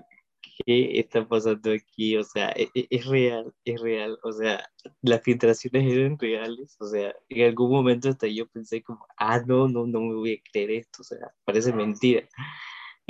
¿qué 0.66 0.98
está 0.98 1.26
pasando 1.26 1.72
aquí? 1.72 2.16
O 2.16 2.24
sea, 2.24 2.48
es, 2.50 2.68
e, 2.74 2.86
es, 2.90 3.06
real, 3.06 3.52
es 3.64 3.80
real. 3.80 4.18
O 4.22 4.32
sea, 4.32 4.68
las 5.02 5.22
filtraciones 5.22 5.90
eran 5.92 6.18
reales. 6.18 6.76
O 6.80 6.86
sea, 6.86 7.14
en 7.28 7.46
algún 7.46 7.70
momento 7.70 8.08
hasta 8.08 8.26
yo 8.26 8.48
pensé 8.48 8.82
como, 8.82 9.06
ah, 9.16 9.40
no, 9.46 9.68
no, 9.68 9.86
no 9.86 10.00
me 10.00 10.14
voy 10.14 10.32
a 10.34 10.50
creer 10.52 10.70
esto. 10.72 11.02
O 11.02 11.04
sea, 11.04 11.32
parece 11.44 11.72
mentira. 11.72 12.28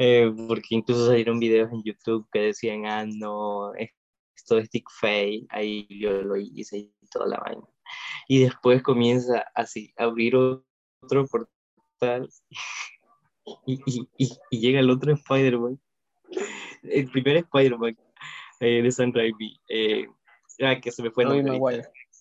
Eh, 0.00 0.32
porque 0.46 0.76
incluso 0.76 1.08
salieron 1.08 1.40
videos 1.40 1.72
en 1.72 1.82
YouTube 1.82 2.28
que 2.32 2.38
decían, 2.38 2.86
ah, 2.86 3.04
no, 3.04 3.74
esto 3.74 4.58
es 4.58 4.70
Fay, 5.00 5.46
ahí 5.50 5.88
yo 5.90 6.22
lo 6.22 6.36
hice 6.36 6.78
y 6.78 6.92
toda 7.10 7.26
la 7.26 7.38
vaina. 7.38 7.66
Y 8.28 8.44
después 8.44 8.80
comienza 8.82 9.44
así, 9.56 9.92
a 9.98 10.04
abrir 10.04 10.36
otro 10.36 11.26
portal 11.26 12.28
y, 13.66 13.80
y, 13.86 14.08
y, 14.50 14.60
llega 14.60 14.78
el 14.78 14.90
otro 14.90 15.12
Spider-Man, 15.12 15.80
el 16.84 17.10
primer 17.10 17.38
Spider-Man 17.38 17.98
eh, 18.60 18.82
de 18.82 18.92
San 18.92 19.12
Raimi, 19.12 19.60
eh, 19.68 20.06
ah, 20.62 20.80
que 20.80 20.92
se 20.92 21.02
me 21.02 21.10
fue 21.10 21.24
Toby 21.24 21.42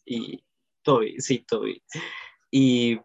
Y 0.06 0.44
Toby, 0.82 1.20
sí, 1.20 1.46
Toby. 1.48 1.84
Y, 2.50 3.00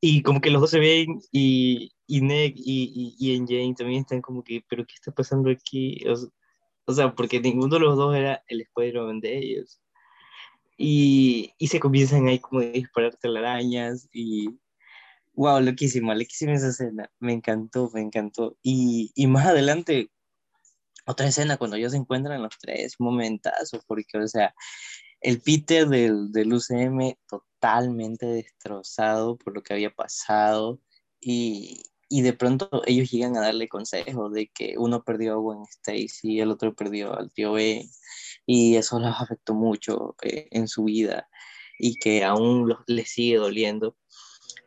y 0.00 0.22
como 0.22 0.40
que 0.40 0.50
los 0.50 0.60
dos 0.60 0.70
se 0.70 0.78
ven 0.78 1.20
y, 1.32 1.92
y 2.10 2.20
Nick 2.22 2.56
y, 2.56 3.14
y, 3.18 3.32
y 3.32 3.38
Jane 3.38 3.74
también 3.74 4.00
están 4.00 4.20
como 4.20 4.42
que, 4.42 4.64
pero 4.68 4.84
¿qué 4.84 4.94
está 4.94 5.12
pasando 5.12 5.48
aquí? 5.48 6.02
O, 6.86 6.92
sea, 6.92 7.14
porque 7.14 7.38
ninguno 7.40 7.76
de 7.76 7.80
los 7.80 7.96
dos 7.96 8.16
era 8.16 8.42
el 8.48 8.62
Spider-Man 8.62 9.20
de 9.20 9.38
ellos. 9.38 9.80
Y, 10.76 11.54
y, 11.56 11.68
se 11.68 11.78
comienzan 11.78 12.26
ahí 12.26 12.40
como 12.40 12.60
a 12.60 12.64
disparar 12.64 13.14
telarañas 13.14 14.08
y... 14.12 14.48
Wow, 15.34 15.60
loquísima, 15.60 16.14
loquísima 16.16 16.54
esa 16.54 16.70
escena. 16.70 17.08
Me 17.20 17.32
encantó, 17.32 17.88
me 17.94 18.00
encantó. 18.00 18.56
Y, 18.60 19.12
y 19.14 19.28
más 19.28 19.46
adelante, 19.46 20.10
otra 21.06 21.28
escena 21.28 21.58
cuando 21.58 21.76
ellos 21.76 21.92
se 21.92 21.98
encuentran 21.98 22.42
los 22.42 22.58
tres, 22.58 22.96
momentazos, 22.98 23.84
porque, 23.86 24.18
o 24.18 24.26
sea, 24.26 24.52
el 25.20 25.40
Peter 25.40 25.86
del, 25.86 26.32
del 26.32 26.52
UCM 26.52 27.14
totalmente 27.28 28.26
destrozado 28.26 29.36
por 29.38 29.54
lo 29.54 29.62
que 29.62 29.74
había 29.74 29.94
pasado 29.94 30.80
y, 31.20 31.89
y 32.12 32.22
de 32.22 32.32
pronto 32.32 32.82
ellos 32.86 33.08
llegan 33.10 33.36
a 33.36 33.40
darle 33.40 33.68
consejos 33.68 34.32
de 34.32 34.48
que 34.48 34.74
uno 34.76 35.04
perdió 35.04 35.34
a 35.34 35.36
Gwen 35.36 35.62
Stacy, 35.70 36.40
el 36.40 36.50
otro 36.50 36.74
perdió 36.74 37.16
al 37.16 37.32
tío 37.32 37.52
Ben, 37.52 37.88
y 38.44 38.74
eso 38.74 38.98
los 38.98 39.14
afectó 39.18 39.54
mucho 39.54 40.16
eh, 40.22 40.48
en 40.50 40.66
su 40.66 40.84
vida 40.84 41.28
y 41.78 41.96
que 41.98 42.24
aún 42.24 42.68
los, 42.68 42.80
les 42.88 43.10
sigue 43.12 43.36
doliendo. 43.36 43.96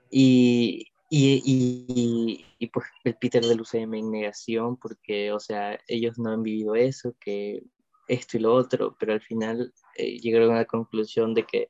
Y, 0.09 0.87
y, 1.09 1.41
y, 1.45 2.45
y, 2.59 2.67
pues 2.67 2.85
el 3.03 3.17
Peter 3.17 3.43
de 3.45 3.55
UCM 3.55 3.93
en 3.95 4.11
negación, 4.11 4.77
porque, 4.77 5.33
o 5.33 5.39
sea, 5.39 5.77
ellos 5.87 6.17
no 6.17 6.31
han 6.31 6.43
vivido 6.43 6.75
eso, 6.75 7.13
que 7.19 7.61
esto 8.07 8.37
y 8.37 8.39
lo 8.39 8.53
otro, 8.55 8.95
pero 8.97 9.11
al 9.11 9.21
final 9.21 9.73
eh, 9.97 10.17
llegaron 10.19 10.51
a 10.51 10.59
la 10.59 10.65
conclusión 10.65 11.33
de 11.33 11.43
que 11.43 11.69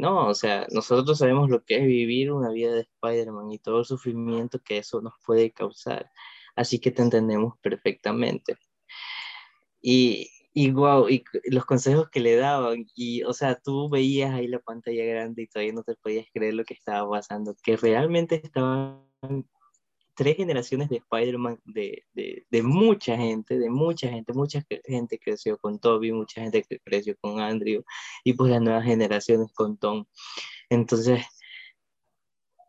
no, 0.00 0.28
o 0.28 0.34
sea, 0.34 0.66
nosotros 0.70 1.18
sabemos 1.18 1.50
lo 1.50 1.64
que 1.64 1.76
es 1.76 1.86
vivir 1.86 2.32
una 2.32 2.50
vida 2.50 2.72
de 2.72 2.80
Spider-Man 2.82 3.52
y 3.52 3.58
todo 3.58 3.80
el 3.80 3.84
sufrimiento 3.84 4.60
que 4.60 4.78
eso 4.78 5.00
nos 5.00 5.14
puede 5.24 5.52
causar. 5.52 6.10
Así 6.56 6.78
que 6.80 6.90
te 6.90 7.02
entendemos 7.02 7.54
perfectamente. 7.60 8.56
Y, 9.82 10.28
y 10.52 10.70
wow, 10.72 11.08
y 11.08 11.24
los 11.44 11.64
consejos 11.64 12.10
que 12.10 12.20
le 12.20 12.36
daban, 12.36 12.86
y 12.94 13.22
o 13.24 13.32
sea, 13.32 13.56
tú 13.56 13.88
veías 13.88 14.34
ahí 14.34 14.48
la 14.48 14.58
pantalla 14.60 15.04
grande 15.04 15.42
y 15.42 15.46
todavía 15.48 15.72
no 15.74 15.82
te 15.84 15.94
podías 15.96 16.26
creer 16.32 16.54
lo 16.54 16.64
que 16.64 16.74
estaba 16.74 17.08
pasando, 17.08 17.54
que 17.62 17.76
realmente 17.76 18.40
estaban 18.42 19.06
tres 20.14 20.36
generaciones 20.36 20.88
de 20.88 20.96
Spider-Man 20.96 21.60
de, 21.64 22.04
de, 22.12 22.46
de, 22.50 22.62
mucha 22.62 23.16
gente, 23.16 23.58
de 23.58 23.70
mucha 23.70 24.08
gente, 24.08 24.32
mucha 24.32 24.62
gente 24.84 25.18
creció 25.18 25.58
con 25.58 25.78
Toby, 25.78 26.12
mucha 26.12 26.42
gente 26.42 26.64
creció 26.84 27.16
con 27.20 27.40
Andrew 27.40 27.84
y 28.24 28.34
pues 28.34 28.50
las 28.50 28.60
nuevas 28.60 28.84
generaciones 28.84 29.52
con 29.52 29.78
Tom. 29.78 30.04
Entonces, 30.68 31.24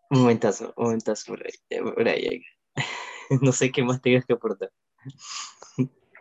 un 0.09 0.21
momentazo, 0.21 0.73
un 0.77 0.85
momentazo, 0.85 1.35
Brian. 1.97 2.41
No 3.41 3.53
sé 3.53 3.71
qué 3.71 3.81
más 3.81 4.01
tengas 4.01 4.25
que 4.25 4.33
aportar. 4.33 4.69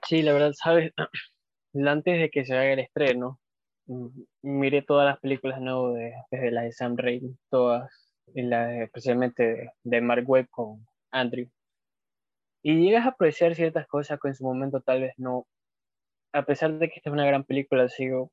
Sí, 0.07 0.23
la 0.23 0.33
verdad, 0.33 0.53
sabes, 0.53 0.93
antes 1.75 2.21
de 2.21 2.31
que 2.31 2.45
se 2.45 2.55
haga 2.55 2.73
el 2.73 2.79
estreno, 2.79 3.41
mm, 3.87 4.09
miré 4.43 4.83
todas 4.83 5.07
las 5.07 5.19
películas 5.19 5.61
nuevas 5.61 5.95
de, 5.95 6.13
desde 6.31 6.51
las 6.53 6.65
de 6.65 6.73
Sam 6.73 6.97
Raimi, 6.97 7.37
todas, 7.51 7.91
y 8.33 8.43
las, 8.43 8.73
especialmente 8.75 9.43
de, 9.43 9.71
de 9.83 10.01
Mark 10.01 10.25
Webb 10.29 10.49
con 10.51 10.87
Andrew. 11.13 11.49
Y 12.63 12.75
llegas 12.81 13.07
a 13.07 13.11
apreciar 13.11 13.55
ciertas 13.55 13.87
cosas 13.87 14.19
que 14.21 14.29
en 14.29 14.35
su 14.35 14.45
momento 14.45 14.81
tal 14.81 15.01
vez 15.03 15.15
no. 15.19 15.47
A 16.33 16.45
pesar 16.45 16.73
de 16.79 16.89
que 16.89 16.97
esta 16.97 17.11
es 17.11 17.15
una 17.15 17.27
gran 17.27 17.45
película, 17.45 17.89
sigo, 17.89 18.33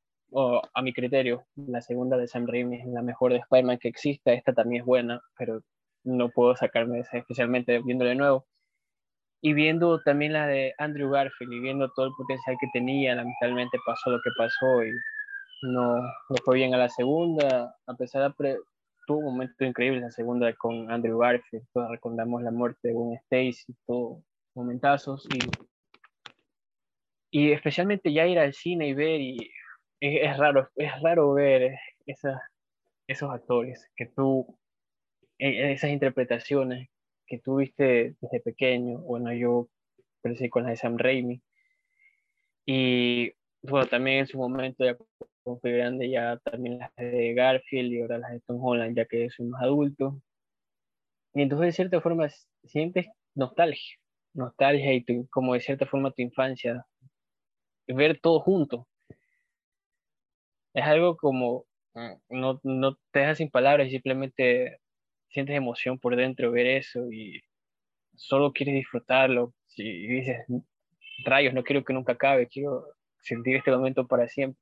a 0.73 0.81
mi 0.81 0.93
criterio, 0.93 1.45
la 1.55 1.81
segunda 1.81 2.17
de 2.17 2.27
Sam 2.27 2.45
Raimi 2.47 2.81
es 2.81 2.87
la 2.87 3.01
mejor 3.01 3.31
de 3.33 3.39
Spider-Man 3.39 3.79
que 3.79 3.87
exista. 3.89 4.33
Esta 4.33 4.53
también 4.53 4.81
es 4.81 4.85
buena, 4.85 5.21
pero 5.37 5.61
no 6.03 6.29
puedo 6.29 6.55
sacarme 6.55 6.95
de 6.95 7.01
esa, 7.01 7.17
especialmente 7.17 7.81
viéndole 7.83 8.11
de 8.11 8.15
nuevo. 8.17 8.45
y 9.41 9.53
viendo 9.53 10.01
también 10.01 10.33
la 10.33 10.47
de 10.47 10.73
Andrew 10.77 11.09
Garfield 11.11 11.53
y 11.53 11.59
viendo 11.59 11.89
todo 11.95 12.07
el 12.07 12.11
potencial 12.17 12.57
que 12.59 12.67
tenía, 12.73 13.15
lamentablemente 13.15 13.77
pasó 13.85 14.09
lo 14.09 14.17
que 14.23 14.31
pasó 14.37 14.83
y 14.83 14.91
no, 15.63 15.95
no 15.97 16.35
fue 16.45 16.55
bien 16.57 16.73
a 16.73 16.77
la 16.77 16.89
segunda, 16.89 17.75
a 17.87 17.93
pesar 17.95 18.33
de 18.35 18.57
tuvo 19.07 19.19
un 19.19 19.25
momento 19.25 19.63
increíble 19.63 20.01
la 20.01 20.11
segunda 20.11 20.53
con 20.53 20.91
Andrew 20.91 21.17
Garfield, 21.17 21.65
todos 21.73 21.89
recordamos 21.89 22.43
la 22.43 22.51
muerte 22.51 22.89
de 22.89 22.93
Gwen 22.93 23.17
Stacy, 23.23 23.73
todo 23.87 24.21
momentazos 24.53 25.27
y, 25.33 25.39
y 27.31 27.51
especialmente 27.51 28.11
ya 28.11 28.27
ir 28.27 28.37
al 28.37 28.53
cine 28.53 28.89
y 28.89 28.93
ver 28.93 29.21
y 29.21 29.51
es, 30.01 30.29
es 30.29 30.37
raro, 30.37 30.69
es 30.75 31.01
raro 31.01 31.33
ver 31.33 31.79
esa, 32.05 32.41
esos 33.07 33.31
actores 33.31 33.89
que 33.95 34.07
tú, 34.07 34.59
e, 35.39 35.71
esas 35.71 35.89
interpretaciones 35.91 36.89
que 37.25 37.39
tú 37.39 37.57
viste 37.57 38.15
desde 38.19 38.41
pequeño, 38.41 38.99
bueno, 38.99 39.33
yo 39.33 39.69
crecí 40.21 40.49
con 40.49 40.63
la 40.63 40.71
de 40.71 40.75
Sam 40.75 40.97
Raimi, 40.97 41.41
y 42.65 43.31
bueno, 43.61 43.87
también 43.87 44.19
en 44.19 44.27
su 44.27 44.37
momento 44.37 44.83
ya 44.83 44.97
fue 45.55 45.71
grande, 45.71 46.09
ya 46.09 46.37
también 46.43 46.79
las 46.79 46.93
de 46.97 47.33
Garfield 47.33 47.93
y 47.93 48.01
ahora 48.01 48.17
las 48.17 48.31
de 48.31 48.41
Tom 48.41 48.63
Holland, 48.63 48.95
ya 48.97 49.05
que 49.05 49.29
soy 49.29 49.45
más 49.47 49.61
adulto. 49.63 50.21
Y 51.33 51.41
entonces 51.41 51.67
de 51.67 51.71
cierta 51.71 52.01
forma 52.01 52.27
sientes 52.65 53.07
nostalgia, 53.35 53.95
nostalgia 54.33 54.93
y 54.93 55.05
como 55.29 55.53
de 55.53 55.61
cierta 55.61 55.85
forma 55.85 56.11
tu 56.11 56.21
infancia, 56.21 56.85
ver 57.87 58.19
todo 58.19 58.39
junto. 58.41 58.87
Es 60.73 60.83
algo 60.85 61.17
como, 61.17 61.65
mm, 61.93 62.39
no, 62.39 62.59
no 62.63 62.95
te 63.11 63.19
deja 63.19 63.35
sin 63.35 63.49
palabras 63.49 63.87
y 63.87 63.91
simplemente 63.91 64.79
sientes 65.29 65.55
emoción 65.55 65.99
por 65.99 66.15
dentro 66.15 66.51
ver 66.51 66.67
eso 66.67 67.11
y 67.11 67.41
solo 68.15 68.53
quieres 68.53 68.75
disfrutarlo. 68.75 69.53
Si 69.67 69.83
dices, 70.07 70.45
rayos, 71.25 71.53
no 71.53 71.63
quiero 71.63 71.83
que 71.83 71.93
nunca 71.93 72.13
acabe, 72.13 72.47
quiero 72.47 72.85
sentir 73.21 73.57
este 73.57 73.71
momento 73.71 74.07
para 74.07 74.27
siempre. 74.27 74.61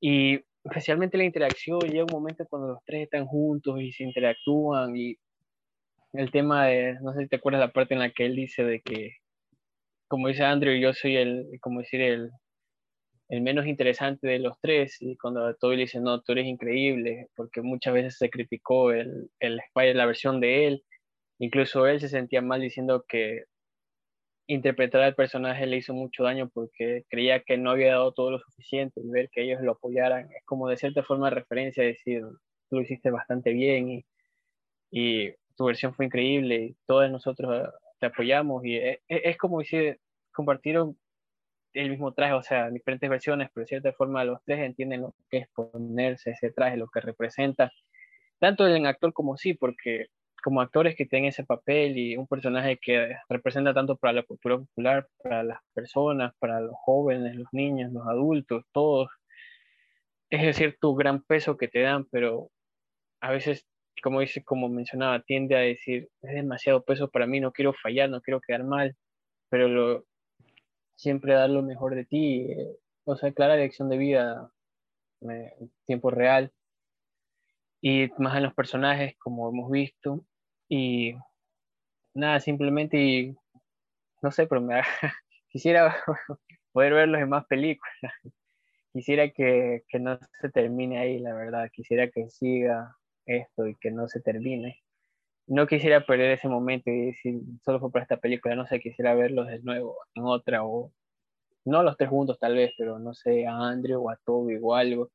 Y 0.00 0.40
especialmente 0.64 1.18
la 1.18 1.24
interacción, 1.24 1.80
llega 1.80 2.04
un 2.04 2.12
momento 2.12 2.46
cuando 2.48 2.68
los 2.68 2.84
tres 2.84 3.02
están 3.04 3.26
juntos 3.26 3.80
y 3.80 3.92
se 3.92 4.04
interactúan 4.04 4.96
y 4.96 5.16
el 6.12 6.30
tema 6.30 6.66
de, 6.66 6.94
no 7.00 7.12
sé 7.12 7.22
si 7.22 7.28
te 7.28 7.36
acuerdas 7.36 7.60
la 7.60 7.72
parte 7.72 7.94
en 7.94 8.00
la 8.00 8.10
que 8.10 8.26
él 8.26 8.36
dice 8.36 8.64
de 8.64 8.80
que, 8.80 9.16
como 10.08 10.28
dice 10.28 10.44
Andrew, 10.44 10.74
yo 10.78 10.92
soy 10.94 11.16
el, 11.16 11.46
como 11.60 11.80
decir, 11.80 12.00
el, 12.00 12.30
el 13.28 13.42
menos 13.42 13.66
interesante 13.66 14.26
de 14.26 14.38
los 14.38 14.58
tres 14.60 14.96
y 15.00 15.16
cuando 15.16 15.54
Toby 15.56 15.76
le 15.76 15.82
dice, 15.82 16.00
no, 16.00 16.22
tú 16.22 16.32
eres 16.32 16.46
increíble, 16.46 17.28
porque 17.36 17.60
muchas 17.60 17.92
veces 17.94 18.16
se 18.16 18.30
criticó 18.30 18.92
el, 18.92 19.30
el 19.40 19.60
Spider, 19.60 19.96
la 19.96 20.06
versión 20.06 20.40
de 20.40 20.66
él, 20.66 20.84
incluso 21.38 21.86
él 21.86 22.00
se 22.00 22.08
sentía 22.08 22.40
mal 22.40 22.60
diciendo 22.60 23.04
que 23.06 23.44
interpretar 24.48 25.02
al 25.02 25.14
personaje 25.14 25.66
le 25.66 25.76
hizo 25.76 25.94
mucho 25.94 26.24
daño 26.24 26.48
porque 26.48 27.04
creía 27.08 27.40
que 27.40 27.58
no 27.58 27.70
había 27.70 27.92
dado 27.92 28.12
todo 28.12 28.30
lo 28.32 28.40
suficiente 28.40 29.00
y 29.00 29.08
ver 29.08 29.28
que 29.30 29.42
ellos 29.42 29.60
lo 29.60 29.72
apoyaran 29.72 30.28
es 30.32 30.42
como 30.46 30.68
de 30.68 30.78
cierta 30.78 31.02
forma 31.02 31.30
referencia, 31.30 31.84
decir, 31.84 32.22
tú 32.68 32.76
lo 32.76 32.80
hiciste 32.80 33.10
bastante 33.10 33.52
bien 33.52 33.90
y, 33.90 34.06
y 34.90 35.32
tu 35.54 35.66
versión 35.66 35.94
fue 35.94 36.06
increíble 36.06 36.56
y 36.56 36.76
todos 36.86 37.10
nosotros 37.10 37.68
te 38.00 38.06
apoyamos 38.06 38.64
y 38.64 38.78
es, 38.78 38.98
es 39.08 39.36
como 39.36 39.58
decir, 39.58 40.00
compartieron 40.32 40.96
el 41.74 41.90
mismo 41.90 42.14
traje, 42.14 42.32
o 42.32 42.42
sea, 42.42 42.70
diferentes 42.70 43.08
versiones, 43.10 43.50
pero 43.52 43.64
de 43.64 43.68
cierta 43.68 43.92
forma 43.92 44.24
los 44.24 44.42
tres 44.44 44.60
entienden 44.60 45.02
lo 45.02 45.14
que 45.30 45.38
es 45.38 45.48
ponerse 45.50 46.30
ese 46.30 46.50
traje, 46.50 46.78
lo 46.78 46.88
que 46.88 47.00
representa, 47.00 47.70
tanto 48.38 48.66
el 48.66 48.86
actor 48.86 49.12
como 49.12 49.36
sí, 49.36 49.52
porque 49.52 50.06
como 50.42 50.60
actores 50.60 50.96
que 50.96 51.06
tienen 51.06 51.28
ese 51.30 51.44
papel 51.44 51.98
y 51.98 52.16
un 52.16 52.26
personaje 52.26 52.78
que 52.80 53.16
representa 53.28 53.74
tanto 53.74 53.96
para 53.96 54.12
la 54.12 54.22
cultura 54.22 54.58
popular, 54.58 55.08
para 55.22 55.42
las 55.42 55.58
personas, 55.74 56.32
para 56.38 56.60
los 56.60 56.74
jóvenes, 56.84 57.36
los 57.36 57.48
niños, 57.52 57.92
los 57.92 58.06
adultos, 58.06 58.64
todos, 58.72 59.08
es 60.30 60.42
decir, 60.42 60.76
tu 60.80 60.94
gran 60.94 61.22
peso 61.22 61.56
que 61.56 61.68
te 61.68 61.80
dan, 61.80 62.06
pero 62.10 62.50
a 63.20 63.32
veces, 63.32 63.66
como 64.02 64.20
dice, 64.20 64.44
como 64.44 64.68
mencionaba, 64.68 65.22
tiende 65.22 65.56
a 65.56 65.60
decir, 65.60 66.08
es 66.22 66.34
demasiado 66.34 66.84
peso 66.84 67.10
para 67.10 67.26
mí, 67.26 67.40
no 67.40 67.52
quiero 67.52 67.72
fallar, 67.74 68.10
no 68.10 68.20
quiero 68.20 68.40
quedar 68.40 68.64
mal, 68.64 68.96
pero 69.50 69.68
lo, 69.68 70.04
siempre 70.96 71.34
dar 71.34 71.50
lo 71.50 71.62
mejor 71.62 71.94
de 71.94 72.04
ti, 72.04 72.52
eh, 72.52 72.76
o 73.04 73.16
sea, 73.16 73.32
clara 73.32 73.56
dirección 73.56 73.88
de 73.88 73.98
vida 73.98 74.50
en 75.22 75.72
tiempo 75.86 76.10
real 76.10 76.52
y 77.80 78.08
más 78.18 78.36
en 78.36 78.44
los 78.44 78.54
personajes 78.54 79.16
como 79.18 79.48
hemos 79.48 79.70
visto 79.70 80.24
y 80.68 81.14
nada, 82.14 82.40
simplemente 82.40 83.34
no 84.22 84.30
sé, 84.30 84.46
pero 84.46 84.60
me 84.60 84.80
quisiera 85.48 85.96
poder 86.72 86.94
verlos 86.94 87.20
en 87.20 87.28
más 87.28 87.46
películas. 87.46 87.94
Quisiera 88.92 89.30
que, 89.30 89.84
que 89.88 90.00
no 90.00 90.18
se 90.40 90.48
termine 90.48 90.98
ahí, 90.98 91.18
la 91.18 91.34
verdad. 91.34 91.70
Quisiera 91.72 92.08
que 92.08 92.30
siga 92.30 92.96
esto 93.26 93.66
y 93.66 93.76
que 93.76 93.90
no 93.90 94.08
se 94.08 94.20
termine 94.20 94.82
no 95.48 95.66
quisiera 95.66 96.04
perder 96.04 96.32
ese 96.32 96.48
momento 96.48 96.90
y 96.90 97.06
decir, 97.06 97.40
solo 97.64 97.80
fue 97.80 97.90
para 97.90 98.02
esta 98.02 98.18
película, 98.18 98.54
no 98.54 98.66
sé, 98.66 98.80
quisiera 98.80 99.14
verlos 99.14 99.48
de 99.48 99.60
nuevo 99.60 99.96
en 100.14 100.24
otra 100.24 100.64
o 100.64 100.92
no 101.64 101.82
los 101.82 101.96
tres 101.96 102.10
juntos 102.10 102.38
tal 102.38 102.54
vez, 102.54 102.72
pero 102.76 102.98
no 102.98 103.14
sé, 103.14 103.46
a 103.46 103.56
Andrew 103.56 104.04
o 104.04 104.10
a 104.10 104.16
Toby 104.24 104.58
o 104.62 104.74
algo. 104.74 105.10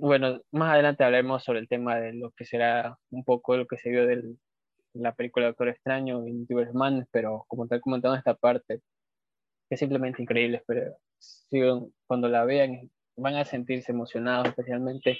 Bueno, 0.00 0.40
más 0.52 0.72
adelante 0.74 1.02
hablaremos 1.02 1.42
sobre 1.42 1.58
el 1.58 1.68
tema 1.68 1.96
de 1.96 2.12
lo 2.14 2.30
que 2.30 2.44
será 2.44 2.96
un 3.10 3.24
poco 3.24 3.56
lo 3.56 3.66
que 3.66 3.76
se 3.78 3.90
vio 3.90 4.06
de 4.06 4.36
la 4.94 5.12
película 5.14 5.46
Doctor 5.46 5.68
Extraño 5.70 6.24
y 6.26 6.32
Multiverse 6.32 6.72
pero 7.10 7.44
como 7.48 7.66
tal 7.66 7.80
comentando 7.80 8.16
esta 8.16 8.34
parte, 8.34 8.80
es 9.70 9.80
simplemente 9.80 10.22
increíble, 10.22 10.62
pero 10.66 10.96
cuando 12.06 12.28
la 12.28 12.44
vean 12.44 12.90
van 13.16 13.34
a 13.36 13.44
sentirse 13.44 13.90
emocionados, 13.92 14.48
especialmente 14.48 15.18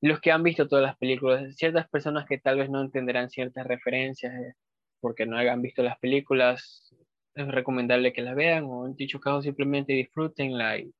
los 0.00 0.20
que 0.20 0.32
han 0.32 0.42
visto 0.42 0.66
todas 0.66 0.84
las 0.84 0.96
películas, 0.96 1.54
ciertas 1.56 1.88
personas 1.90 2.26
que 2.26 2.38
tal 2.38 2.56
vez 2.58 2.70
no 2.70 2.80
entenderán 2.80 3.28
ciertas 3.28 3.66
referencias 3.66 4.32
eh, 4.34 4.54
porque 5.00 5.26
no 5.26 5.36
hayan 5.36 5.60
visto 5.60 5.82
las 5.82 5.98
películas, 5.98 6.94
es 7.34 7.48
recomendable 7.48 8.14
que 8.14 8.22
las 8.22 8.34
vean 8.34 8.64
o 8.64 8.86
en 8.86 8.96
dicho 8.96 9.20
caso 9.20 9.42
simplemente 9.42 9.92
disfrútenla 9.92 10.78
y 10.78 10.90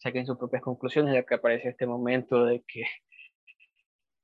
saquen 0.00 0.26
sus 0.26 0.38
propias 0.38 0.62
conclusiones 0.62 1.14
ya 1.14 1.22
que 1.22 1.34
aparece 1.34 1.68
este 1.68 1.86
momento 1.86 2.44
de 2.44 2.62
que 2.66 2.84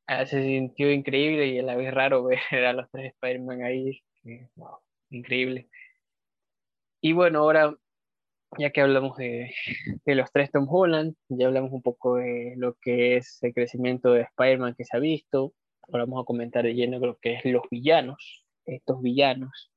se 0.27 0.43
sintió 0.43 0.91
increíble 0.91 1.47
y 1.49 1.59
a 1.59 1.63
la 1.63 1.77
vez 1.77 1.93
raro 1.93 2.25
ver 2.51 2.65
a 2.65 2.73
los 2.73 2.91
tres 2.91 3.13
Spider-Man 3.15 3.63
ahí, 3.63 4.03
increíble. 5.11 5.69
Y 7.01 7.13
bueno, 7.13 7.41
ahora 7.41 7.77
ya 8.59 8.71
que 8.71 8.81
hablamos 8.81 9.17
de, 9.17 9.55
de, 10.05 10.15
los 10.15 10.33
tres 10.33 10.51
Tom 10.51 10.67
Holland, 10.69 11.15
ya 11.29 11.47
hablamos 11.47 11.73
un 11.73 11.83
poco 11.83 12.17
de 12.17 12.55
lo 12.57 12.75
que 12.81 13.17
es 13.17 13.43
el 13.43 13.53
crecimiento 13.53 14.13
de 14.13 14.23
Spider-Man 14.23 14.75
que 14.77 14.85
se 14.85 14.97
ha 14.97 15.01
visto, 15.01 15.53
ahora 15.83 16.05
vamos 16.05 16.23
a 16.23 16.27
comentar 16.27 16.65
de 16.65 16.75
lleno 16.75 16.99
lo 16.99 17.19
que 17.19 17.35
es 17.35 17.45
los 17.45 17.63
villanos, 17.71 18.47
estos 18.65 19.03
villanos. 19.03 19.71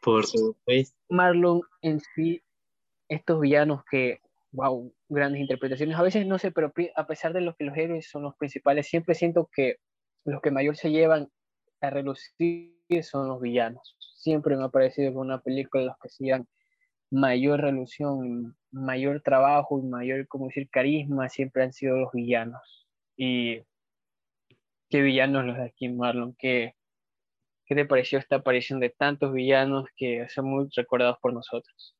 Por 0.00 0.26
supuesto. 0.26 0.96
Marlon 1.08 1.62
en 1.82 2.00
sí, 2.00 2.42
estos 3.08 3.40
villanos 3.40 3.84
que, 3.90 4.20
wow, 4.54 4.92
grandes 5.08 5.40
interpretaciones, 5.40 5.96
a 5.96 6.02
veces 6.02 6.26
no 6.26 6.38
sé, 6.38 6.52
pero 6.52 6.72
a 6.96 7.06
pesar 7.06 7.32
de 7.32 7.40
lo 7.40 7.54
que 7.56 7.64
los 7.64 7.76
héroes 7.76 8.08
son 8.08 8.22
los 8.22 8.36
principales, 8.36 8.86
siempre 8.86 9.14
siento 9.14 9.50
que 9.54 9.76
los 10.24 10.40
que 10.40 10.52
mayor 10.52 10.76
se 10.76 10.90
llevan 10.90 11.28
a 11.80 11.90
relucir 11.90 12.74
son 13.02 13.28
los 13.28 13.40
villanos. 13.40 13.96
Siempre 13.98 14.56
me 14.56 14.64
ha 14.64 14.68
parecido 14.68 15.10
que 15.10 15.18
una 15.18 15.40
película 15.40 15.84
los 15.84 15.98
que 15.98 16.08
sigan 16.08 16.46
mayor 17.10 17.60
relución, 17.60 18.56
mayor 18.70 19.22
trabajo 19.22 19.78
y 19.80 19.82
mayor, 19.82 20.26
como 20.28 20.46
decir, 20.46 20.68
carisma 20.70 21.28
siempre 21.28 21.64
han 21.64 21.72
sido 21.72 21.96
los 21.96 22.12
villanos. 22.12 22.86
Y 23.16 23.60
qué 24.88 25.02
villanos 25.02 25.44
los 25.44 25.56
de 25.56 25.64
aquí, 25.64 25.88
Marlon, 25.88 26.34
qué, 26.38 26.74
qué 27.66 27.74
te 27.74 27.84
pareció 27.86 28.18
esta 28.18 28.36
aparición 28.36 28.80
de 28.80 28.90
tantos 28.90 29.32
villanos 29.32 29.86
que 29.96 30.28
son 30.28 30.46
muy 30.46 30.68
recordados 30.76 31.18
por 31.20 31.32
nosotros. 31.32 31.96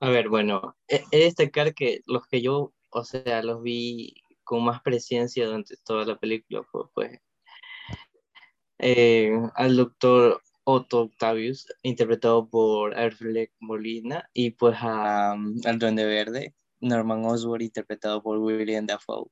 A 0.00 0.10
ver, 0.10 0.28
bueno, 0.28 0.76
he 0.88 0.98
de 1.10 1.24
destacar 1.24 1.74
que 1.74 2.00
los 2.06 2.26
que 2.26 2.42
yo, 2.42 2.72
o 2.90 3.04
sea, 3.04 3.42
los 3.42 3.62
vi 3.62 4.14
con 4.42 4.64
más 4.64 4.82
presencia 4.82 5.46
durante 5.46 5.76
toda 5.84 6.04
la 6.04 6.18
película 6.18 6.62
fue 6.64 6.82
pues 6.92 7.18
eh, 8.78 9.32
al 9.54 9.76
doctor 9.76 10.42
Otto 10.64 11.02
Octavius, 11.02 11.66
interpretado 11.82 12.48
por 12.48 12.94
Alfred 12.94 13.48
Molina, 13.60 14.28
y 14.32 14.50
pues 14.50 14.76
a, 14.80 15.34
um, 15.34 15.60
al 15.64 15.78
Duende 15.78 16.06
Verde, 16.06 16.54
Norman 16.80 17.24
Osborn, 17.24 17.62
interpretado 17.62 18.22
por 18.22 18.38
William 18.38 18.86
Dafoe. 18.86 19.30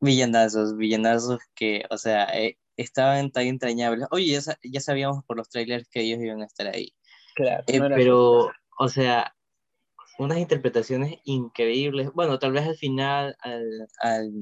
Villanazos, 0.00 0.76
villanazos 0.76 1.40
que, 1.54 1.84
o 1.90 1.96
sea, 1.96 2.24
eh, 2.38 2.58
estaban 2.76 3.30
tan 3.30 3.46
entrañables. 3.46 4.06
Oye, 4.10 4.38
ya, 4.62 4.80
sabíamos 4.80 5.24
por 5.24 5.36
los 5.36 5.48
trailers 5.48 5.88
que 5.88 6.00
ellos 6.02 6.20
iban 6.20 6.42
a 6.42 6.46
estar 6.46 6.66
ahí. 6.66 6.92
Claro. 7.34 7.64
Eh, 7.66 7.80
pero, 7.80 8.50
o 8.78 8.88
sea, 8.88 9.34
unas 10.18 10.38
interpretaciones 10.38 11.18
increíbles. 11.24 12.10
Bueno, 12.14 12.38
tal 12.38 12.52
vez 12.52 12.66
al 12.66 12.76
final 12.76 13.36
al, 13.40 13.88
al, 14.00 14.32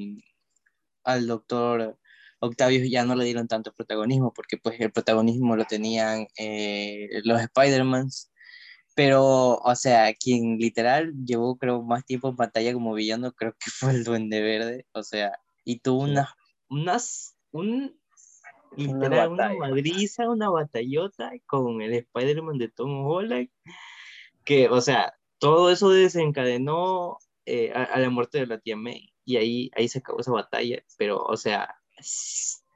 al 1.05 1.27
doctor 1.27 1.99
Octavio 2.41 2.85
ya 2.85 3.05
no 3.05 3.15
le 3.15 3.25
dieron 3.25 3.49
tanto 3.49 3.73
protagonismo, 3.73 4.33
porque 4.33 4.59
pues 4.59 4.79
el 4.81 4.93
protagonismo 4.93 5.57
lo 5.57 5.65
tenían 5.65 6.27
eh, 6.39 7.09
los 7.25 7.41
Spider-Mans, 7.41 8.31
pero, 8.95 9.57
o 9.57 9.75
sea, 9.75 10.15
quien 10.15 10.59
literal 10.59 11.13
llevó, 11.25 11.57
creo, 11.57 11.83
más 11.83 12.05
tiempo 12.05 12.29
en 12.29 12.37
pantalla 12.37 12.73
como 12.73 12.95
villano, 12.95 13.33
creo 13.33 13.53
que 13.53 13.71
fue 13.71 13.91
el 13.91 14.05
Duende 14.05 14.41
Verde, 14.41 14.87
o 14.93 15.03
sea, 15.03 15.33
y 15.65 15.81
tuvo 15.81 16.03
unas, 16.03 16.29
unas, 16.69 17.37
un, 17.51 17.99
literal, 18.77 19.33
una, 19.33 19.53
una 19.53 19.69
madriza, 19.69 20.29
una 20.29 20.51
batallota 20.51 21.33
con 21.47 21.81
el 21.83 21.95
Spider-Man 21.95 22.59
de 22.59 22.69
Tom 22.69 23.07
Holland, 23.07 23.49
que, 24.45 24.69
o 24.69 24.81
sea, 24.81 25.15
todo 25.39 25.71
eso 25.71 25.91
desencadenó 25.91 27.19
eh, 27.47 27.73
a, 27.73 27.99
la 27.99 28.11
muerte 28.11 28.39
de 28.39 28.47
la 28.47 28.59
tía 28.59 28.77
May, 28.77 29.13
y 29.25 29.37
ahí, 29.37 29.71
ahí 29.77 29.89
se 29.89 29.99
acabó 29.99 30.21
esa 30.21 30.33
batalla, 30.33 30.83
pero, 30.99 31.23
o 31.23 31.37
sea, 31.37 31.75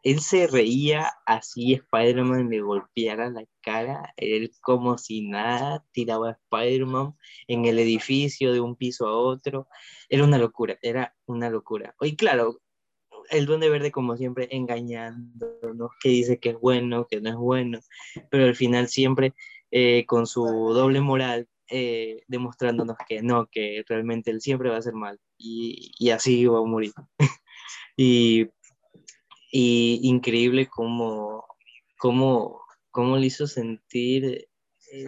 él 0.03 0.21
se 0.21 0.47
reía 0.47 1.11
así, 1.27 1.75
Spider-Man 1.75 2.51
le 2.51 2.61
golpeara 2.61 3.31
la 3.31 3.45
cara, 3.61 4.13
él 4.17 4.53
como 4.63 4.97
si 4.97 5.23
nada 5.29 5.85
tiraba 5.93 6.31
a 6.31 6.39
Spider-Man 6.51 7.15
en 7.49 7.65
el 7.65 7.79
edificio 7.79 8.53
de 8.53 8.61
un 8.61 8.77
piso 8.77 9.07
a 9.07 9.17
otro, 9.17 9.69
era 10.09 10.25
una 10.25 10.39
locura, 10.39 10.79
era 10.83 11.15
una 11.27 11.51
locura. 11.51 11.95
Y 12.01 12.17
claro, 12.17 12.61
el 13.31 13.47
Duende 13.47 13.69
Verde 13.69 13.91
como 13.91 14.17
siempre 14.17 14.49
engañándonos, 14.51 15.91
que 16.01 16.09
dice 16.11 16.39
que 16.39 16.51
es 16.51 16.61
bueno, 16.61 17.07
que 17.07 17.21
no 17.21 17.31
es 17.31 17.37
bueno, 17.37 17.81
pero 18.31 18.45
al 18.45 18.55
final 18.55 18.89
siempre 18.89 19.35
eh, 19.71 20.07
con 20.07 20.27
su 20.27 20.45
doble 20.45 21.01
moral, 21.01 21.49
eh, 21.71 22.23
demostrándonos 22.29 22.97
que 23.09 23.23
no, 23.23 23.47
que 23.51 23.85
realmente 23.89 24.31
él 24.31 24.41
siempre 24.41 24.71
va 24.71 24.79
a 24.79 24.83
ser 24.83 24.95
mal 24.95 25.19
y, 25.37 25.93
y 25.99 26.11
así 26.11 26.47
va 26.47 26.59
a 26.59 26.65
morir. 26.65 26.93
y 27.97 28.49
y 29.51 30.01
increíble 30.03 30.69
cómo, 30.69 31.47
cómo, 31.99 32.61
cómo 32.91 33.17
le 33.17 33.27
hizo 33.27 33.47
sentir 33.47 34.49
eh, 34.93 35.05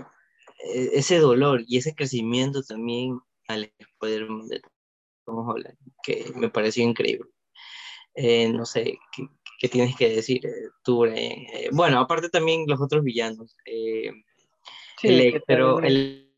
e-, 0.64 0.90
ese 0.92 1.18
dolor 1.18 1.62
y 1.66 1.78
ese 1.78 1.94
crecimiento 1.94 2.62
también 2.62 3.20
al 3.48 3.72
poder 3.98 4.26
de 4.48 4.60
Tom 5.24 5.48
Holland, 5.48 5.76
que 6.02 6.32
me 6.34 6.48
pareció 6.48 6.84
increíble. 6.84 7.28
Eh, 8.14 8.52
no 8.52 8.64
sé, 8.66 8.98
¿qué, 9.12 9.28
¿qué, 9.58 9.68
tienes 9.68 9.96
que 9.96 10.08
decir 10.08 10.44
eh, 10.44 10.68
tú, 10.82 11.04
bueno, 11.72 12.00
aparte 12.00 12.28
también 12.28 12.64
los 12.66 12.80
otros 12.80 13.04
villanos. 13.04 13.56
Sí, 13.64 15.08
Electro, 15.08 15.80
el, 15.80 16.29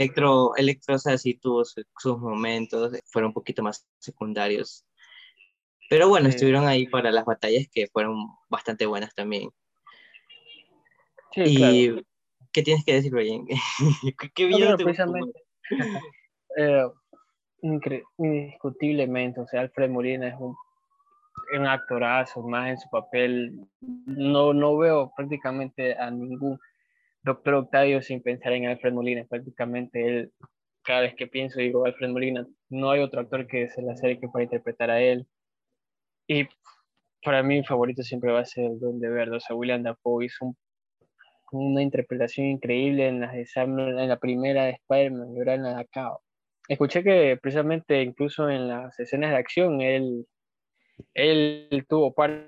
Electro, 0.00 0.56
Electro, 0.56 0.94
o 0.94 0.98
sea, 0.98 1.18
sí 1.18 1.34
tuvo 1.34 1.64
sus 1.64 2.18
momentos, 2.18 2.98
fueron 3.06 3.28
un 3.28 3.34
poquito 3.34 3.62
más 3.62 3.86
secundarios 3.98 4.84
pero 5.90 6.08
bueno, 6.08 6.28
estuvieron 6.28 6.68
ahí 6.68 6.86
para 6.86 7.10
las 7.10 7.24
batallas 7.24 7.66
que 7.68 7.88
fueron 7.88 8.28
bastante 8.48 8.86
buenas 8.86 9.12
también. 9.12 9.50
Sí, 11.32 11.42
y 11.44 12.04
¿qué 12.52 12.62
tienes 12.62 12.84
que 12.84 12.94
decir, 12.94 13.10
Brian? 13.10 13.44
¿Qué 14.36 14.48
no, 14.50 14.76
precisamente, 14.76 15.42
eh, 16.56 16.86
indiscutiblemente, 18.18 19.40
o 19.40 19.46
sea, 19.48 19.62
Alfred 19.62 19.90
Molina 19.90 20.28
es 20.28 20.36
un, 20.38 20.54
un, 21.58 21.66
actorazo, 21.66 22.40
más 22.42 22.70
en 22.70 22.78
su 22.78 22.88
papel. 22.88 23.66
No, 23.80 24.54
no 24.54 24.78
veo 24.78 25.12
prácticamente 25.16 25.98
a 25.98 26.08
ningún 26.08 26.56
Doctor 27.22 27.54
Octavio 27.54 28.02
sin 28.02 28.22
pensar 28.22 28.52
en 28.52 28.66
Alfred 28.66 28.92
Molina. 28.92 29.24
Prácticamente 29.28 30.06
él, 30.06 30.32
cada 30.82 31.02
vez 31.02 31.14
que 31.14 31.26
pienso, 31.26 31.60
digo 31.60 31.84
Alfred 31.84 32.10
Molina, 32.10 32.46
no 32.68 32.90
hay 32.90 33.00
otro 33.00 33.20
actor 33.20 33.46
que 33.46 33.68
se 33.68 33.82
le 33.82 33.92
acerque 33.92 34.28
para 34.28 34.44
interpretar 34.44 34.90
a 34.90 35.00
él. 35.00 35.26
Y 36.26 36.46
para 37.22 37.42
mí 37.42 37.56
mi 37.56 37.64
favorito 37.64 38.02
siempre 38.02 38.32
va 38.32 38.40
a 38.40 38.44
ser 38.44 38.64
el 38.64 38.80
Duende 38.80 39.08
Verde. 39.08 39.36
O 39.36 39.40
sea, 39.40 39.56
William 39.56 39.82
Dafoe 39.82 40.24
hizo 40.24 40.54
una 41.52 41.82
interpretación 41.82 42.46
increíble 42.46 43.08
en 43.08 43.20
la, 43.20 43.32
en 43.34 44.08
la 44.08 44.18
primera 44.18 44.64
de 44.64 44.72
Spider-Man 44.72 45.34
y 45.34 45.38
ahora 45.38 45.54
en 45.54 45.62
la 45.64 45.74
de 45.74 45.80
acá. 45.80 46.10
Escuché 46.68 47.02
que 47.02 47.36
precisamente 47.40 48.00
incluso 48.02 48.48
en 48.48 48.68
las 48.68 48.98
escenas 49.00 49.30
de 49.30 49.36
acción 49.36 49.80
él, 49.80 50.26
él 51.14 51.84
tuvo 51.88 52.14
parte 52.14 52.46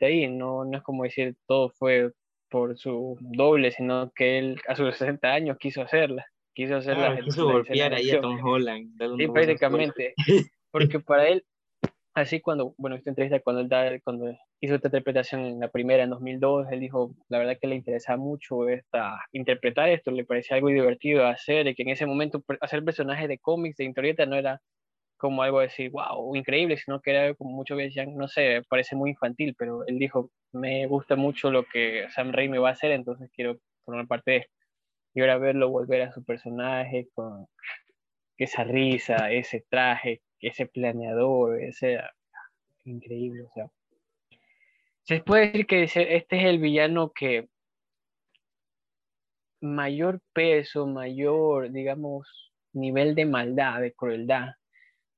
ahí, 0.00 0.28
no, 0.28 0.64
no 0.64 0.78
es 0.78 0.84
como 0.84 1.02
decir 1.02 1.36
todo 1.46 1.70
fue 1.70 2.12
por 2.54 2.78
su 2.78 3.18
doble, 3.20 3.72
sino 3.72 4.12
que 4.14 4.38
él 4.38 4.60
a 4.68 4.76
sus 4.76 4.96
60 4.96 5.26
años 5.26 5.56
quiso 5.58 5.82
hacerla. 5.82 6.24
Quiso 6.54 6.76
hacerla. 6.76 7.10
Ah, 7.10 7.20
quiso 7.20 7.46
golpear 7.46 7.92
ahí 7.92 8.12
a 8.12 8.20
Tom 8.20 8.38
Holland. 8.40 8.92
Sí, 9.18 9.26
prácticamente. 9.26 10.14
Porque 10.70 11.00
para 11.00 11.26
él 11.26 11.44
Así 12.16 12.40
cuando, 12.40 12.76
bueno, 12.78 12.94
esta 12.94 13.10
entrevista, 13.10 13.40
cuando, 13.40 13.62
él 13.62 14.00
cuando 14.04 14.38
hizo 14.60 14.76
esta 14.76 14.86
interpretación 14.86 15.40
en 15.46 15.58
la 15.58 15.66
primera, 15.66 16.04
en 16.04 16.10
2002, 16.10 16.68
él 16.70 16.78
dijo, 16.78 17.12
la 17.28 17.38
verdad 17.38 17.56
que 17.60 17.66
le 17.66 17.74
interesaba 17.74 18.18
mucho 18.18 18.68
esta, 18.68 19.18
interpretar 19.32 19.88
esto, 19.88 20.12
le 20.12 20.24
parecía 20.24 20.56
algo 20.56 20.68
divertido 20.68 21.26
hacer, 21.26 21.66
y 21.66 21.74
que 21.74 21.82
en 21.82 21.88
ese 21.88 22.06
momento 22.06 22.44
hacer 22.60 22.84
personajes 22.84 23.26
de 23.26 23.38
cómics, 23.38 23.78
de 23.78 23.86
historieta, 23.86 24.26
no 24.26 24.36
era 24.36 24.62
como 25.24 25.42
algo 25.42 25.60
de 25.60 25.68
decir, 25.68 25.90
wow, 25.90 26.36
increíble, 26.36 26.76
sino 26.76 27.00
que 27.00 27.10
era 27.12 27.34
como 27.34 27.50
muchos 27.56 27.78
decían, 27.78 28.14
no 28.14 28.28
sé, 28.28 28.62
parece 28.68 28.94
muy 28.94 29.08
infantil, 29.12 29.54
pero 29.58 29.82
él 29.86 29.98
dijo, 29.98 30.30
me 30.52 30.86
gusta 30.86 31.16
mucho 31.16 31.50
lo 31.50 31.64
que 31.64 32.06
Sam 32.10 32.30
Raimi 32.30 32.58
va 32.58 32.68
a 32.68 32.72
hacer, 32.72 32.90
entonces 32.90 33.30
quiero 33.34 33.56
formar 33.86 34.06
parte 34.06 34.30
de 34.32 34.36
esto. 34.36 34.52
Y 35.14 35.22
ahora 35.22 35.38
verlo 35.38 35.70
volver 35.70 36.02
a 36.02 36.12
su 36.12 36.22
personaje 36.22 37.08
con 37.14 37.46
esa 38.36 38.64
risa, 38.64 39.30
ese 39.30 39.64
traje, 39.70 40.20
ese 40.40 40.66
planeador, 40.66 41.58
ese 41.58 42.00
increíble, 42.84 43.44
o 43.44 43.50
sea. 43.54 43.70
Se 45.04 45.20
puede 45.20 45.46
decir 45.46 45.66
que 45.66 45.84
este 45.84 46.36
es 46.36 46.44
el 46.44 46.58
villano 46.58 47.12
que 47.12 47.48
mayor 49.62 50.20
peso, 50.34 50.86
mayor, 50.86 51.72
digamos, 51.72 52.52
nivel 52.74 53.14
de 53.14 53.24
maldad, 53.24 53.80
de 53.80 53.94
crueldad, 53.94 54.50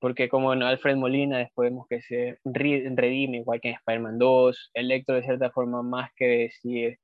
porque 0.07 0.29
como 0.29 0.53
en 0.53 0.63
Alfred 0.63 0.95
Molina 0.95 1.39
después 1.39 1.69
vemos 1.69 1.89
que 1.89 2.01
se 2.01 2.39
redime 2.45 3.39
igual 3.39 3.61
que 3.61 3.71
en 3.71 3.75
Spider-Man 3.75 4.19
2, 4.19 4.71
Electro 4.73 5.17
de 5.17 5.25
cierta 5.25 5.51
forma 5.51 5.83
más 5.83 6.13
que 6.15 6.27
decir, 6.27 7.01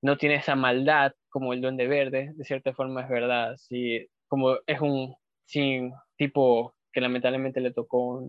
no 0.00 0.16
tiene 0.16 0.36
esa 0.36 0.56
maldad 0.56 1.12
como 1.28 1.52
el 1.52 1.60
Duende 1.60 1.86
Verde, 1.86 2.32
de 2.34 2.44
cierta 2.44 2.72
forma 2.72 3.02
es 3.02 3.08
verdad, 3.10 3.54
sí, 3.58 4.08
como 4.28 4.56
es 4.66 4.80
un 4.80 5.14
sí, 5.44 5.90
tipo 6.16 6.74
que 6.90 7.02
lamentablemente 7.02 7.60
le 7.60 7.70
tocó 7.70 8.26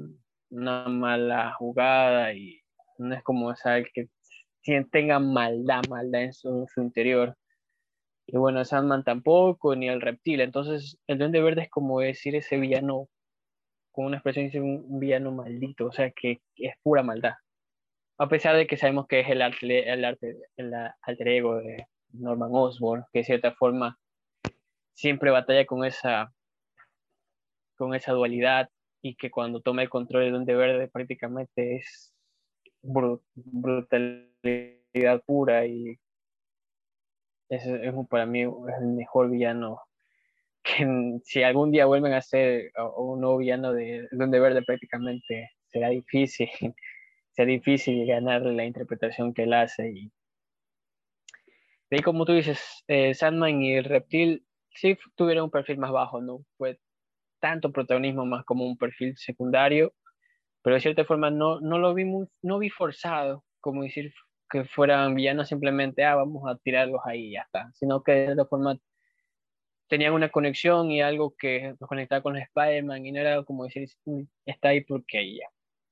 una 0.50 0.90
mala 0.90 1.54
jugada 1.54 2.34
y 2.34 2.60
no 2.98 3.16
es 3.16 3.24
como 3.24 3.56
saber 3.56 3.90
que 3.94 4.10
tenga 4.92 5.20
maldad, 5.20 5.84
maldad 5.90 6.24
en 6.24 6.34
su, 6.34 6.68
interior. 6.76 7.38
Y 8.28 8.36
bueno, 8.36 8.66
Sandman 8.66 9.06
tampoco, 9.06 9.78
ni 9.78 9.88
el 9.88 10.02
reptil. 10.02 10.42
Entonces, 10.42 10.98
el 11.08 11.20
Duende 11.20 11.42
Verde 11.42 11.62
es 11.62 11.70
como 11.70 12.02
decir 12.02 12.36
ese 12.36 12.58
villano, 12.58 13.08
con 13.92 14.06
una 14.06 14.18
expresión, 14.18 14.46
dice 14.46 14.62
un 14.62 15.00
villano 15.00 15.32
maldito, 15.32 15.88
o 15.88 15.92
sea, 15.92 16.12
que, 16.12 16.42
es 16.56 16.74
pura 16.82 17.04
maldad. 17.04 17.34
A 18.18 18.30
pesar 18.30 18.56
de 18.56 18.68
que 18.68 18.78
sabemos 18.78 19.08
que 19.08 19.22
es 19.22 19.30
el, 19.30 19.42
arte, 19.42 19.92
el, 19.92 20.06
arte, 20.06 20.38
el 20.58 20.74
alter 21.02 21.28
ego 21.28 21.56
de 21.58 21.88
Norman 22.14 22.52
Osborn, 22.54 23.06
que 23.12 23.20
de 23.20 23.26
cierta 23.26 23.54
forma 23.54 23.98
siempre 24.94 25.32
batalla 25.32 25.66
con 25.66 25.86
esa 25.86 26.32
con 27.76 27.96
esa 27.96 28.12
dualidad 28.14 28.70
y 29.02 29.16
que 29.16 29.32
cuando 29.32 29.62
toma 29.62 29.82
el 29.82 29.90
control 29.90 30.26
de 30.26 30.30
Duende 30.30 30.54
Verde 30.54 30.88
prácticamente 30.88 31.78
es 31.78 32.14
brutalidad 32.84 34.30
pura 35.26 35.66
y 35.66 35.98
es, 37.50 37.68
para 38.08 38.28
mí 38.28 38.42
el 38.42 38.88
mejor 38.96 39.32
villano 39.32 39.82
que 40.76 41.20
si 41.24 41.44
algún 41.44 41.72
día 41.72 41.86
vuelven 41.86 42.14
a 42.14 42.22
ser 42.22 42.72
un 42.98 43.22
nuevo 43.22 43.38
villano 43.38 43.74
de 43.74 44.08
Duende 44.12 44.40
Verde 44.40 44.64
prácticamente 44.64 45.52
será 45.68 45.90
difícil 45.90 46.50
será 47.32 47.48
difícil 47.48 48.06
ganarle 48.06 48.54
la 48.54 48.66
interpretación 48.66 49.34
que 49.34 49.44
él 49.44 49.54
hace 49.54 49.90
y 49.90 50.12
de 51.90 52.02
como 52.04 52.26
tú 52.26 52.34
dices 52.34 52.84
eh, 52.88 53.14
Sandman 53.14 53.62
y 53.62 53.76
el 53.76 53.84
reptil 53.86 54.46
sí 54.74 54.98
tuvieron 55.16 55.46
un 55.46 55.52
perfil 55.52 55.78
más 55.78 55.92
bajo 55.92 56.22
no 56.22 56.40
fue 56.58 56.80
tanto 57.42 57.74
protagonismo 57.74 58.26
más 58.26 58.46
como 58.46 58.66
un 58.66 58.78
perfil 58.78 59.18
secundario, 59.18 59.94
pero 60.62 60.76
de 60.76 60.82
cierta 60.82 61.04
forma 61.04 61.30
no, 61.30 61.60
no 61.60 61.78
lo 61.78 61.94
vi 61.94 62.06
muy, 62.06 62.28
no 62.42 62.60
vi 62.60 62.70
forzado, 62.70 63.44
como 63.60 63.84
decir 63.84 64.14
que 64.50 64.64
fueran 64.64 65.16
villanos 65.16 65.50
simplemente, 65.50 66.06
ah, 66.06 66.16
vamos 66.16 66.44
a 66.48 66.58
tirarlos 66.58 67.02
ahí 67.04 67.28
y 67.28 67.34
ya 67.34 67.42
está, 67.42 67.70
sino 67.74 68.04
que 68.04 68.12
de 68.14 68.26
cierta 68.28 68.46
forma 68.46 68.78
tenían 69.92 70.14
una 70.14 70.30
conexión 70.30 70.90
y 70.90 71.02
algo 71.02 71.36
que 71.38 71.76
los 71.78 71.90
conectaba 71.90 72.22
con 72.22 72.38
Spider-Man 72.38 73.06
y 73.06 73.12
no 73.12 73.20
era 73.20 73.44
como 73.44 73.66
decir, 73.66 73.90
está 74.46 74.70
ahí 74.70 74.86
porque 74.86 75.36
ya, 75.36 75.48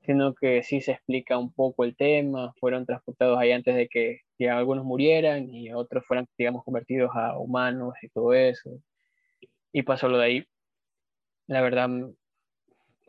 sino 0.05 0.33
que 0.33 0.63
sí 0.63 0.79
se 0.79 0.93
explica 0.93 1.37
un 1.37 1.51
poco 1.53 1.83
el 1.83 1.97
tema, 1.97 2.53
fueron 2.61 2.85
transportados 2.85 3.37
ahí 3.37 3.51
antes 3.51 3.75
de 3.75 3.89
que 3.89 4.21
algunos 4.49 4.85
murieran 4.85 5.53
y 5.53 5.73
otros 5.73 6.05
fueran, 6.07 6.27
digamos, 6.37 6.63
convertidos 6.63 7.11
a 7.13 7.37
humanos 7.37 7.93
y 8.01 8.07
todo 8.07 8.33
eso. 8.33 8.69
Y 9.73 9.83
pasó 9.83 10.07
lo 10.07 10.17
de 10.17 10.25
ahí 10.25 10.45
la 11.47 11.61
verdad 11.61 11.89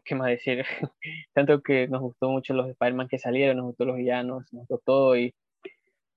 ¿qué 0.05 0.14
más 0.16 0.29
decir? 0.29 0.64
Tanto 1.35 1.62
que 1.62 1.87
nos 1.87 2.00
gustó 2.00 2.31
mucho 2.31 2.55
los 2.55 2.68
Spider-Man 2.68 3.09
que 3.09 3.18
salieron, 3.18 3.59
nos 3.59 3.66
gustó 3.66 3.85
los 3.85 3.96
villanos, 3.96 4.53
nos 4.53 4.66
gustó 4.66 4.79
todo. 4.85 5.14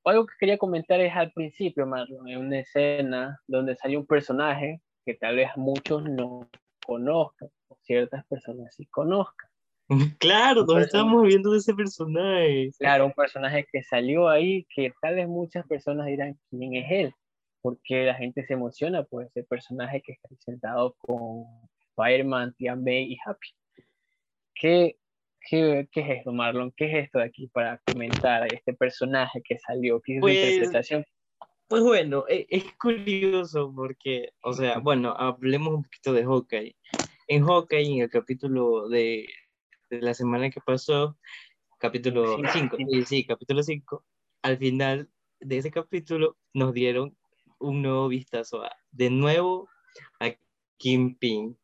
Algo 0.10 0.26
que 0.26 0.36
quería 0.40 0.58
comentar 0.58 1.00
es 1.00 1.14
al 1.16 1.32
principio, 1.32 1.86
Marlon, 1.86 2.28
en 2.28 2.40
una 2.40 2.60
escena 2.60 3.40
donde 3.48 3.76
salió 3.76 4.00
un 4.00 4.08
personaje 4.08 4.82
que 5.06 5.16
tal 5.16 5.36
vez 5.36 5.50
muchos 5.56 6.04
no 6.04 6.50
conozcan, 6.86 7.50
o 7.68 7.78
ciertas 7.82 8.26
personas 8.28 8.76
sí 8.76 8.86
conozcan. 8.88 9.50
Claro, 10.20 10.66
nos 10.66 10.82
estamos 10.82 11.24
viendo 11.24 11.52
de 11.52 11.58
ese 11.58 11.74
personaje. 11.74 12.72
Claro, 12.80 13.06
un 13.06 13.14
personaje 13.14 13.68
que 13.72 13.84
salió 13.84 14.30
ahí, 14.30 14.66
que 14.74 14.94
tal 15.02 15.16
vez 15.16 15.28
muchas 15.28 15.68
personas 15.68 16.08
dirán, 16.08 16.40
¿quién 16.50 16.76
es 16.76 16.86
él? 16.90 17.14
Porque 17.62 18.06
la 18.06 18.16
gente 18.16 18.46
se 18.46 18.54
emociona 18.54 19.04
por 19.04 19.24
ese 19.24 19.44
personaje 19.44 20.02
que 20.02 20.14
está 20.14 20.30
presentado 20.30 20.96
con 21.00 21.46
Spider-Man, 21.96 22.56
Tian 22.58 22.84
May 22.84 23.14
y 23.14 23.18
Happy. 23.26 23.48
¿Qué, 24.56 24.98
qué, 25.50 25.88
qué 25.92 26.02
es 26.02 26.20
esto, 26.20 26.32
Marlon? 26.32 26.72
¿Qué 26.76 26.86
es 26.86 27.06
esto 27.06 27.20
de 27.20 27.26
aquí 27.26 27.48
para 27.48 27.78
comentar 27.80 28.48
este 28.48 28.74
personaje 28.74 29.42
que 29.44 29.58
salió? 29.60 30.02
¿Qué 30.02 30.16
es 30.16 30.22
Pues, 30.22 30.44
interpretación? 30.44 31.06
Pues 31.68 31.82
bueno, 31.82 32.26
e- 32.28 32.46
es, 32.50 32.66
curioso 32.80 33.74
porque, 33.76 34.30
o 34.44 34.54
sea, 34.54 34.80
bueno, 34.80 35.14
hablemos 35.18 35.74
un 35.74 35.84
poquito 35.84 36.14
de 36.14 36.24
Hawkeye. 36.24 36.76
En 37.28 37.44
Hawkeye, 37.44 37.96
en 37.96 38.02
el 38.02 38.10
capítulo 38.10 38.90
de, 38.90 39.26
de 39.90 40.02
la 40.02 40.14
semana 40.14 40.50
que 40.50 40.62
pasó, 40.62 41.18
capítulo 41.80 42.38
Sí, 42.38 42.44
5, 42.52 42.78
sí. 42.78 42.86
sí, 42.90 43.06
sí, 43.06 43.26
capítulo 43.26 43.64
5, 43.64 44.06
al 44.42 44.58
final 44.58 45.10
de 45.40 45.58
ese 45.58 45.72
capítulo 45.72 46.38
nos 46.54 46.74
dieron 46.74 47.18
un 47.60 47.82
nuevo 47.82 48.08
vistazo 48.08 48.64
a, 48.64 48.72
de 48.92 49.10
nuevo 49.10 49.70
a 50.20 50.32
Kingpin. 50.78 51.58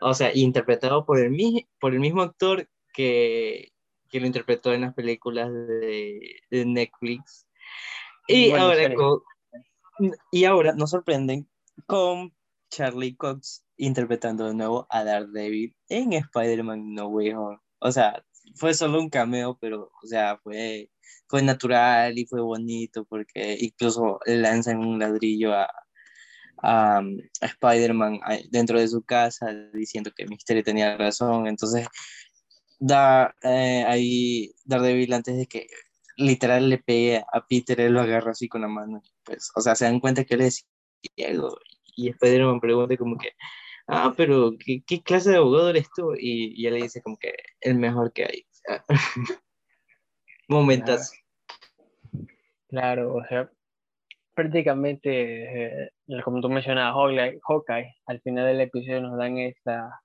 O 0.00 0.14
sea, 0.14 0.30
interpretado 0.34 1.04
por 1.04 1.18
el, 1.18 1.36
por 1.78 1.92
el 1.92 2.00
mismo 2.00 2.22
actor 2.22 2.68
que, 2.92 3.72
que 4.08 4.20
lo 4.20 4.26
interpretó 4.26 4.72
en 4.72 4.82
las 4.82 4.94
películas 4.94 5.52
de, 5.52 6.40
de 6.50 6.64
Netflix. 6.66 7.46
Y 8.26 8.50
Bueno, 8.50 8.64
ahora, 8.66 8.94
con- 8.94 9.20
y 10.32 10.44
ahora 10.44 10.72
nos 10.74 10.90
sorprenden 10.90 11.48
con 11.86 12.34
Charlie 12.70 13.16
Cox 13.16 13.64
interpretando 13.76 14.46
de 14.46 14.54
nuevo 14.54 14.86
a 14.90 15.04
Daredevil 15.04 15.74
en 15.88 16.12
Spider-Man 16.12 16.94
No 16.94 17.08
Way 17.08 17.32
Home. 17.32 17.58
O 17.80 17.90
sea, 17.90 18.24
fue 18.54 18.74
solo 18.74 19.00
un 19.00 19.10
cameo, 19.10 19.58
pero, 19.60 19.90
o 20.02 20.06
sea, 20.06 20.38
fue, 20.42 20.90
fue 21.28 21.42
natural 21.42 22.18
y 22.18 22.26
fue 22.26 22.40
bonito 22.40 23.04
porque 23.04 23.56
incluso 23.60 24.20
lanzan 24.26 24.78
un 24.78 24.98
ladrillo 24.98 25.54
a, 25.54 25.68
a, 26.62 26.98
a 26.98 27.46
Spider-Man 27.46 28.20
dentro 28.50 28.78
de 28.78 28.88
su 28.88 29.02
casa 29.02 29.52
diciendo 29.72 30.10
que 30.14 30.26
Mysterio 30.26 30.62
tenía 30.62 30.96
razón. 30.96 31.46
Entonces, 31.46 31.86
da, 32.80 33.34
eh, 33.42 33.84
ahí 33.86 34.54
Daredevil 34.64 35.12
antes 35.12 35.36
de 35.36 35.46
que 35.46 35.68
literal 36.16 36.68
le 36.68 36.78
pegue 36.78 37.22
a 37.32 37.46
Peter, 37.46 37.80
él 37.80 37.92
lo 37.92 38.00
agarra 38.00 38.32
así 38.32 38.48
con 38.48 38.62
la 38.62 38.68
mano. 38.68 39.02
Pues, 39.24 39.50
o 39.54 39.60
sea, 39.60 39.74
se 39.74 39.84
dan 39.84 40.00
cuenta 40.00 40.24
que 40.24 40.34
él 40.34 40.42
es 40.42 40.66
ciego. 41.16 41.58
Y 41.96 42.08
Spider-Man 42.10 42.60
pregunta 42.60 42.96
como 42.96 43.16
que, 43.16 43.30
ah, 43.86 44.12
pero 44.16 44.52
¿qué, 44.58 44.82
qué 44.86 45.02
clase 45.02 45.30
de 45.30 45.36
abogado 45.36 45.70
eres 45.70 45.88
tú? 45.94 46.14
Y, 46.14 46.60
y 46.60 46.66
él 46.66 46.74
le 46.74 46.82
dice 46.82 47.02
como 47.02 47.16
que 47.18 47.34
el 47.60 47.76
mejor 47.76 48.12
que 48.12 48.24
hay. 48.24 48.46
Momentos. 50.48 51.12
Claro, 52.68 53.16
o 53.16 53.24
sea, 53.28 53.50
prácticamente, 54.34 55.84
eh, 55.84 55.90
como 56.24 56.40
tú 56.40 56.48
mencionabas, 56.48 56.94
Hawkeye, 56.94 57.94
al 58.06 58.20
final 58.20 58.46
del 58.46 58.60
episodio 58.60 59.00
nos 59.00 59.18
dan 59.18 59.38
esta, 59.38 60.00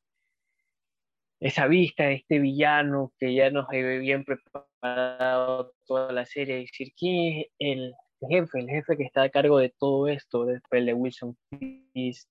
esa 1.39 1.67
vista 1.67 2.05
de 2.05 2.15
este 2.15 2.39
villano 2.39 3.11
que 3.19 3.33
ya 3.33 3.49
nos 3.49 3.67
había 3.69 3.99
bien 3.99 4.23
preparado 4.23 5.73
toda 5.85 6.11
la 6.11 6.25
serie, 6.25 6.57
decir 6.57 6.93
quién 6.97 7.41
es 7.41 7.47
el 7.59 7.93
jefe, 8.29 8.59
el 8.59 8.69
jefe 8.69 8.97
que 8.97 9.03
está 9.03 9.23
a 9.23 9.29
cargo 9.29 9.59
de 9.59 9.73
todo 9.77 10.07
esto, 10.07 10.45
después 10.45 10.85
de 10.85 10.93
Wilson 10.93 11.37
Fisk, 11.93 12.29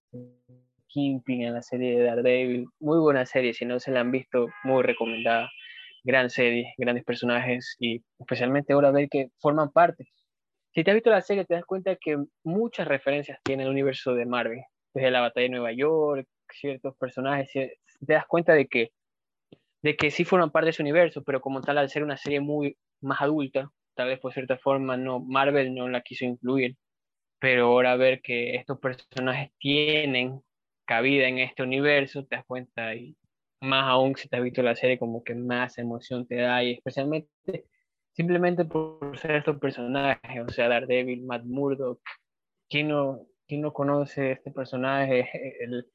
Kingpin 0.89 1.43
en 1.43 1.55
la 1.55 1.63
serie 1.63 1.99
de 1.99 2.05
Daredevil, 2.05 2.67
muy 2.79 2.99
buena 2.99 3.27
serie, 3.27 3.53
si 3.53 3.65
no 3.65 3.81
se 3.81 3.91
la 3.91 4.01
han 4.01 4.11
visto, 4.11 4.47
muy 4.63 4.83
recomendada, 4.83 5.51
gran 6.05 6.31
serie, 6.31 6.73
grandes 6.79 7.05
personajes 7.05 7.77
y 7.81 8.03
especialmente 8.19 8.73
ahora 8.73 8.91
ver 8.91 9.09
que 9.09 9.29
forman 9.39 9.73
parte. 9.73 10.07
Si 10.73 10.85
te 10.85 10.91
has 10.91 10.95
visto 10.95 11.11
la 11.11 11.21
serie, 11.21 11.45
te 11.45 11.55
das 11.55 11.65
cuenta 11.65 11.97
que 11.97 12.19
muchas 12.43 12.87
referencias 12.89 13.39
tiene 13.43 13.65
el 13.65 13.71
universo 13.71 14.15
de 14.15 14.27
Marvel. 14.27 14.63
Desde 14.93 15.11
la 15.11 15.21
batalla 15.21 15.45
de 15.45 15.51
Nueva 15.51 15.73
York, 15.73 16.27
ciertos 16.53 16.97
personajes, 16.97 17.51
te 18.05 18.15
das 18.15 18.27
cuenta 18.27 18.55
de 18.55 18.67
que, 18.67 18.93
de 19.83 19.97
que 19.97 20.11
sí 20.11 20.25
forman 20.25 20.51
parte 20.51 20.67
de 20.67 20.71
ese 20.71 20.83
universo, 20.83 21.23
pero 21.25 21.41
como 21.41 21.61
tal, 21.61 21.79
al 21.79 21.91
ser 21.91 22.03
una 22.05 22.17
serie 22.17 22.41
muy 22.41 22.77
más 23.01 23.21
adulta, 23.23 23.71
tal 23.95 24.09
vez 24.09 24.21
por 24.21 24.33
cierta 24.33 24.57
forma 24.59 24.97
no, 24.97 25.21
Marvel 25.21 25.75
no 25.75 25.89
la 25.89 26.03
quiso 26.03 26.25
incluir. 26.25 26.77
Pero 27.41 27.67
ahora 27.67 27.97
ver 27.97 28.23
que 28.23 28.55
estos 28.57 28.79
personajes 28.81 29.51
tienen 29.59 30.41
cabida 30.87 31.29
en 31.29 31.39
este 31.39 31.63
universo, 31.63 32.25
te 32.25 32.37
das 32.37 32.45
cuenta 32.47 32.95
y 32.95 33.17
más 33.61 33.85
aún 33.89 34.17
si 34.17 34.29
te 34.29 34.37
has 34.37 34.43
visto 34.43 34.63
la 34.63 34.77
serie, 34.77 34.99
como 34.99 35.25
que 35.25 35.35
más 35.35 35.79
emoción 35.79 36.27
te 36.27 36.37
da 36.37 36.63
y 36.63 36.73
especialmente 36.75 37.31
simplemente 38.13 38.65
por 38.65 39.19
ser 39.19 39.33
estos 39.37 39.59
personajes, 39.59 40.43
o 40.47 40.53
sea, 40.53 40.69
Daredevil, 40.69 41.25
Matt 41.25 41.45
Murdock, 41.45 42.01
¿quién 42.69 42.89
no, 42.89 43.27
quién 43.47 43.63
no 43.63 43.73
conoce 43.73 44.33
este 44.33 44.51
personaje, 44.51 45.29
el, 45.61 45.87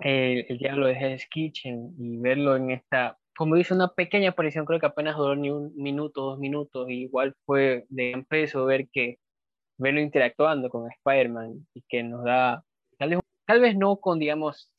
el, 0.00 0.46
el 0.48 0.58
diablo 0.58 0.86
de 0.86 0.94
Hell's 0.94 1.26
Kitchen, 1.28 1.94
y 1.98 2.18
verlo 2.18 2.56
en 2.56 2.70
esta, 2.70 3.18
como 3.36 3.56
dice, 3.56 3.74
una 3.74 3.88
pequeña 3.88 4.30
aparición, 4.30 4.64
creo 4.66 4.80
que 4.80 4.86
apenas 4.86 5.16
duró 5.16 5.36
ni 5.36 5.50
un 5.50 5.74
minuto, 5.76 6.22
dos 6.22 6.38
minutos, 6.38 6.88
y 6.90 7.02
igual 7.04 7.34
fue 7.46 7.86
de 7.88 8.10
gran 8.10 8.24
peso 8.24 8.64
ver 8.64 8.88
que, 8.92 9.18
verlo 9.78 10.00
interactuando 10.00 10.68
con 10.70 10.90
Spider-Man, 10.90 11.66
y 11.74 11.82
que 11.88 12.02
nos 12.02 12.24
da, 12.24 12.64
tal 12.98 13.10
vez, 13.10 13.20
tal 13.46 13.60
vez 13.60 13.76
no 13.76 13.96
con, 13.96 14.18
digamos, 14.18 14.72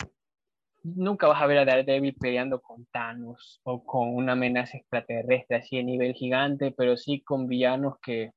nunca 0.83 1.27
vas 1.27 1.41
a 1.41 1.45
ver 1.45 1.59
a 1.59 1.65
Daredevil 1.65 2.15
peleando 2.15 2.61
con 2.61 2.85
Thanos 2.87 3.59
o 3.63 3.83
con 3.83 4.15
una 4.15 4.33
amenaza 4.33 4.77
extraterrestre 4.77 5.57
así 5.57 5.77
a 5.77 5.83
nivel 5.83 6.13
gigante, 6.13 6.71
pero 6.71 6.97
sí 6.97 7.21
con 7.21 7.47
villanos 7.47 7.99
que 8.01 8.31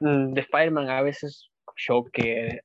mm, 0.00 0.32
de 0.32 0.40
Spider-Man 0.40 0.90
a 0.90 1.02
veces 1.02 1.50
Shocker, 1.76 2.64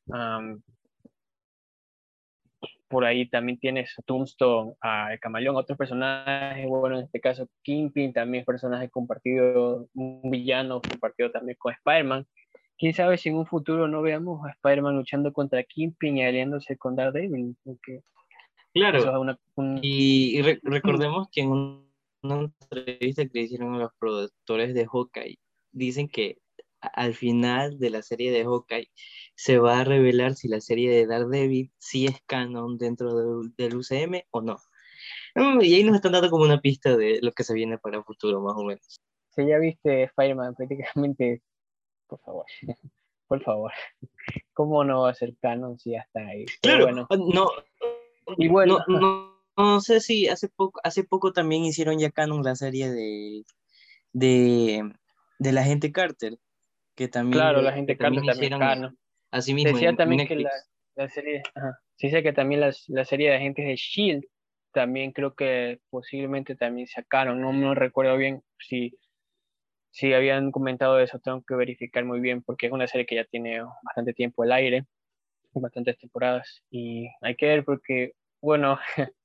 por 2.91 3.05
ahí 3.05 3.27
también 3.29 3.57
tienes 3.57 3.95
Tombstone, 4.05 4.73
a 4.81 5.13
el 5.13 5.19
Camaleón, 5.19 5.55
otros 5.55 5.77
personajes, 5.77 6.67
bueno, 6.67 6.99
en 6.99 7.05
este 7.05 7.19
caso 7.19 7.47
Kingpin 7.63 8.13
también 8.13 8.41
es 8.41 8.45
personaje 8.45 8.89
compartido, 8.89 9.87
un 9.95 10.21
villano 10.29 10.81
compartido 10.81 11.31
también 11.31 11.55
con 11.59 11.73
Spider-Man. 11.73 12.27
Quién 12.77 12.93
sabe 12.93 13.17
si 13.17 13.29
en 13.29 13.35
un 13.37 13.45
futuro 13.47 13.87
no 13.87 14.01
veamos 14.01 14.45
a 14.45 14.51
Spider-Man 14.51 14.97
luchando 14.97 15.31
contra 15.33 15.63
Kingpin 15.63 16.17
y 16.17 16.23
aliándose 16.25 16.77
con 16.77 16.95
Daredevil, 16.95 17.55
porque 17.63 18.01
Claro. 18.73 18.99
es 18.99 19.05
una, 19.05 19.39
un- 19.55 19.79
Y, 19.81 20.37
y 20.37 20.41
re- 20.41 20.59
recordemos 20.63 21.29
que 21.31 21.41
en 21.41 21.49
un- 21.49 21.91
una 22.23 22.51
entrevista 22.71 23.25
que 23.27 23.41
hicieron 23.41 23.79
los 23.79 23.91
productores 23.99 24.73
de 24.75 24.85
Hawkeye, 24.85 25.39
dicen 25.71 26.07
que 26.07 26.37
al 26.81 27.13
final 27.15 27.79
de 27.79 27.89
la 27.89 28.01
serie 28.01 28.31
de 28.31 28.43
Hawkeye 28.43 28.89
se 29.35 29.57
va 29.57 29.79
a 29.79 29.83
revelar 29.83 30.35
si 30.35 30.47
la 30.47 30.61
serie 30.61 30.91
de 30.91 31.07
Daredevil 31.07 31.71
sí 31.77 32.05
es 32.05 32.21
canon 32.25 32.77
dentro 32.77 33.15
del, 33.15 33.53
del 33.55 33.75
UCM 33.77 34.23
o 34.31 34.41
no. 34.41 34.57
Mm, 35.35 35.61
Y 35.61 35.73
ahí 35.75 35.83
nos 35.83 35.95
están 35.95 36.11
dando 36.11 36.29
como 36.29 36.43
una 36.43 36.59
pista 36.61 36.95
de 36.97 37.19
lo 37.21 37.31
que 37.31 37.43
se 37.43 37.53
viene 37.53 37.77
para 37.77 37.97
el 37.97 38.03
futuro, 38.03 38.41
más 38.41 38.53
o 38.57 38.63
menos. 38.63 39.01
si 39.35 39.47
ya 39.47 39.57
viste 39.59 40.03
Spider-Man 40.03 40.55
prácticamente, 40.55 41.41
por 42.07 42.19
favor, 42.19 42.45
por 43.27 43.41
favor, 43.43 43.71
¿cómo 44.53 44.83
no 44.83 45.01
va 45.03 45.11
a 45.11 45.15
ser 45.15 45.35
canon 45.41 45.79
si 45.79 45.91
ya 45.91 45.99
está 45.99 46.19
ahí? 46.27 46.45
Pero 46.61 46.85
Claro, 46.85 47.07
bueno, 47.07 47.07
no, 47.33 47.49
y 48.37 48.47
bueno, 48.49 48.79
no, 48.87 48.99
no, 48.99 49.41
no 49.57 49.79
sé 49.81 50.01
si 50.01 50.27
hace 50.27 50.49
poco, 50.49 50.79
hace 50.83 51.03
poco 51.03 51.31
también 51.31 51.63
hicieron 51.63 51.97
ya 51.97 52.11
canon 52.11 52.43
la 52.43 52.55
serie 52.55 52.89
de, 52.91 53.43
de, 54.13 54.91
de 55.39 55.51
la 55.51 55.63
gente 55.63 55.91
Carter, 55.91 56.37
que 56.95 57.07
también, 57.07 57.41
claro, 57.41 57.61
la 57.61 57.73
gente 57.73 57.93
que 57.97 58.03
también 58.03 58.25
hicieron 58.25 58.97
así 59.31 59.53
mismo 59.53 59.73
Decía 59.73 59.89
en 59.89 59.97
también 59.97 60.27
que 60.27 60.35
la, 60.35 60.51
la 60.95 61.09
serie, 61.09 61.43
ajá, 61.55 61.79
que 61.97 62.33
también 62.33 62.61
las- 62.61 62.87
la 62.89 63.05
serie 63.05 63.29
de 63.29 63.35
agentes 63.37 63.65
de 63.65 63.75
Shield 63.75 64.23
también 64.73 65.11
creo 65.11 65.35
que 65.35 65.79
posiblemente 65.89 66.55
también 66.55 66.87
sacaron, 66.87 67.41
no 67.41 67.51
me 67.53 67.75
recuerdo 67.75 68.15
bien 68.17 68.41
si, 68.59 68.97
si 69.89 70.13
habían 70.13 70.51
comentado 70.51 70.99
eso, 70.99 71.19
tengo 71.19 71.43
que 71.43 71.55
verificar 71.55 72.05
muy 72.05 72.19
bien 72.19 72.41
porque 72.41 72.67
es 72.67 72.71
una 72.71 72.87
serie 72.87 73.05
que 73.05 73.15
ya 73.15 73.25
tiene 73.25 73.61
bastante 73.83 74.13
tiempo 74.13 74.43
al 74.43 74.51
aire, 74.53 74.85
bastantes 75.53 75.97
temporadas 75.97 76.63
y 76.69 77.09
hay 77.21 77.35
que 77.35 77.47
ver 77.47 77.65
porque, 77.65 78.13
bueno, 78.41 78.79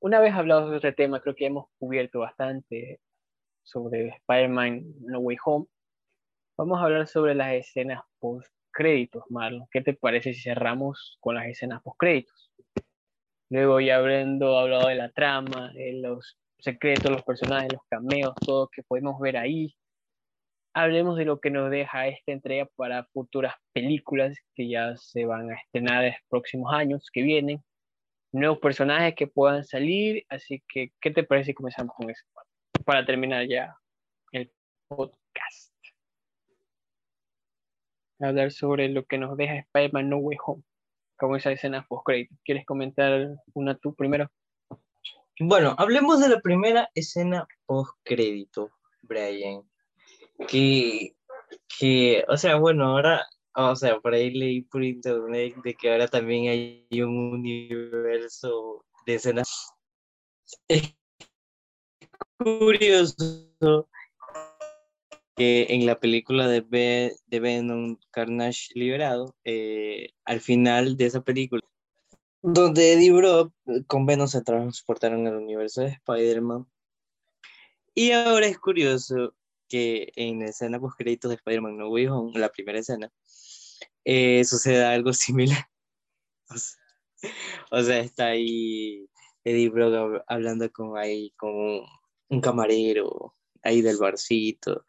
una 0.00 0.20
vez 0.20 0.34
hablado 0.34 0.70
de 0.70 0.76
este 0.76 0.92
tema, 0.92 1.20
creo 1.20 1.34
que 1.34 1.46
hemos 1.46 1.66
cubierto 1.78 2.20
bastante 2.20 3.00
sobre 3.62 4.08
Spider-Man 4.08 4.84
No 5.00 5.18
Way 5.20 5.36
Home. 5.44 5.66
Vamos 6.58 6.80
a 6.80 6.84
hablar 6.84 7.06
sobre 7.06 7.34
las 7.34 7.52
escenas 7.52 8.02
post 8.18 8.50
créditos, 8.72 9.24
Marlon. 9.28 9.66
¿Qué 9.70 9.82
te 9.82 9.92
parece 9.92 10.32
si 10.32 10.40
cerramos 10.40 11.18
con 11.20 11.34
las 11.34 11.46
escenas 11.48 11.82
post 11.82 11.98
créditos? 11.98 12.50
Luego 13.50 13.78
ya 13.78 13.96
habiendo 13.96 14.58
hablado 14.58 14.88
de 14.88 14.94
la 14.94 15.10
trama, 15.10 15.70
de 15.74 16.00
los 16.00 16.38
secretos, 16.58 17.10
los 17.10 17.22
personajes, 17.24 17.74
los 17.74 17.82
cameos, 17.90 18.34
todo 18.36 18.68
que 18.68 18.82
podemos 18.82 19.20
ver 19.20 19.36
ahí. 19.36 19.76
Hablemos 20.72 21.18
de 21.18 21.26
lo 21.26 21.40
que 21.40 21.50
nos 21.50 21.70
deja 21.70 22.08
esta 22.08 22.32
entrega 22.32 22.66
para 22.74 23.04
futuras 23.12 23.54
películas 23.74 24.38
que 24.54 24.70
ya 24.70 24.96
se 24.96 25.26
van 25.26 25.50
a 25.50 25.56
estrenar 25.56 26.04
en 26.04 26.12
los 26.12 26.20
próximos 26.30 26.72
años 26.72 27.10
que 27.12 27.20
vienen. 27.20 27.62
Nuevos 28.32 28.60
personajes 28.60 29.14
que 29.14 29.26
puedan 29.26 29.62
salir. 29.62 30.24
Así 30.30 30.62
que, 30.66 30.92
¿qué 31.02 31.10
te 31.10 31.22
parece 31.22 31.48
si 31.48 31.54
comenzamos 31.54 31.94
con 31.94 32.08
eso? 32.08 32.24
Para 32.86 33.04
terminar 33.04 33.46
ya 33.46 33.76
el 34.32 34.50
podcast. 34.88 35.75
Hablar 38.20 38.50
sobre 38.50 38.88
lo 38.88 39.04
que 39.04 39.18
nos 39.18 39.36
deja 39.36 39.56
Spider-Man 39.56 40.08
No 40.08 40.18
Way 40.18 40.38
Home 40.46 40.62
como 41.16 41.36
esa 41.36 41.52
escena 41.52 41.86
post-crédito. 41.88 42.34
¿Quieres 42.44 42.64
comentar 42.64 43.36
una 43.54 43.76
tú 43.76 43.94
primero? 43.94 44.30
Bueno, 45.38 45.74
hablemos 45.78 46.20
de 46.20 46.28
la 46.28 46.40
primera 46.40 46.88
escena 46.94 47.46
post-crédito, 47.66 48.70
Brian. 49.02 49.62
Que, 50.48 51.14
que, 51.78 52.24
o 52.28 52.36
sea, 52.36 52.56
bueno, 52.56 52.86
ahora, 52.86 53.26
o 53.54 53.76
sea, 53.76 53.98
por 54.00 54.14
ahí 54.14 54.30
leí 54.30 54.62
por 54.62 54.84
internet 54.84 55.54
de 55.62 55.74
que 55.74 55.92
ahora 55.92 56.08
también 56.08 56.48
hay 56.48 57.02
un 57.02 57.32
universo 57.34 58.84
de 59.06 59.14
escenas. 59.14 59.72
Es 60.68 60.94
curioso 62.38 63.88
que 65.36 65.66
en 65.68 65.86
la 65.86 66.00
película 66.00 66.48
de, 66.48 66.62
de 67.26 67.40
Venom 67.40 67.98
Carnage 68.10 68.70
Liberado, 68.74 69.36
eh, 69.44 70.08
al 70.24 70.40
final 70.40 70.96
de 70.96 71.06
esa 71.06 71.22
película, 71.22 71.62
donde 72.42 72.94
Eddie 72.94 73.12
Brock 73.12 73.52
eh, 73.66 73.84
con 73.86 74.06
Venom 74.06 74.28
se 74.28 74.42
transportaron 74.42 75.26
al 75.26 75.36
universo 75.36 75.82
de 75.82 75.88
Spider-Man. 75.88 76.66
Y 77.94 78.12
ahora 78.12 78.46
es 78.46 78.58
curioso 78.58 79.34
que 79.68 80.10
en 80.16 80.40
la 80.40 80.46
escena 80.46 80.80
post 80.80 80.98
créditos 80.98 81.30
de 81.30 81.36
Spider-Man 81.36 81.76
No 81.76 81.90
Way 81.90 82.06
Home, 82.08 82.38
la 82.38 82.50
primera 82.50 82.78
escena, 82.78 83.12
eh, 84.04 84.42
suceda 84.44 84.92
algo 84.92 85.12
similar. 85.12 85.66
O 87.70 87.82
sea, 87.82 87.98
está 87.98 88.28
ahí 88.28 89.08
Eddie 89.44 89.68
Brock 89.68 90.22
hablando 90.28 90.70
con 90.72 90.96
ahí 90.96 91.30
con 91.36 91.82
un 92.28 92.40
camarero 92.40 93.34
ahí 93.62 93.82
del 93.82 93.98
barcito 93.98 94.84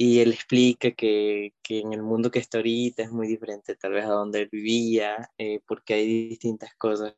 y 0.00 0.20
él 0.20 0.32
explica 0.32 0.92
que, 0.92 1.54
que, 1.60 1.80
en 1.80 1.92
el 1.92 2.04
mundo 2.04 2.30
que 2.30 2.38
está 2.38 2.58
ahorita 2.58 3.02
es 3.02 3.10
muy 3.10 3.26
diferente 3.26 3.74
tal 3.74 3.94
vez 3.94 4.04
a 4.04 4.10
donde 4.10 4.42
él 4.42 4.48
vivía, 4.52 5.28
eh, 5.38 5.60
porque 5.66 5.94
hay 5.94 6.28
distintas 6.28 6.72
cosas 6.76 7.16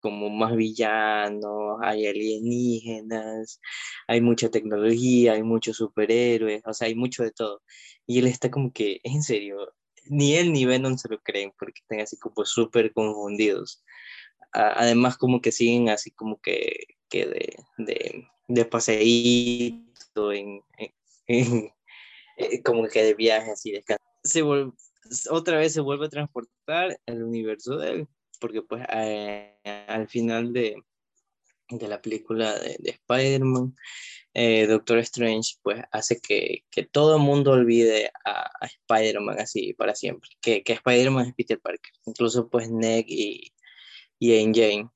como 0.00 0.30
más 0.30 0.54
villanos, 0.54 1.78
hay 1.82 2.06
alienígenas, 2.06 3.60
hay 4.06 4.20
mucha 4.20 4.48
tecnología, 4.48 5.32
hay 5.32 5.42
muchos 5.42 5.78
superhéroes, 5.78 6.62
o 6.66 6.72
sea, 6.72 6.86
hay 6.86 6.94
mucho 6.94 7.24
de 7.24 7.32
todo. 7.32 7.62
Y 8.06 8.20
él 8.20 8.28
está 8.28 8.48
como 8.48 8.72
que, 8.72 9.00
en 9.02 9.24
serio, 9.24 9.74
ni 10.06 10.36
él 10.36 10.52
ni 10.52 10.64
Venom 10.66 10.98
se 10.98 11.08
lo 11.08 11.20
creen, 11.20 11.52
porque 11.58 11.80
están 11.80 12.00
así 12.00 12.16
como 12.16 12.44
súper 12.44 12.92
confundidos. 12.92 13.82
además, 14.52 15.18
como 15.18 15.40
que 15.40 15.52
siguen 15.52 15.88
así 15.88 16.12
como 16.12 16.40
que, 16.40 16.74
que 17.08 17.26
de, 17.26 17.56
de, 17.78 18.28
de 18.48 18.64
paseíto 18.66 20.32
en, 20.32 20.62
en 21.26 21.72
eh, 22.40 22.62
como 22.62 22.88
que 22.88 23.02
de 23.02 23.14
viaje 23.14 23.50
así, 23.52 23.70
descanso. 23.72 24.02
Se 24.22 24.42
otra 25.30 25.58
vez 25.58 25.72
se 25.72 25.80
vuelve 25.80 26.06
a 26.06 26.10
transportar 26.10 26.98
el 27.06 27.22
universo 27.22 27.76
de 27.76 27.90
él, 27.90 28.08
porque 28.40 28.62
pues 28.62 28.84
eh, 28.92 29.58
al 29.88 30.08
final 30.08 30.52
de, 30.52 30.76
de, 31.68 31.88
la 31.88 32.00
película 32.00 32.58
de, 32.58 32.78
Spider-Man, 32.84 33.74
eh, 34.34 34.66
Doctor 34.66 34.98
Strange 34.98 35.56
pues 35.62 35.82
hace 35.92 36.20
que, 36.20 36.64
que 36.70 36.84
todo 36.84 37.16
el 37.16 37.22
mundo 37.22 37.52
olvide 37.52 38.10
a, 38.24 38.50
Spider-Man 38.62 39.38
así 39.40 39.74
para 39.74 39.94
siempre, 39.94 40.30
que, 40.40 40.62
que 40.62 40.74
Spider-Man 40.74 41.28
es 41.28 41.34
Peter 41.34 41.60
Parker, 41.60 41.92
incluso 42.06 42.48
pues 42.48 42.70
Ned 42.70 43.04
y, 43.06 43.52
y 44.18 44.44
Jane. 44.54 44.88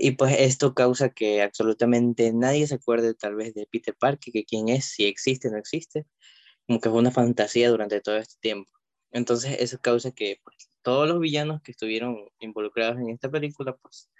Y 0.00 0.12
pues 0.12 0.36
esto 0.38 0.74
causa 0.74 1.10
que 1.10 1.42
absolutamente 1.42 2.32
nadie 2.32 2.66
se 2.68 2.76
acuerde 2.76 3.14
tal 3.14 3.34
vez 3.34 3.54
de 3.54 3.66
Peter 3.66 3.96
Parker, 3.98 4.32
que 4.32 4.44
quién 4.44 4.68
es, 4.68 4.86
si 4.86 5.06
existe 5.06 5.48
o 5.48 5.50
no 5.50 5.58
existe 5.58 6.06
como 6.68 6.80
que 6.80 6.90
fue 6.90 6.98
una 6.98 7.10
fantasía 7.10 7.70
durante 7.70 8.00
todo 8.02 8.18
este 8.18 8.36
tiempo. 8.40 8.70
Entonces 9.10 9.56
eso 9.58 9.78
causa 9.80 10.12
que 10.12 10.40
pues, 10.44 10.70
todos 10.82 11.08
los 11.08 11.18
villanos 11.18 11.62
que 11.62 11.72
estuvieron 11.72 12.28
involucrados 12.40 12.98
en 13.00 13.08
esta 13.08 13.30
película 13.30 13.74
pues 13.76 14.10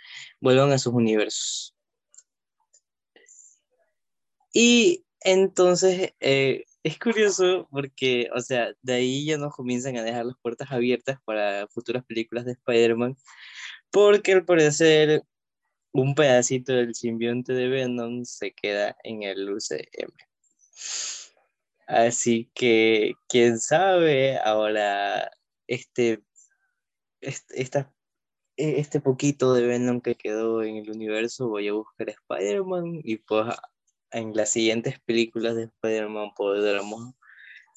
vuelvan 0.41 0.73
a 0.73 0.79
sus 0.79 0.95
universos. 0.95 1.77
Y 4.53 5.05
entonces 5.21 6.15
eh, 6.21 6.65
es 6.83 6.99
curioso 6.99 7.69
porque, 7.71 8.31
o 8.35 8.41
sea, 8.41 8.73
de 8.81 8.95
ahí 8.95 9.27
ya 9.27 9.37
nos 9.37 9.55
comienzan 9.55 9.99
a 9.99 10.03
dejar 10.03 10.25
las 10.25 10.37
puertas 10.41 10.73
abiertas 10.73 11.19
para 11.27 11.69
futuras 11.69 12.05
películas 12.07 12.47
de 12.47 12.53
Spider-Man, 12.53 13.17
porque 13.91 14.33
al 14.33 14.47
parecer 14.47 15.23
un 15.93 16.15
pedacito 16.15 16.73
del 16.73 16.95
simbionte 16.95 17.53
de 17.53 17.69
Venom 17.69 18.25
se 18.25 18.53
queda 18.53 18.97
en 19.05 19.23
el 19.23 19.51
UCM. 19.51 20.13
Así 21.89 22.51
que, 22.55 23.15
quién 23.31 23.59
sabe, 23.59 24.39
ahora 24.39 25.31
este, 25.67 26.23
este, 27.23 27.87
este 28.57 29.01
poquito 29.01 29.55
de 29.55 29.67
Venom 29.67 30.03
que 30.03 30.15
quedó 30.15 30.63
en 30.63 30.77
el 30.77 30.91
universo, 30.91 31.49
voy 31.49 31.69
a 31.69 31.73
buscar 31.73 32.11
a 32.11 32.13
Spider-Man 32.13 33.01
y 33.03 33.17
pues 33.17 33.55
en 34.11 34.35
las 34.35 34.51
siguientes 34.51 35.01
películas 35.01 35.57
de 35.57 35.65
Spider-Man 35.65 36.33
podremos 36.37 37.15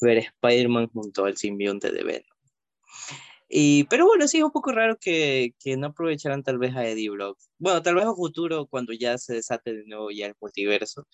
ver 0.02 0.18
a 0.18 0.22
Spider-Man 0.22 0.90
junto 0.90 1.24
al 1.24 1.38
simbionte 1.38 1.90
de 1.90 2.04
Venom. 2.04 2.38
Y, 3.48 3.86
pero 3.86 4.06
bueno, 4.06 4.28
sí 4.28 4.40
es 4.40 4.44
un 4.44 4.52
poco 4.52 4.74
raro 4.74 4.98
que, 5.00 5.56
que, 5.60 5.78
no 5.78 5.88
aprovecharan 5.88 6.44
tal 6.44 6.58
vez 6.58 6.76
a 6.76 6.86
Eddie 6.86 7.10
Brock. 7.10 7.38
Bueno, 7.58 7.82
tal 7.82 7.96
vez 7.96 8.06
a 8.06 8.14
futuro, 8.14 8.66
cuando 8.68 8.92
ya 8.94 9.18
se 9.18 9.36
desate 9.36 9.74
de 9.74 9.86
nuevo 9.86 10.12
ya 10.12 10.28
el 10.28 10.36
multiverso, 10.40 11.08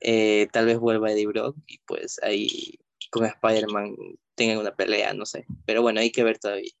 eh, 0.00 0.48
tal 0.52 0.66
vez 0.66 0.78
vuelva 0.78 1.10
Eddie 1.10 1.26
Brock 1.26 1.56
y 1.66 1.78
pues 1.86 2.20
ahí 2.22 2.78
con 3.10 3.24
Spider-Man 3.24 3.96
tengan 4.34 4.58
una 4.58 4.74
pelea, 4.74 5.12
no 5.14 5.24
sé. 5.26 5.46
Pero 5.66 5.82
bueno, 5.82 6.00
hay 6.00 6.10
que 6.10 6.24
ver 6.24 6.38
todavía. 6.38 6.72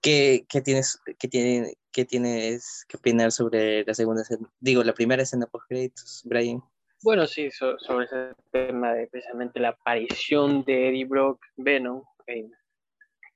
¿Qué, 0.00 0.46
qué 0.48 0.60
tienes, 0.60 1.00
qué, 1.18 1.28
tiene, 1.28 1.74
qué 1.92 2.04
tienes 2.04 2.86
que 2.88 2.96
opinar 2.96 3.32
sobre 3.32 3.84
la 3.84 3.94
segunda 3.94 4.22
escena? 4.22 4.50
Digo, 4.60 4.82
la 4.82 4.94
primera 4.94 5.22
escena 5.22 5.46
post 5.46 5.66
créditos, 5.68 6.22
Brian. 6.24 6.62
Bueno, 7.02 7.26
sí, 7.26 7.50
sobre 7.50 8.04
ese 8.04 8.34
tema 8.50 8.92
de 8.92 9.06
precisamente 9.06 9.58
la 9.58 9.70
aparición 9.70 10.64
de 10.64 10.88
Eddie 10.88 11.06
Brock, 11.06 11.42
Venom. 11.56 12.02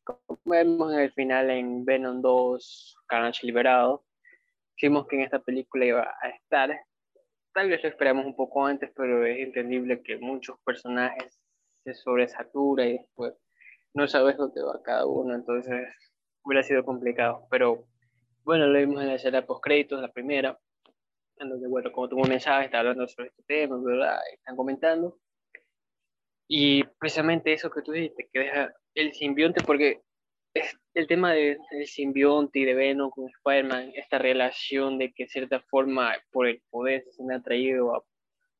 como 0.04 0.40
vemos 0.44 0.92
en 0.92 1.00
el 1.00 1.12
final 1.12 1.50
en 1.50 1.84
Venom 1.84 2.20
2, 2.20 2.96
Carnage 3.06 3.46
Liberado, 3.46 4.04
vimos 4.80 5.06
que 5.06 5.16
en 5.16 5.22
esta 5.22 5.38
película 5.38 5.86
iba 5.86 6.02
a 6.02 6.28
estar 6.28 6.78
tal 7.54 7.68
vez 7.70 7.82
lo 7.82 7.88
esperamos 7.88 8.26
un 8.26 8.36
poco 8.36 8.66
antes, 8.66 8.90
pero 8.94 9.24
es 9.24 9.38
entendible 9.38 10.02
que 10.02 10.18
muchos 10.18 10.58
personajes 10.64 11.40
se 11.84 11.94
sobresaturan 11.94 12.88
y 12.88 12.98
después 12.98 13.34
no 13.94 14.08
sabes 14.08 14.36
dónde 14.36 14.60
va 14.62 14.82
cada 14.82 15.06
uno, 15.06 15.34
entonces 15.34 15.88
hubiera 16.42 16.64
sido 16.64 16.84
complicado. 16.84 17.46
Pero 17.50 17.86
bueno, 18.42 18.66
lo 18.66 18.78
vimos 18.78 19.00
en 19.00 19.08
la 19.08 19.14
escena 19.14 19.46
post-créditos, 19.46 20.02
la 20.02 20.12
primera, 20.12 20.58
en 21.38 21.48
donde, 21.48 21.68
bueno, 21.68 21.92
como 21.92 22.08
tuvo 22.08 22.22
un 22.22 22.28
mensaje, 22.28 22.66
está 22.66 22.80
hablando 22.80 23.06
sobre 23.06 23.28
este 23.28 23.42
tema, 23.44 23.78
¿verdad? 23.82 24.18
Están 24.32 24.56
comentando. 24.56 25.18
Y 26.48 26.84
precisamente 26.98 27.52
eso 27.52 27.70
que 27.70 27.82
tú 27.82 27.92
dijiste, 27.92 28.28
que 28.32 28.40
deja 28.40 28.74
el 28.94 29.12
simbionte, 29.14 29.62
porque 29.64 30.02
el 30.94 31.08
tema 31.08 31.32
del 31.32 31.58
simbionte 31.86 32.60
y 32.60 32.64
de 32.64 32.74
Venom 32.74 33.10
con 33.10 33.28
Spider-Man, 33.28 33.92
esta 33.96 34.18
relación 34.18 34.98
de 34.98 35.12
que 35.12 35.24
de 35.24 35.28
cierta 35.28 35.60
forma 35.60 36.14
por 36.30 36.46
el 36.46 36.62
poder 36.70 37.04
se 37.10 37.22
han 37.22 37.32
atraído 37.32 37.94
a, 37.96 38.04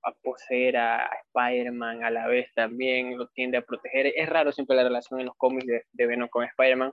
a 0.03 0.13
poseer 0.15 0.77
a, 0.77 1.09
Spider-Man, 1.29 2.03
a 2.03 2.11
la 2.11 2.27
vez 2.27 2.53
también 2.55 3.17
lo 3.17 3.29
tiende 3.29 3.59
a 3.59 3.63
proteger. 3.63 4.13
Es 4.17 4.29
raro 4.29 4.51
siempre 4.53 4.77
la 4.77 4.83
relación 4.83 5.21
en 5.21 5.27
los 5.27 5.37
cómics 5.37 5.67
de, 5.67 5.85
de 5.93 6.07
Venom 6.07 6.29
con 6.29 6.45
Spider-Man. 6.45 6.93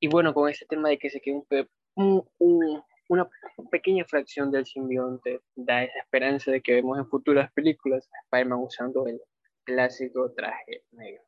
Y 0.00 0.08
bueno, 0.08 0.34
con 0.34 0.50
ese 0.50 0.66
tema 0.66 0.88
de 0.88 0.98
que 0.98 1.10
se 1.10 1.20
quede 1.20 1.68
un, 1.94 2.24
un, 2.38 2.82
una 3.08 3.30
pequeña 3.70 4.04
fracción 4.04 4.50
del 4.50 4.66
simbionte, 4.66 5.40
da 5.54 5.84
esa 5.84 6.00
esperanza 6.00 6.50
de 6.50 6.60
que 6.60 6.74
vemos 6.74 6.98
en 6.98 7.06
futuras 7.06 7.52
películas 7.52 8.08
a 8.12 8.24
Spider-Man 8.24 8.58
usando 8.58 9.06
el 9.06 9.20
clásico 9.64 10.32
traje 10.32 10.82
negro 10.90 11.22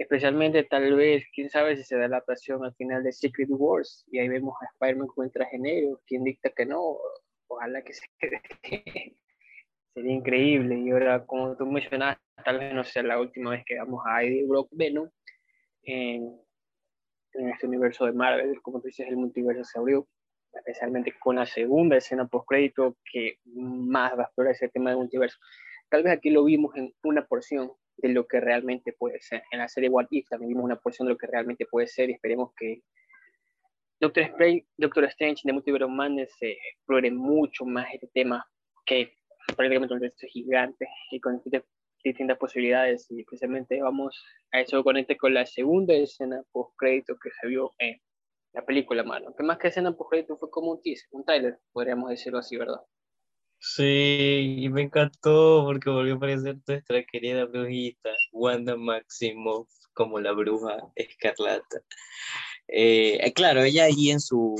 especialmente 0.00 0.64
tal 0.64 0.94
vez, 0.94 1.24
quién 1.34 1.50
sabe 1.50 1.76
si 1.76 1.84
se 1.84 1.94
da 1.94 2.08
la 2.08 2.16
adaptación 2.16 2.64
al 2.64 2.74
final 2.74 3.02
de 3.02 3.12
Secret 3.12 3.50
Wars 3.50 4.06
y 4.10 4.18
ahí 4.18 4.28
vemos 4.28 4.54
a 4.62 4.64
Spider-Man 4.72 5.08
con 5.08 5.26
el 5.26 5.30
traje 5.30 5.58
negro, 5.58 6.00
quien 6.06 6.24
dicta 6.24 6.48
que 6.56 6.64
no, 6.64 6.96
ojalá 7.48 7.82
que 7.82 7.92
se 7.92 8.06
quede. 8.18 9.14
Sería 9.92 10.12
increíble 10.12 10.78
y 10.78 10.90
ahora 10.90 11.26
como 11.26 11.54
tú 11.54 11.66
mencionas, 11.66 12.16
tal 12.42 12.60
vez 12.60 12.72
no 12.72 12.82
sea 12.82 13.02
la 13.02 13.20
última 13.20 13.50
vez 13.50 13.62
que 13.66 13.76
vamos 13.76 14.02
a 14.06 14.24
Eddie 14.24 14.46
Brock 14.46 14.68
Venom 14.70 15.10
en, 15.82 16.40
en 17.34 17.48
este 17.50 17.66
universo 17.66 18.06
de 18.06 18.12
Marvel, 18.12 18.62
como 18.62 18.80
tú 18.80 18.86
dices, 18.86 19.06
el 19.06 19.18
multiverso 19.18 19.64
se 19.64 19.78
abrió 19.78 20.08
especialmente 20.54 21.12
con 21.20 21.36
la 21.36 21.44
segunda 21.44 21.98
escena 21.98 22.26
post-crédito 22.26 22.96
que 23.12 23.36
más 23.44 24.16
va 24.16 24.22
a 24.22 24.24
explorar 24.24 24.54
ese 24.54 24.70
tema 24.70 24.90
del 24.90 25.00
multiverso. 25.00 25.36
Tal 25.90 26.04
vez 26.04 26.16
aquí 26.16 26.30
lo 26.30 26.44
vimos 26.44 26.74
en 26.76 26.94
una 27.02 27.26
porción 27.26 27.70
de 28.02 28.08
lo 28.08 28.26
que 28.26 28.40
realmente 28.40 28.92
puede 28.92 29.20
ser. 29.20 29.42
En 29.50 29.58
la 29.58 29.68
serie 29.68 29.88
What 29.88 30.06
If 30.10 30.28
también 30.28 30.50
vimos 30.50 30.64
una 30.64 30.76
porción 30.76 31.06
de 31.06 31.14
lo 31.14 31.18
que 31.18 31.26
realmente 31.26 31.66
puede 31.66 31.86
ser 31.86 32.10
y 32.10 32.14
esperemos 32.14 32.52
que 32.56 32.82
Doctor 34.00 34.24
Strange, 34.24 34.66
Doctor 34.78 35.04
Strange 35.04 35.42
de 35.44 35.52
Multiverse 35.52 35.86
Madness 35.86 36.34
se 36.38 36.52
explore 36.52 37.10
mucho 37.10 37.66
más 37.66 37.92
este 37.92 38.08
tema 38.14 38.46
que 38.86 39.12
prácticamente 39.56 39.94
un 39.94 40.00
resto 40.00 40.26
gigante 40.26 40.88
y 41.10 41.20
con 41.20 41.42
distintas 42.02 42.38
posibilidades 42.38 43.06
y 43.10 43.22
precisamente 43.24 43.82
vamos 43.82 44.24
a 44.52 44.60
eso 44.60 44.82
conecte 44.82 45.16
con 45.16 45.34
la 45.34 45.44
segunda 45.44 45.92
escena 45.92 46.42
post 46.50 46.72
crédito 46.78 47.14
que 47.22 47.30
se 47.30 47.46
vio 47.46 47.72
en 47.78 48.00
la 48.52 48.64
película, 48.64 49.04
mano. 49.04 49.34
Que 49.36 49.42
más 49.42 49.58
que 49.58 49.68
escena 49.68 49.92
post 49.92 50.10
crédito 50.10 50.38
fue 50.38 50.50
como 50.50 50.72
un 50.72 50.82
teaser, 50.82 51.08
un 51.12 51.24
trailer, 51.24 51.58
podríamos 51.72 52.08
decirlo 52.08 52.38
así, 52.38 52.56
¿verdad? 52.56 52.80
Sí, 53.62 54.56
y 54.58 54.68
me 54.70 54.82
encantó 54.82 55.64
porque 55.66 55.90
volvió 55.90 56.14
a 56.14 56.16
aparecer 56.16 56.56
nuestra 56.66 57.04
querida 57.04 57.44
brujita, 57.44 58.08
Wanda 58.32 58.74
Maximoff, 58.74 59.68
como 59.92 60.18
la 60.18 60.32
bruja 60.32 60.78
escarlata. 60.94 61.82
Eh, 62.68 63.30
claro, 63.34 63.62
ella 63.62 63.84
ahí 63.84 64.10
en 64.10 64.20
su, 64.20 64.56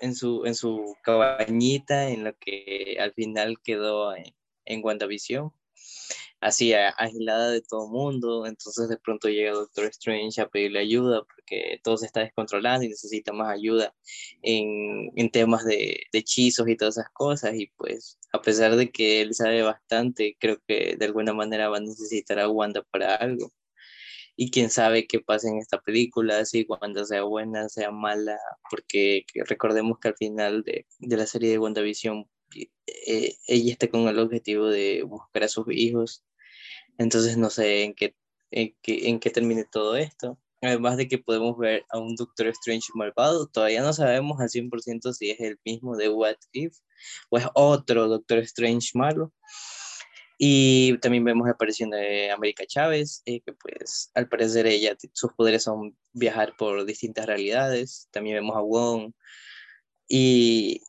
en 0.00 0.14
su, 0.14 0.46
en 0.46 0.54
su 0.54 0.96
cabañita, 1.02 2.08
en 2.08 2.22
lo 2.22 2.36
que 2.38 2.96
al 3.00 3.12
final 3.12 3.58
quedó 3.64 4.14
en, 4.14 4.32
en 4.66 4.84
WandaVision, 4.84 5.50
así 6.46 6.72
agilada 6.74 7.50
de 7.50 7.60
todo 7.60 7.88
mundo, 7.88 8.46
entonces 8.46 8.88
de 8.88 8.98
pronto 8.98 9.28
llega 9.28 9.52
Doctor 9.52 9.86
Strange 9.86 10.40
a 10.40 10.48
pedirle 10.48 10.78
ayuda 10.78 11.24
porque 11.24 11.80
todo 11.82 11.96
se 11.96 12.06
está 12.06 12.20
descontrolando 12.20 12.84
y 12.84 12.88
necesita 12.88 13.32
más 13.32 13.52
ayuda 13.52 13.94
en, 14.42 15.10
en 15.16 15.30
temas 15.30 15.64
de, 15.64 16.00
de, 16.12 16.18
hechizos 16.18 16.68
y 16.68 16.76
todas 16.76 16.98
esas 16.98 17.10
cosas 17.12 17.54
y 17.54 17.66
pues 17.76 18.18
a 18.32 18.40
pesar 18.40 18.76
de 18.76 18.90
que 18.92 19.22
él 19.22 19.34
sabe 19.34 19.62
bastante, 19.62 20.36
creo 20.38 20.58
que 20.68 20.96
de 20.96 21.04
alguna 21.06 21.32
manera 21.34 21.68
va 21.68 21.78
a 21.78 21.80
necesitar 21.80 22.38
a 22.38 22.48
Wanda 22.48 22.82
para 22.90 23.16
algo. 23.16 23.52
Y 24.38 24.50
quién 24.50 24.70
sabe 24.70 25.06
qué 25.06 25.20
pasa 25.20 25.48
en 25.48 25.58
esta 25.58 25.80
película, 25.80 26.44
si 26.44 26.66
Wanda 26.68 27.04
sea 27.06 27.22
buena, 27.22 27.68
sea 27.70 27.90
mala, 27.90 28.38
porque 28.70 29.24
recordemos 29.46 29.98
que 29.98 30.08
al 30.08 30.16
final 30.16 30.62
de, 30.62 30.86
de 30.98 31.16
la 31.16 31.26
serie 31.26 31.50
de 31.50 31.58
WandaVision 31.58 32.28
eh, 32.54 33.36
ella 33.46 33.72
está 33.72 33.88
con 33.88 34.08
el 34.08 34.18
objetivo 34.18 34.66
de 34.66 35.02
buscar 35.02 35.44
a 35.44 35.48
sus 35.48 35.66
hijos 35.70 36.24
entonces 36.98 37.36
no 37.36 37.50
sé 37.50 37.84
en 37.84 37.94
qué, 37.94 38.14
en 38.50 38.74
qué, 38.82 39.08
en 39.08 39.20
qué 39.20 39.30
termine 39.30 39.64
todo 39.64 39.96
esto. 39.96 40.38
Además 40.62 40.96
de 40.96 41.06
que 41.06 41.18
podemos 41.18 41.56
ver 41.58 41.84
a 41.90 41.98
un 41.98 42.16
Doctor 42.16 42.48
Strange 42.48 42.88
malvado, 42.94 43.46
todavía 43.46 43.82
no 43.82 43.92
sabemos 43.92 44.40
al 44.40 44.48
100% 44.48 45.12
si 45.12 45.30
es 45.30 45.40
el 45.40 45.58
mismo 45.64 45.96
de 45.96 46.08
What 46.08 46.36
If 46.52 46.78
o 47.28 47.38
es 47.38 47.46
otro 47.54 48.08
Doctor 48.08 48.38
Strange 48.38 48.90
malo. 48.94 49.32
Y 50.38 50.98
también 50.98 51.24
vemos 51.24 51.46
la 51.46 51.52
aparición 51.52 51.90
de 51.90 52.30
América 52.30 52.64
Chávez, 52.66 53.22
eh, 53.24 53.40
que 53.40 53.52
pues 53.54 54.10
al 54.14 54.28
parecer 54.28 54.66
ella, 54.66 54.94
sus 55.12 55.32
poderes 55.32 55.62
son 55.62 55.96
viajar 56.12 56.54
por 56.56 56.84
distintas 56.84 57.26
realidades. 57.26 58.08
También 58.10 58.36
vemos 58.36 58.56
a 58.56 58.60
Wong. 58.60 59.12
Y, 60.08 60.82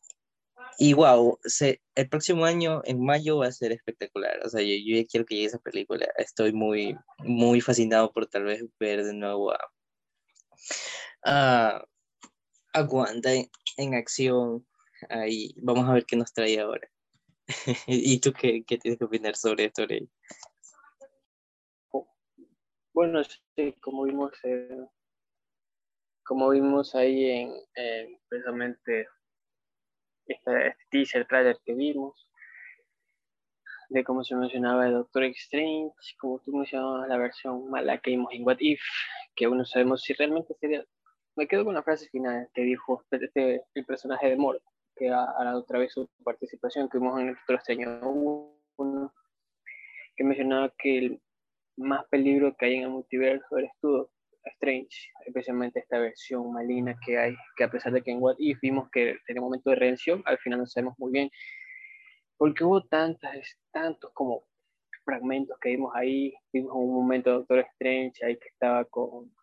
y 0.79 0.93
wow, 0.93 1.39
se, 1.43 1.81
el 1.95 2.07
próximo 2.07 2.45
año, 2.45 2.81
en 2.85 3.03
mayo, 3.03 3.39
va 3.39 3.47
a 3.47 3.51
ser 3.51 3.71
espectacular. 3.71 4.39
O 4.45 4.49
sea, 4.49 4.61
yo, 4.61 4.75
yo, 4.85 4.97
ya 5.01 5.07
quiero 5.07 5.25
que 5.25 5.33
llegue 5.35 5.47
esa 5.47 5.57
película. 5.57 6.07
Estoy 6.17 6.53
muy, 6.53 6.95
muy 7.19 7.61
fascinado 7.61 8.13
por 8.13 8.27
tal 8.27 8.43
vez 8.43 8.63
ver 8.79 9.03
de 9.03 9.13
nuevo 9.15 9.51
a, 9.51 9.59
a, 11.25 11.83
a 12.73 12.83
Wanda 12.83 13.31
en, 13.77 13.93
acción. 13.95 14.67
Ahí, 15.09 15.55
vamos 15.57 15.89
a 15.89 15.93
ver 15.93 16.05
qué 16.05 16.15
nos 16.15 16.31
trae 16.31 16.59
ahora. 16.59 16.87
¿Y 17.87 18.19
tú 18.19 18.31
qué, 18.33 18.63
qué, 18.63 18.77
tienes 18.77 18.99
que 18.99 19.05
opinar 19.05 19.35
sobre 19.35 19.65
esto, 19.65 19.87
Rey? 19.87 20.07
Bueno, 22.93 23.21
como 23.81 24.03
vimos, 24.03 24.31
eh, 24.43 24.85
como 26.23 26.49
vimos 26.49 26.93
ahí 26.93 27.31
en 27.31 27.53
precisamente 28.29 29.07
este, 30.27 30.67
este 30.67 30.83
teaser 30.89 31.27
trailer 31.27 31.57
que 31.65 31.73
vimos, 31.73 32.27
de 33.89 34.03
cómo 34.03 34.23
se 34.23 34.35
mencionaba 34.35 34.87
el 34.87 34.93
Doctor 34.93 35.23
Strange, 35.23 35.93
como 36.19 36.39
tú 36.39 36.55
mencionabas 36.55 37.07
la 37.07 37.17
versión 37.17 37.69
mala 37.69 37.97
que 37.99 38.11
vimos 38.11 38.33
en 38.33 38.45
What 38.45 38.57
If, 38.59 38.81
que 39.35 39.45
aún 39.45 39.57
no 39.59 39.65
sabemos 39.65 40.01
si 40.01 40.13
realmente 40.13 40.53
sería. 40.59 40.83
Me 41.35 41.47
quedo 41.47 41.63
con 41.63 41.75
la 41.75 41.83
frase 41.83 42.09
final 42.09 42.49
que 42.53 42.63
dijo 42.63 43.03
este, 43.11 43.63
el 43.73 43.85
personaje 43.85 44.29
de 44.29 44.35
Mort, 44.35 44.61
que 44.95 45.09
ha, 45.09 45.27
dado 45.43 45.59
otra 45.59 45.79
vez 45.79 45.93
su 45.93 46.09
participación, 46.23 46.89
que 46.89 46.97
vimos 46.97 47.19
en 47.19 47.29
el 47.29 47.35
Doctor 47.35 47.57
Strange 47.57 47.87
1, 48.01 49.13
que 50.15 50.23
mencionaba 50.23 50.73
que 50.77 50.97
el 50.97 51.21
más 51.77 52.05
peligro 52.07 52.55
que 52.57 52.65
hay 52.65 52.75
en 52.75 52.83
el 52.83 52.89
multiverso 52.89 53.57
eres 53.57 53.71
tú, 53.79 54.09
Strange, 54.55 55.11
especialmente 55.25 55.79
esta 55.79 55.99
versión 55.99 56.51
malina 56.51 56.95
que 57.05 57.17
hay, 57.17 57.35
que 57.55 57.63
a 57.63 57.71
pesar 57.71 57.93
de 57.93 58.01
que 58.01 58.11
en 58.11 58.21
What 58.21 58.35
If 58.39 58.59
vimos 58.61 58.89
que 58.91 59.17
tenía 59.25 59.41
momento 59.41 59.69
de 59.69 59.75
redención, 59.75 60.21
al 60.25 60.37
final 60.39 60.59
no 60.59 60.67
sabemos 60.67 60.95
muy 60.97 61.11
bien, 61.11 61.29
porque 62.37 62.63
hubo 62.63 62.83
tantas, 62.83 63.57
tantos 63.71 64.11
como 64.13 64.45
fragmentos 65.03 65.57
que 65.59 65.69
vimos 65.69 65.93
ahí, 65.95 66.33
vimos 66.51 66.71
un 66.75 66.93
momento 66.93 67.31
Doctor 67.31 67.59
Strange 67.59 68.25
ahí 68.25 68.37
que 68.37 68.49
estaba 68.49 68.85
con, 68.85 69.33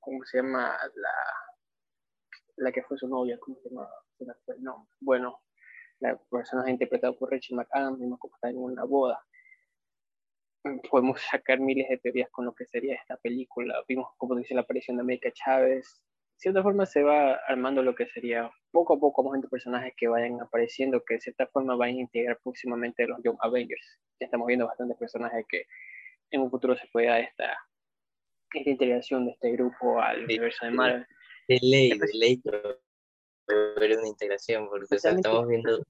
¿cómo 0.00 0.24
se 0.24 0.38
llama? 0.38 0.76
La, 0.94 1.10
la 2.56 2.72
que 2.72 2.82
fue 2.82 2.96
su 2.96 3.08
novia, 3.08 3.38
¿cómo 3.40 3.58
se 3.60 3.68
llama? 3.68 3.88
No, 4.58 4.88
bueno, 5.00 5.40
la 6.00 6.16
persona 6.30 6.70
interpretada 6.70 7.12
por 7.12 7.30
Rachel 7.30 7.56
McAdams, 7.56 7.98
vimos 7.98 8.18
como 8.18 8.34
está 8.34 8.50
en 8.50 8.58
una 8.58 8.84
boda 8.84 9.22
podemos 10.90 11.20
sacar 11.30 11.60
miles 11.60 11.88
de 11.88 11.98
teorías 11.98 12.30
con 12.30 12.44
lo 12.44 12.54
que 12.54 12.66
sería 12.66 12.94
esta 12.94 13.16
película. 13.16 13.82
Vimos, 13.88 14.08
como 14.16 14.36
dice, 14.36 14.54
la 14.54 14.62
aparición 14.62 14.96
de 14.96 15.02
América 15.02 15.30
Chávez. 15.32 16.04
De 16.34 16.50
cierta 16.50 16.62
forma 16.62 16.86
se 16.86 17.02
va 17.02 17.34
armando 17.46 17.82
lo 17.82 17.94
que 17.94 18.06
sería 18.06 18.50
poco 18.72 18.94
a 18.94 18.98
poco 18.98 19.22
más 19.22 19.40
personajes 19.48 19.92
que 19.96 20.08
vayan 20.08 20.40
apareciendo, 20.40 21.04
que 21.04 21.14
de 21.14 21.20
cierta 21.20 21.46
forma 21.46 21.76
vayan 21.76 21.98
a 21.98 22.00
integrar 22.00 22.38
próximamente 22.42 23.06
los 23.06 23.18
Young 23.22 23.36
Avengers. 23.40 24.00
Ya 24.20 24.26
estamos 24.26 24.46
viendo 24.46 24.66
bastantes 24.66 24.96
personajes 24.96 25.44
que 25.48 25.66
en 26.30 26.40
un 26.40 26.50
futuro 26.50 26.76
se 26.76 26.88
pueda 26.92 27.20
esta, 27.20 27.56
esta 28.52 28.70
integración 28.70 29.26
de 29.26 29.32
este 29.32 29.52
grupo 29.52 30.00
al 30.00 30.24
universo 30.24 30.64
de 30.66 30.72
Marvel. 30.72 31.06
De 31.48 31.58
ley, 31.60 31.90
de 31.90 32.08
ley, 32.14 32.42
ver 33.46 33.98
una 33.98 34.08
integración, 34.08 34.68
porque 34.68 34.86
estamos 34.90 35.46
viendo 35.46 35.84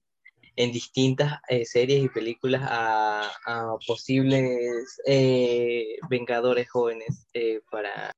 en 0.55 0.71
distintas 0.71 1.39
eh, 1.47 1.65
series 1.65 2.03
y 2.03 2.09
películas 2.09 2.61
a, 2.65 3.29
a 3.45 3.77
posibles 3.85 5.01
eh, 5.05 5.97
vengadores 6.09 6.69
jóvenes 6.69 7.27
eh, 7.33 7.61
para... 7.71 8.11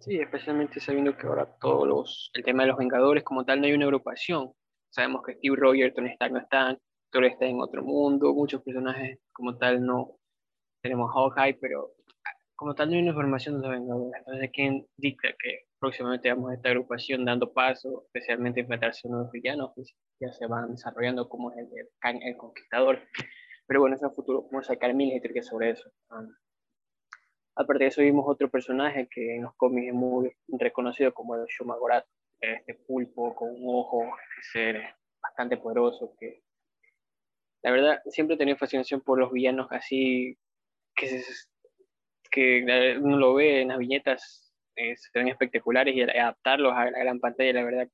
Sí, 0.00 0.18
especialmente 0.18 0.80
sabiendo 0.80 1.16
que 1.16 1.26
ahora 1.26 1.46
todos 1.60 1.86
los, 1.86 2.30
el 2.32 2.42
tema 2.42 2.62
de 2.62 2.68
los 2.68 2.78
vengadores 2.78 3.22
como 3.22 3.44
tal 3.44 3.60
no 3.60 3.66
hay 3.66 3.74
una 3.74 3.84
agrupación. 3.84 4.52
Sabemos 4.88 5.22
que 5.24 5.34
Steve 5.34 5.56
Rogers, 5.56 5.94
Tony 5.94 6.08
Stark 6.10 6.32
no 6.32 6.40
están, 6.40 6.78
Thor 7.10 7.24
está 7.26 7.44
en 7.44 7.60
otro 7.60 7.82
mundo, 7.82 8.32
muchos 8.32 8.62
personajes 8.62 9.18
como 9.32 9.58
tal 9.58 9.84
no 9.84 10.16
tenemos 10.82 11.12
Hawkeye, 11.12 11.58
pero 11.60 11.92
como 12.56 12.74
tal 12.74 12.88
no 12.88 12.96
hay 12.96 13.02
una 13.02 13.14
formación 13.14 13.60
de 13.60 13.68
los 13.68 13.78
vengadores. 13.78 14.12
Entonces, 14.18 14.50
¿quién 14.54 14.86
dicta 14.96 15.28
que 15.38 15.66
próximamente 15.78 16.30
vamos 16.30 16.50
a 16.50 16.54
esta 16.54 16.68
agrupación 16.70 17.24
dando 17.24 17.52
paso, 17.52 18.04
especialmente 18.06 18.60
enfrentarse 18.60 19.06
a 19.06 19.10
unos 19.10 19.30
villanos 19.30 19.72
que 19.74 19.82
ya 20.20 20.32
se 20.32 20.46
van 20.46 20.72
desarrollando 20.72 21.28
como 21.28 21.52
el, 21.52 21.68
el, 21.74 22.22
el 22.22 22.36
Conquistador. 22.36 23.00
Pero 23.66 23.80
bueno, 23.80 23.96
es 23.96 24.02
un 24.02 24.14
futuro, 24.14 24.42
vamos 24.50 24.68
a 24.68 24.74
sacar 24.74 24.94
miles 24.94 25.22
de 25.22 25.42
sobre 25.42 25.70
eso. 25.70 25.90
Um, 26.10 26.28
aparte 27.56 27.84
de 27.84 27.88
eso, 27.88 28.02
vimos 28.02 28.24
otro 28.28 28.50
personaje 28.50 29.08
que 29.10 29.36
en 29.36 29.42
los 29.42 29.54
cómics 29.56 29.88
es 29.88 29.94
muy 29.94 30.32
reconocido 30.48 31.12
como 31.14 31.36
el 31.36 31.46
Shumagorat, 31.46 32.04
este 32.40 32.74
pulpo 32.74 33.34
con 33.34 33.50
un 33.50 33.62
ojo, 33.66 34.04
este 34.42 34.52
ser 34.52 34.94
bastante 35.22 35.56
poderoso 35.58 36.14
que 36.18 36.42
la 37.62 37.70
verdad 37.70 38.00
siempre 38.06 38.36
he 38.36 38.38
tenido 38.38 38.56
fascinación 38.56 39.02
por 39.02 39.18
los 39.18 39.30
villanos 39.30 39.68
así 39.70 40.38
que, 40.96 41.08
se, 41.08 41.48
que 42.30 42.96
uno 42.98 43.18
lo 43.18 43.34
ve 43.34 43.60
en 43.60 43.68
las 43.68 43.76
viñetas 43.76 44.50
eh, 44.76 44.94
son 45.12 45.28
espectaculares 45.28 45.94
y 45.94 46.02
adaptarlos 46.02 46.72
a 46.74 46.90
la 46.90 46.98
gran 46.98 47.20
pantalla, 47.20 47.52
la 47.52 47.64
verdad, 47.64 47.88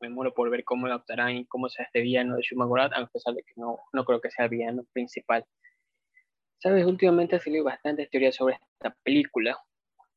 me 0.00 0.08
muero 0.08 0.32
por 0.34 0.50
ver 0.50 0.64
cómo 0.64 0.86
adaptarán 0.86 1.36
y 1.36 1.46
cómo 1.46 1.68
sea 1.68 1.84
este 1.84 2.00
villano 2.00 2.36
de 2.36 2.42
Shumagorat, 2.42 2.92
a 2.92 3.06
pesar 3.06 3.34
de 3.34 3.42
que 3.42 3.52
no, 3.56 3.78
no 3.92 4.04
creo 4.04 4.20
que 4.20 4.30
sea 4.30 4.44
el 4.46 4.50
villano 4.50 4.84
principal. 4.92 5.44
Sabes, 6.58 6.84
últimamente 6.84 7.36
ha 7.36 7.40
salido 7.40 7.64
bastantes 7.64 8.10
teorías 8.10 8.34
sobre 8.34 8.56
esta 8.56 8.96
película. 9.02 9.56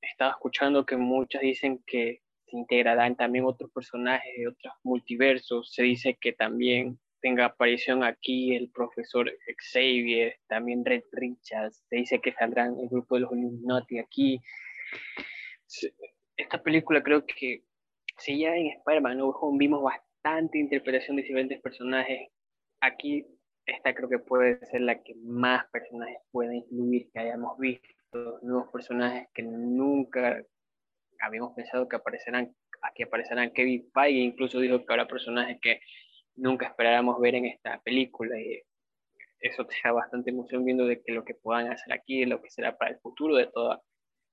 Estaba 0.01 0.31
escuchando 0.31 0.85
que 0.85 0.97
muchas 0.97 1.41
dicen 1.41 1.83
que 1.85 2.21
se 2.45 2.57
integrarán 2.57 3.15
también 3.15 3.45
otros 3.45 3.71
personajes 3.71 4.33
de 4.35 4.47
otros 4.47 4.73
multiversos. 4.83 5.71
Se 5.71 5.83
dice 5.83 6.17
que 6.19 6.33
también 6.33 6.99
tenga 7.21 7.45
aparición 7.45 8.03
aquí 8.03 8.55
el 8.55 8.71
profesor 8.71 9.31
Xavier, 9.71 10.35
también 10.47 10.83
Red 10.83 11.03
Richards. 11.11 11.83
Se 11.87 11.97
dice 11.97 12.19
que 12.19 12.33
saldrán 12.33 12.79
el 12.79 12.89
grupo 12.89 13.15
de 13.15 13.21
los 13.21 13.31
Illuminati 13.31 13.99
aquí 13.99 14.41
esta 16.37 16.61
película 16.61 17.01
creo 17.03 17.25
que 17.25 17.63
si 18.21 18.39
ya 18.39 18.55
en 18.55 18.67
Spider-Man 18.67 19.19
vimos 19.53 19.81
bastante 19.81 20.59
interpretación 20.59 21.15
de 21.15 21.23
diferentes 21.23 21.61
personajes, 21.61 22.29
aquí 22.81 23.25
esta 23.65 23.93
creo 23.93 24.09
que 24.09 24.19
puede 24.19 24.63
ser 24.67 24.81
la 24.81 25.01
que 25.01 25.15
más 25.15 25.65
personajes 25.71 26.17
puede 26.31 26.57
incluir 26.57 27.09
que 27.11 27.19
hayamos 27.19 27.57
visto, 27.57 27.87
nuevos 28.41 28.71
personajes 28.71 29.27
que 29.33 29.43
nunca 29.43 30.43
habíamos 31.19 31.53
pensado 31.55 31.87
que 31.87 31.95
aparecerán, 31.95 32.53
aquí 32.81 33.03
aparecerán 33.03 33.51
Kevin 33.51 33.89
Feige, 33.93 34.19
incluso 34.19 34.59
dijo 34.59 34.85
que 34.85 34.93
habrá 34.93 35.07
personajes 35.07 35.57
que 35.61 35.79
nunca 36.35 36.67
esperáramos 36.67 37.19
ver 37.19 37.35
en 37.35 37.45
esta 37.45 37.81
película 37.81 38.39
y 38.39 38.61
eso 39.39 39.65
te 39.65 39.75
da 39.83 39.91
bastante 39.91 40.29
emoción 40.29 40.63
viendo 40.63 40.85
de 40.85 41.01
que 41.01 41.11
lo 41.11 41.23
que 41.23 41.33
puedan 41.33 41.71
hacer 41.71 41.93
aquí, 41.93 42.25
lo 42.25 42.41
que 42.41 42.49
será 42.49 42.77
para 42.77 42.91
el 42.91 42.99
futuro 42.99 43.35
de 43.35 43.47
toda 43.47 43.81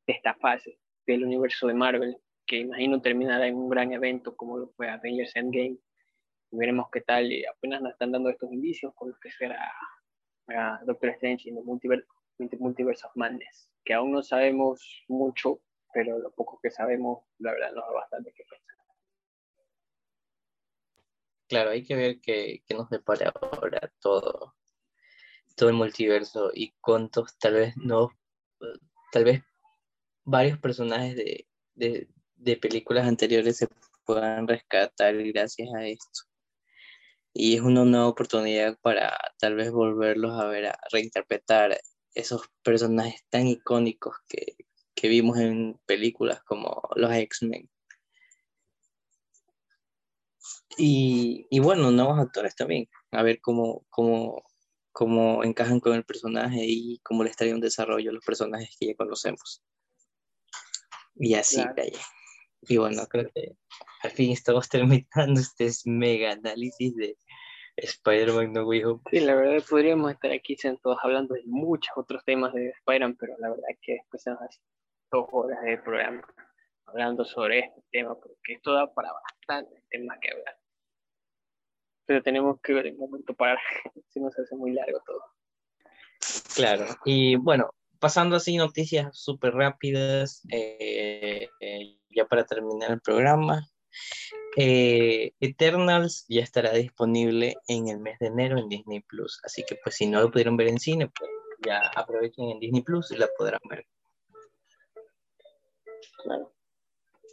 esta 0.06 0.34
fase 0.34 0.78
del 1.06 1.24
universo 1.24 1.66
de 1.66 1.74
Marvel, 1.74 2.18
que 2.48 2.56
imagino 2.56 3.00
terminará 3.00 3.46
en 3.46 3.54
un 3.54 3.68
gran 3.68 3.92
evento 3.92 4.34
como 4.34 4.58
lo 4.58 4.68
fue 4.70 4.88
Avengers 4.88 5.36
Endgame. 5.36 5.78
Y 6.50 6.56
veremos 6.56 6.88
qué 6.90 7.02
tal, 7.02 7.30
y 7.30 7.44
apenas 7.44 7.82
nos 7.82 7.92
están 7.92 8.10
dando 8.10 8.30
estos 8.30 8.50
indicios 8.50 8.94
con 8.94 9.10
lo 9.10 9.16
que 9.20 9.30
será 9.30 9.70
Doctor 10.86 11.10
Strange 11.10 11.50
y 11.50 11.54
the 11.54 11.60
Multiverse, 11.60 12.06
Multiverse 12.58 13.06
of 13.06 13.12
Madness, 13.16 13.70
que 13.84 13.92
aún 13.92 14.12
no 14.12 14.22
sabemos 14.22 15.04
mucho, 15.08 15.60
pero 15.92 16.18
lo 16.18 16.30
poco 16.32 16.58
que 16.62 16.70
sabemos, 16.70 17.22
la 17.38 17.52
verdad, 17.52 17.72
nos 17.74 17.84
da 17.84 17.92
bastante 17.92 18.32
que 18.32 18.44
pensar. 18.44 18.76
Claro, 21.48 21.70
hay 21.70 21.84
que 21.84 21.96
ver 21.96 22.20
qué, 22.20 22.62
nos 22.70 22.88
depara 22.88 23.30
ahora 23.40 23.92
todo, 24.00 24.54
todo 25.54 25.68
el 25.68 25.74
multiverso 25.74 26.50
y 26.54 26.72
cuántos 26.80 27.36
tal 27.38 27.54
vez 27.54 27.76
no, 27.76 28.10
tal 29.12 29.24
vez 29.24 29.42
varios 30.24 30.58
personajes 30.58 31.14
de, 31.74 32.08
de 32.38 32.56
películas 32.56 33.06
anteriores 33.06 33.56
se 33.58 33.68
puedan 34.04 34.48
rescatar 34.48 35.14
gracias 35.24 35.68
a 35.74 35.86
esto. 35.86 36.22
Y 37.34 37.56
es 37.56 37.60
una 37.60 37.84
nueva 37.84 38.08
oportunidad 38.08 38.78
para 38.80 39.16
tal 39.38 39.54
vez 39.54 39.70
volverlos 39.70 40.40
a 40.40 40.46
ver, 40.46 40.66
a 40.66 40.80
reinterpretar 40.90 41.78
esos 42.14 42.42
personajes 42.62 43.22
tan 43.28 43.46
icónicos 43.46 44.16
que, 44.28 44.56
que 44.94 45.08
vimos 45.08 45.38
en 45.38 45.78
películas 45.86 46.42
como 46.44 46.82
los 46.96 47.12
X-Men. 47.12 47.68
Y, 50.76 51.46
y, 51.50 51.58
bueno, 51.58 51.90
nuevos 51.90 52.18
actores 52.18 52.54
también, 52.54 52.88
a 53.10 53.22
ver 53.22 53.40
cómo, 53.40 53.84
cómo, 53.90 54.42
cómo 54.92 55.44
encajan 55.44 55.80
con 55.80 55.94
el 55.94 56.04
personaje 56.04 56.64
y 56.64 56.98
cómo 57.00 57.24
les 57.24 57.36
trae 57.36 57.52
un 57.52 57.60
desarrollo 57.60 58.10
a 58.10 58.14
los 58.14 58.24
personajes 58.24 58.76
que 58.78 58.86
ya 58.86 58.94
conocemos. 58.94 59.62
Y 61.16 61.34
así, 61.34 61.62
Y 62.62 62.76
bueno, 62.76 63.06
creo 63.06 63.30
que 63.34 63.56
al 64.02 64.10
fin 64.10 64.32
estamos 64.32 64.68
terminando 65.14 65.40
este 65.40 65.70
mega 65.86 66.32
análisis 66.32 66.94
de 66.96 67.16
Spider-Man 67.76 68.52
No 68.52 68.64
Way 68.64 68.84
Home. 68.84 69.00
Sí, 69.10 69.20
la 69.20 69.34
verdad 69.34 69.62
podríamos 69.68 70.10
estar 70.10 70.32
aquí 70.32 70.56
sentados 70.56 70.98
hablando 71.02 71.34
de 71.34 71.42
muchos 71.46 71.92
otros 71.96 72.24
temas 72.24 72.52
de 72.52 72.70
Spider-Man, 72.70 73.16
pero 73.18 73.36
la 73.38 73.50
verdad 73.50 73.70
es 73.70 73.78
que 73.80 73.92
después 73.94 74.22
se 74.22 74.30
nos 74.30 74.40
dos 75.10 75.26
horas 75.32 75.62
de 75.62 75.78
programa 75.78 76.22
hablando 76.86 77.24
sobre 77.24 77.60
este 77.60 77.82
tema, 77.90 78.14
porque 78.14 78.54
esto 78.54 78.72
da 78.72 78.92
para 78.92 79.10
bastantes 79.12 79.82
temas 79.90 80.18
que 80.20 80.30
hablar. 80.30 80.58
Pero 82.06 82.22
tenemos 82.22 82.60
que 82.62 82.72
ver 82.72 82.86
el 82.86 82.96
momento 82.96 83.34
para 83.34 83.58
si 84.08 84.20
nos 84.20 84.38
hace 84.38 84.56
muy 84.56 84.72
largo 84.72 85.00
todo. 85.06 85.22
Claro, 86.54 86.86
y 87.04 87.36
bueno, 87.36 87.70
pasando 87.98 88.36
así 88.36 88.56
noticias 88.56 89.16
súper 89.16 89.54
rápidas, 89.54 90.42
eh, 90.50 91.48
eh, 91.60 91.98
ya 92.18 92.26
para 92.26 92.44
terminar 92.44 92.90
el 92.90 93.00
programa. 93.00 93.66
Eh, 94.56 95.32
Eternals 95.40 96.24
ya 96.28 96.42
estará 96.42 96.72
disponible 96.72 97.56
en 97.68 97.88
el 97.88 98.00
mes 98.00 98.18
de 98.18 98.26
enero 98.26 98.58
en 98.58 98.68
Disney 98.68 99.00
Plus, 99.00 99.40
así 99.44 99.64
que 99.66 99.76
pues 99.82 99.94
si 99.96 100.06
no 100.06 100.20
lo 100.20 100.30
pudieron 100.30 100.56
ver 100.56 100.68
en 100.68 100.78
cine, 100.78 101.10
pues 101.16 101.30
ya 101.64 101.90
aprovechen 101.94 102.50
en 102.50 102.60
Disney 102.60 102.82
Plus 102.82 103.10
y 103.12 103.16
la 103.16 103.28
podrán 103.38 103.60
ver. 103.68 103.86
Claro. 106.22 106.52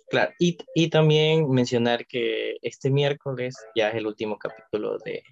Claro, 0.07 0.31
y, 0.37 0.57
y 0.75 0.89
también 0.91 1.49
mencionar 1.49 2.05
que 2.05 2.57
este 2.61 2.91
miércoles 2.91 3.55
ya 3.75 3.89
es 3.89 3.95
el 3.95 4.05
último 4.05 4.37
capítulo 4.37 4.99
de, 4.99 5.23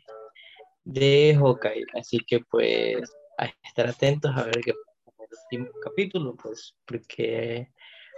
de 0.83 1.35
Hawkeye, 1.39 1.85
así 1.93 2.17
que 2.25 2.39
pues 2.39 3.03
a 3.37 3.45
estar 3.63 3.87
atentos 3.87 4.31
a 4.35 4.45
ver 4.45 4.61
qué 4.65 4.73
último 5.43 5.69
capítulo, 5.81 6.35
pues 6.35 6.75
porque 6.85 7.71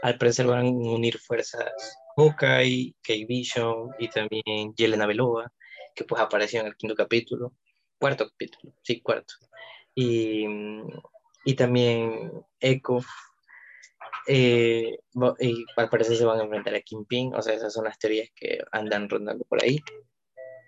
al 0.06 0.20
parecer 0.20 0.46
van 0.46 0.68
a 0.68 0.70
unir 0.70 1.18
fuerzas 1.18 1.98
Hawkeye, 2.16 2.94
K-Vision 3.02 3.90
y 3.98 4.08
también 4.08 4.72
Yelena 4.76 5.08
Belova, 5.08 5.52
que 5.96 6.04
pues 6.04 6.22
apareció 6.22 6.62
en 6.62 6.68
el 6.68 6.76
quinto 6.76 6.94
capítulo, 6.94 7.54
cuarto 7.98 8.30
capítulo, 8.30 8.76
sí, 8.84 9.02
cuarto. 9.02 9.34
Y, 9.96 10.46
y 11.44 11.56
también 11.56 12.32
Echo, 12.60 13.00
eh, 14.28 15.00
y 15.40 15.66
al 15.76 15.90
parecer 15.90 16.18
se 16.18 16.26
van 16.26 16.40
a 16.40 16.44
enfrentar 16.44 16.76
a 16.76 16.82
Kingpin, 16.82 17.34
o 17.34 17.42
sea, 17.42 17.56
esas 17.56 17.74
son 17.74 17.86
las 17.86 17.98
teorías 17.98 18.30
que 18.36 18.60
andan 18.72 19.10
rondando 19.10 19.44
por 19.46 19.64
ahí. 19.64 19.80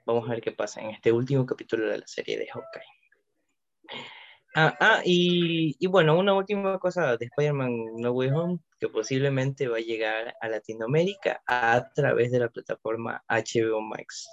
Vamos 0.07 0.27
a 0.27 0.31
ver 0.31 0.41
qué 0.41 0.51
pasa 0.51 0.81
en 0.81 0.89
este 0.89 1.11
último 1.11 1.45
capítulo 1.45 1.87
de 1.87 1.99
la 1.99 2.07
serie 2.07 2.39
de 2.39 2.47
Hawkeye. 2.47 4.16
Ah, 4.59 4.75
ah 4.79 5.01
y, 5.05 5.75
y, 5.79 5.85
bueno, 5.85 6.17
una 6.17 6.33
última 6.33 6.79
cosa 6.79 7.15
de 7.15 7.25
Spider-Man 7.25 7.97
No 7.97 8.11
Way 8.11 8.29
Home, 8.29 8.59
que 8.79 8.89
posiblemente 8.89 9.67
va 9.67 9.77
a 9.77 9.81
llegar 9.81 10.33
a 10.41 10.49
Latinoamérica 10.49 11.43
a 11.45 11.91
través 11.93 12.31
de 12.31 12.39
la 12.39 12.49
plataforma 12.49 13.23
HBO 13.29 13.81
Max. 13.81 14.27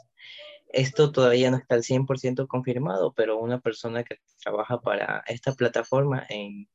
Esto 0.68 1.12
todavía 1.12 1.50
no 1.50 1.58
está 1.58 1.74
al 1.74 1.82
100% 1.82 2.46
confirmado, 2.48 3.12
pero 3.12 3.38
una 3.38 3.60
persona 3.60 4.02
que 4.02 4.16
trabaja 4.42 4.80
para 4.80 5.22
esta 5.26 5.52
plataforma 5.52 6.24
en, 6.30 6.70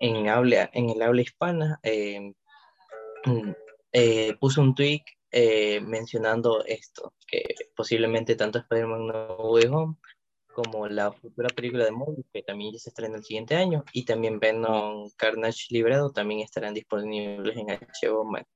en, 0.00 0.28
habla, 0.28 0.68
en 0.72 0.90
el 0.90 1.02
habla 1.02 1.22
hispana 1.22 1.78
eh, 1.84 2.32
eh, 3.92 4.34
puso 4.40 4.60
un 4.60 4.74
tweet 4.74 5.02
eh, 5.30 5.80
mencionando 5.82 6.64
esto, 6.64 7.14
que 7.28 7.44
posiblemente 7.76 8.34
tanto 8.34 8.58
Spider-Man 8.58 9.06
No 9.06 9.36
Way 9.52 9.66
Home 9.66 9.96
como 10.56 10.88
la 10.88 11.12
futura 11.12 11.50
película 11.50 11.84
de 11.84 11.90
Morbius, 11.90 12.26
que 12.32 12.42
también 12.42 12.72
ya 12.72 12.78
se 12.78 12.88
estrena 12.88 13.18
el 13.18 13.24
siguiente 13.24 13.56
año, 13.56 13.84
y 13.92 14.06
también 14.06 14.40
Venom 14.40 15.10
Carnage 15.18 15.66
Librado 15.68 16.10
también 16.12 16.40
estarán 16.40 16.72
disponibles 16.72 17.54
en 17.58 17.66
HBO 17.66 18.24
Max. 18.24 18.48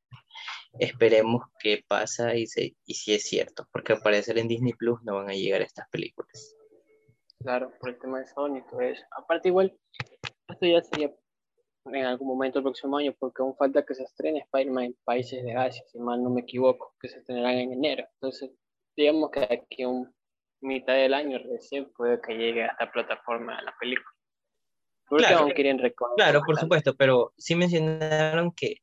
Esperemos 0.78 1.42
que 1.58 1.84
pasa 1.86 2.34
y, 2.34 2.46
y 2.86 2.94
si 2.94 3.12
es 3.12 3.24
cierto, 3.24 3.68
porque 3.70 3.92
al 3.92 4.00
parecer 4.00 4.38
en 4.38 4.48
Disney 4.48 4.72
Plus 4.72 5.02
no 5.02 5.16
van 5.16 5.28
a 5.28 5.34
llegar 5.34 5.60
estas 5.60 5.90
películas. 5.90 6.56
Claro, 7.40 7.70
por 7.78 7.90
el 7.90 7.98
tema 7.98 8.20
de 8.20 8.26
Sony 8.28 8.56
y 8.56 8.70
todo 8.70 8.80
eso. 8.80 9.04
Aparte 9.10 9.48
igual, 9.48 9.78
esto 10.48 10.66
ya 10.66 10.80
sería 10.80 11.14
en 11.84 12.04
algún 12.06 12.28
momento 12.28 12.60
el 12.60 12.64
próximo 12.64 12.96
año, 12.96 13.14
porque 13.18 13.42
aún 13.42 13.54
falta 13.56 13.84
que 13.84 13.94
se 13.94 14.04
estrene 14.04 14.38
Spider-Man 14.38 14.84
en 14.84 14.96
países 15.04 15.44
de 15.44 15.54
Asia, 15.54 15.84
si 15.92 15.98
mal 15.98 16.22
no 16.22 16.30
me 16.30 16.40
equivoco, 16.40 16.94
que 16.98 17.10
se 17.10 17.18
estrenarán 17.18 17.58
en 17.58 17.72
enero. 17.74 18.06
Entonces, 18.14 18.52
digamos 18.96 19.30
que 19.30 19.40
aquí 19.40 19.84
un 19.84 20.10
mitad 20.60 20.94
del 20.94 21.14
año 21.14 21.38
recién 21.38 21.90
puede 21.92 22.20
que 22.20 22.34
llegue 22.34 22.64
a 22.64 22.68
esta 22.68 22.90
plataforma 22.90 23.60
la 23.62 23.74
película. 23.78 24.14
claro, 25.08 25.48
quieren 25.54 25.80
claro, 26.16 26.42
por 26.44 26.58
supuesto, 26.58 26.94
pero 26.94 27.32
sí 27.36 27.54
mencionaron 27.54 28.52
que 28.52 28.76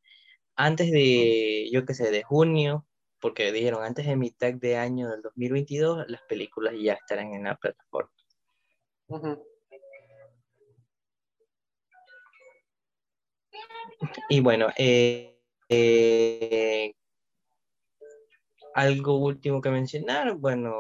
antes 0.56 0.92
de, 0.92 1.70
yo 1.72 1.86
qué 1.86 1.94
sé, 1.94 2.12
de 2.12 2.24
junio, 2.24 2.86
porque 3.20 3.52
dijeron 3.52 3.84
antes 3.84 4.06
de 4.06 4.16
mitad 4.16 4.54
de 4.54 4.78
año 4.78 5.10
del 5.10 5.22
2022, 5.22 6.06
las 6.08 6.22
películas 6.24 6.74
ya 6.80 6.94
estarán 6.94 7.34
en 7.34 7.44
la 7.44 7.56
plataforma. 7.56 8.12
Y 14.30 14.40
bueno, 14.42 14.68
eh, 14.78 15.40
eh, 15.70 16.94
algo 18.78 19.18
último 19.18 19.60
que 19.60 19.72
mencionar, 19.72 20.36
bueno, 20.36 20.72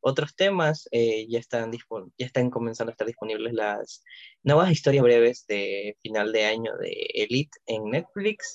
otros 0.00 0.36
temas, 0.36 0.88
eh, 0.92 1.26
ya, 1.28 1.40
están 1.40 1.72
ya 1.72 2.26
están 2.26 2.50
comenzando 2.50 2.90
a 2.90 2.92
estar 2.92 3.06
disponibles 3.06 3.52
las 3.52 4.04
nuevas 4.44 4.70
historias 4.70 5.02
breves 5.02 5.44
de 5.48 5.96
final 6.02 6.30
de 6.30 6.44
año 6.44 6.76
de 6.78 6.92
Elite 7.14 7.58
en 7.66 7.90
Netflix. 7.90 8.54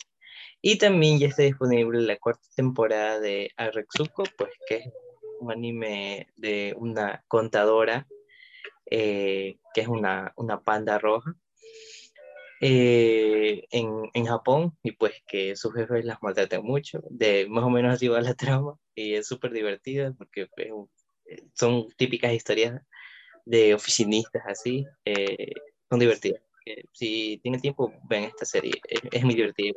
Y 0.61 0.77
también 0.77 1.19
ya 1.19 1.27
está 1.27 1.43
disponible 1.43 2.01
la 2.01 2.17
cuarta 2.17 2.47
temporada 2.55 3.19
de 3.19 3.51
Arexuko, 3.57 4.23
pues 4.37 4.51
que 4.69 4.75
es 4.77 4.93
un 5.41 5.51
anime 5.51 6.29
de 6.37 6.73
una 6.77 7.25
contadora, 7.27 8.07
eh, 8.89 9.57
que 9.73 9.81
es 9.81 9.89
una, 9.89 10.31
una 10.37 10.61
panda 10.61 10.97
roja. 10.97 11.35
Eh, 12.59 13.67
en, 13.69 14.09
en, 14.13 14.25
Japón 14.25 14.75
y 14.81 14.91
pues 14.91 15.13
que 15.27 15.55
sus 15.55 15.75
jefes 15.75 16.03
las 16.03 16.21
maltratan 16.23 16.63
mucho, 16.63 17.01
de 17.09 17.47
más 17.47 17.63
o 17.63 17.69
menos 17.69 17.93
así 17.93 18.07
va 18.07 18.19
la 18.19 18.33
trama 18.35 18.75
y 18.95 19.13
es 19.13 19.27
súper 19.27 19.51
divertida 19.51 20.11
porque 20.17 20.47
pues, 20.55 20.69
son 21.53 21.87
típicas 21.97 22.33
historias 22.33 22.81
de 23.45 23.75
oficinistas 23.75 24.43
así, 24.47 24.85
eh, 25.05 25.53
son 25.89 25.99
divertidas. 25.99 26.41
si 26.91 27.39
tienen 27.43 27.61
tiempo, 27.61 27.93
ven 28.09 28.23
esta 28.25 28.45
serie, 28.45 28.73
es, 28.89 29.23
muy 29.23 29.35
divertida. 29.35 29.73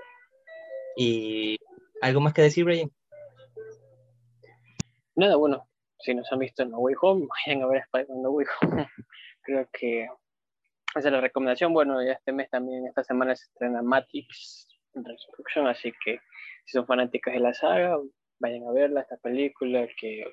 ¿Y 0.97 1.57
algo 2.01 2.21
más 2.21 2.33
que 2.33 2.43
decir, 2.43 2.65
Brian? 2.65 2.91
nada, 5.21 5.37
bueno, 5.37 5.69
si 5.99 6.15
nos 6.15 6.31
han 6.33 6.39
visto 6.39 6.63
en 6.63 6.71
No 6.71 6.79
Way 6.79 6.95
Home, 7.03 7.29
vayan 7.47 7.63
a 7.63 7.67
ver 7.67 7.83
Spider-Man 7.83 8.23
No 8.23 8.31
Way 8.31 8.47
Home. 8.63 8.89
Creo 9.43 9.69
que 9.73 10.09
esa 10.97 11.09
es 11.09 11.13
la 11.13 11.21
recomendación. 11.21 11.73
Bueno, 11.73 12.01
este 12.01 12.33
mes 12.33 12.51
también, 12.51 12.87
esta 12.87 13.05
semana 13.05 13.37
se 13.37 13.45
estrena 13.45 13.83
Matrix 13.83 14.69
Resurrection, 14.95 15.67
así 15.69 15.93
que 16.05 16.19
si 16.65 16.73
son 16.73 16.87
fanáticas 16.87 17.35
de 17.35 17.41
la 17.41 17.55
saga, 17.55 17.97
vayan 18.41 18.67
a 18.67 18.73
verla, 18.73 19.03
esta 19.03 19.17
película 19.19 19.87
que 19.99 20.25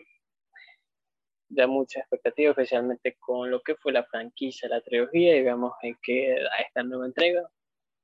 da 1.49 1.67
mucha 1.67 1.99
expectativa, 1.99 2.51
especialmente 2.51 3.15
con 3.19 3.49
lo 3.49 3.61
que 3.61 3.75
fue 3.75 3.91
la 3.91 4.03
franquicia, 4.05 4.67
la 4.67 4.81
trilogía, 4.81 5.35
y 5.37 5.43
veamos 5.43 5.73
en 5.81 5.97
qué 6.01 6.35
a 6.35 6.61
esta 6.61 6.83
nueva 6.83 7.05
entrega. 7.05 7.47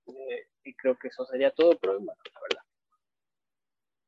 Eh, 0.07 0.47
y 0.63 0.73
creo 0.75 0.97
que 0.97 1.07
eso 1.09 1.25
sería 1.25 1.51
todo, 1.51 1.77
pero 1.79 1.93
bueno, 1.93 2.13
la 2.33 2.41
verdad. 2.41 2.63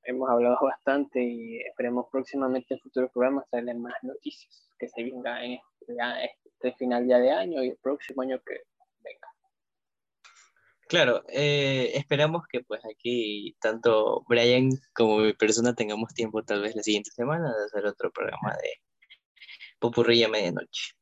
Hemos 0.03 0.29
hablado 0.29 0.57
bastante 0.61 1.21
y 1.21 1.57
esperemos 1.61 2.07
próximamente 2.11 2.75
en 2.75 2.79
futuros 2.79 3.11
programas 3.11 3.49
traerle 3.49 3.73
más 3.73 3.95
noticias 4.03 4.69
que 4.77 4.87
se 4.87 5.03
venga 5.03 5.43
en 5.43 5.53
este, 5.53 6.44
este 6.66 6.78
final 6.78 7.07
ya 7.07 7.20
de 7.20 7.32
año 7.32 7.63
y 7.63 7.70
el 7.70 7.78
próximo 7.78 8.22
año 8.22 8.39
que 8.45 8.61
venga. 9.03 9.28
Claro, 10.88 11.24
eh, 11.30 11.91
esperamos 11.95 12.43
que 12.49 12.61
pues 12.61 12.82
aquí 12.86 13.55
tanto 13.59 14.24
Brian 14.28 14.70
como 14.93 15.18
mi 15.18 15.34
persona 15.34 15.74
tengamos 15.76 16.13
tiempo 16.13 16.43
tal 16.43 16.61
vez 16.61 16.76
la 16.76 16.84
siguiente 16.84 17.11
semana 17.11 17.53
de 17.55 17.66
hacer 17.66 17.86
otro 17.86 18.11
programa 18.11 18.55
de 18.61 18.70
Popurrilla 19.80 20.28
Medianoche. 20.28 20.93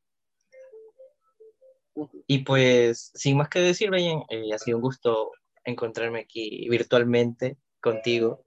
Y 2.26 2.38
pues, 2.38 3.12
sin 3.14 3.36
más 3.36 3.48
que 3.48 3.60
decir, 3.60 3.90
Brian, 3.90 4.22
eh, 4.28 4.52
ha 4.52 4.58
sido 4.58 4.78
un 4.78 4.82
gusto 4.82 5.30
encontrarme 5.64 6.20
aquí 6.20 6.68
virtualmente 6.68 7.56
contigo 7.80 8.44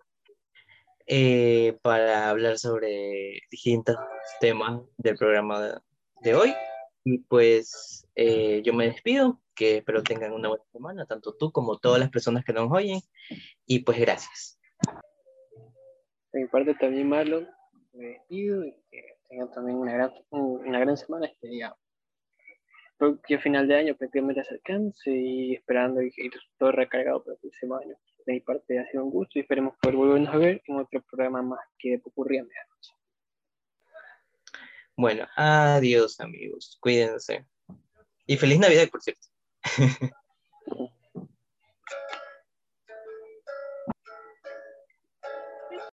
eh, 1.05 1.77
para 1.81 2.29
hablar 2.29 2.59
sobre 2.59 3.39
distintos 3.49 3.95
temas 4.41 4.81
del 4.97 5.15
programa 5.15 5.81
de 6.21 6.35
hoy. 6.35 6.53
Y 7.09 7.19
pues 7.19 8.05
eh, 8.15 8.61
yo 8.65 8.73
me 8.73 8.87
despido, 8.87 9.39
que 9.55 9.77
espero 9.77 10.03
tengan 10.03 10.33
una 10.33 10.49
buena 10.49 10.65
semana, 10.73 11.05
tanto 11.05 11.33
tú 11.37 11.53
como 11.53 11.77
todas 11.77 12.01
las 12.01 12.09
personas 12.09 12.43
que 12.43 12.51
nos 12.51 12.69
oyen. 12.69 12.99
Y 13.65 13.79
pues 13.79 13.97
gracias. 13.97 14.59
De 16.33 16.41
mi 16.41 16.47
parte 16.49 16.75
también, 16.75 17.07
Marlon, 17.07 17.47
me 17.93 18.07
despido 18.07 18.65
y 18.65 18.75
que 18.91 19.19
tengan 19.29 19.49
también 19.51 19.77
una 19.77 19.93
gran, 19.93 20.11
una 20.31 20.79
gran 20.79 20.97
semana 20.97 21.27
este 21.27 21.47
día. 21.47 21.73
Porque 22.97 23.39
final 23.39 23.69
de 23.69 23.75
año 23.75 23.95
prácticamente 23.95 24.41
acercándose 24.41 25.09
y 25.09 25.53
esperando 25.55 26.01
y, 26.01 26.11
todo 26.57 26.73
recargado 26.73 27.23
para 27.23 27.35
el 27.35 27.39
próximo 27.39 27.77
año. 27.77 27.95
De 28.25 28.33
mi 28.33 28.41
parte 28.41 28.79
ha 28.79 28.91
sido 28.91 29.05
un 29.05 29.11
gusto 29.11 29.39
y 29.39 29.43
esperemos 29.43 29.75
poder 29.81 29.95
volvernos 29.95 30.33
a 30.33 30.37
ver 30.37 30.61
en 30.65 30.75
otro 30.75 31.01
programa 31.09 31.41
más 31.41 31.61
que 31.79 31.91
de 31.91 31.99
Popurrí 31.99 32.39
a 32.39 32.43
medianoche. 32.43 32.96
Bueno, 34.97 35.27
adiós 35.35 36.19
amigos, 36.19 36.77
cuídense. 36.81 37.45
Y 38.25 38.35
feliz 38.35 38.59
Navidad, 38.59 38.89
por 38.89 39.03
cierto. 39.03 39.27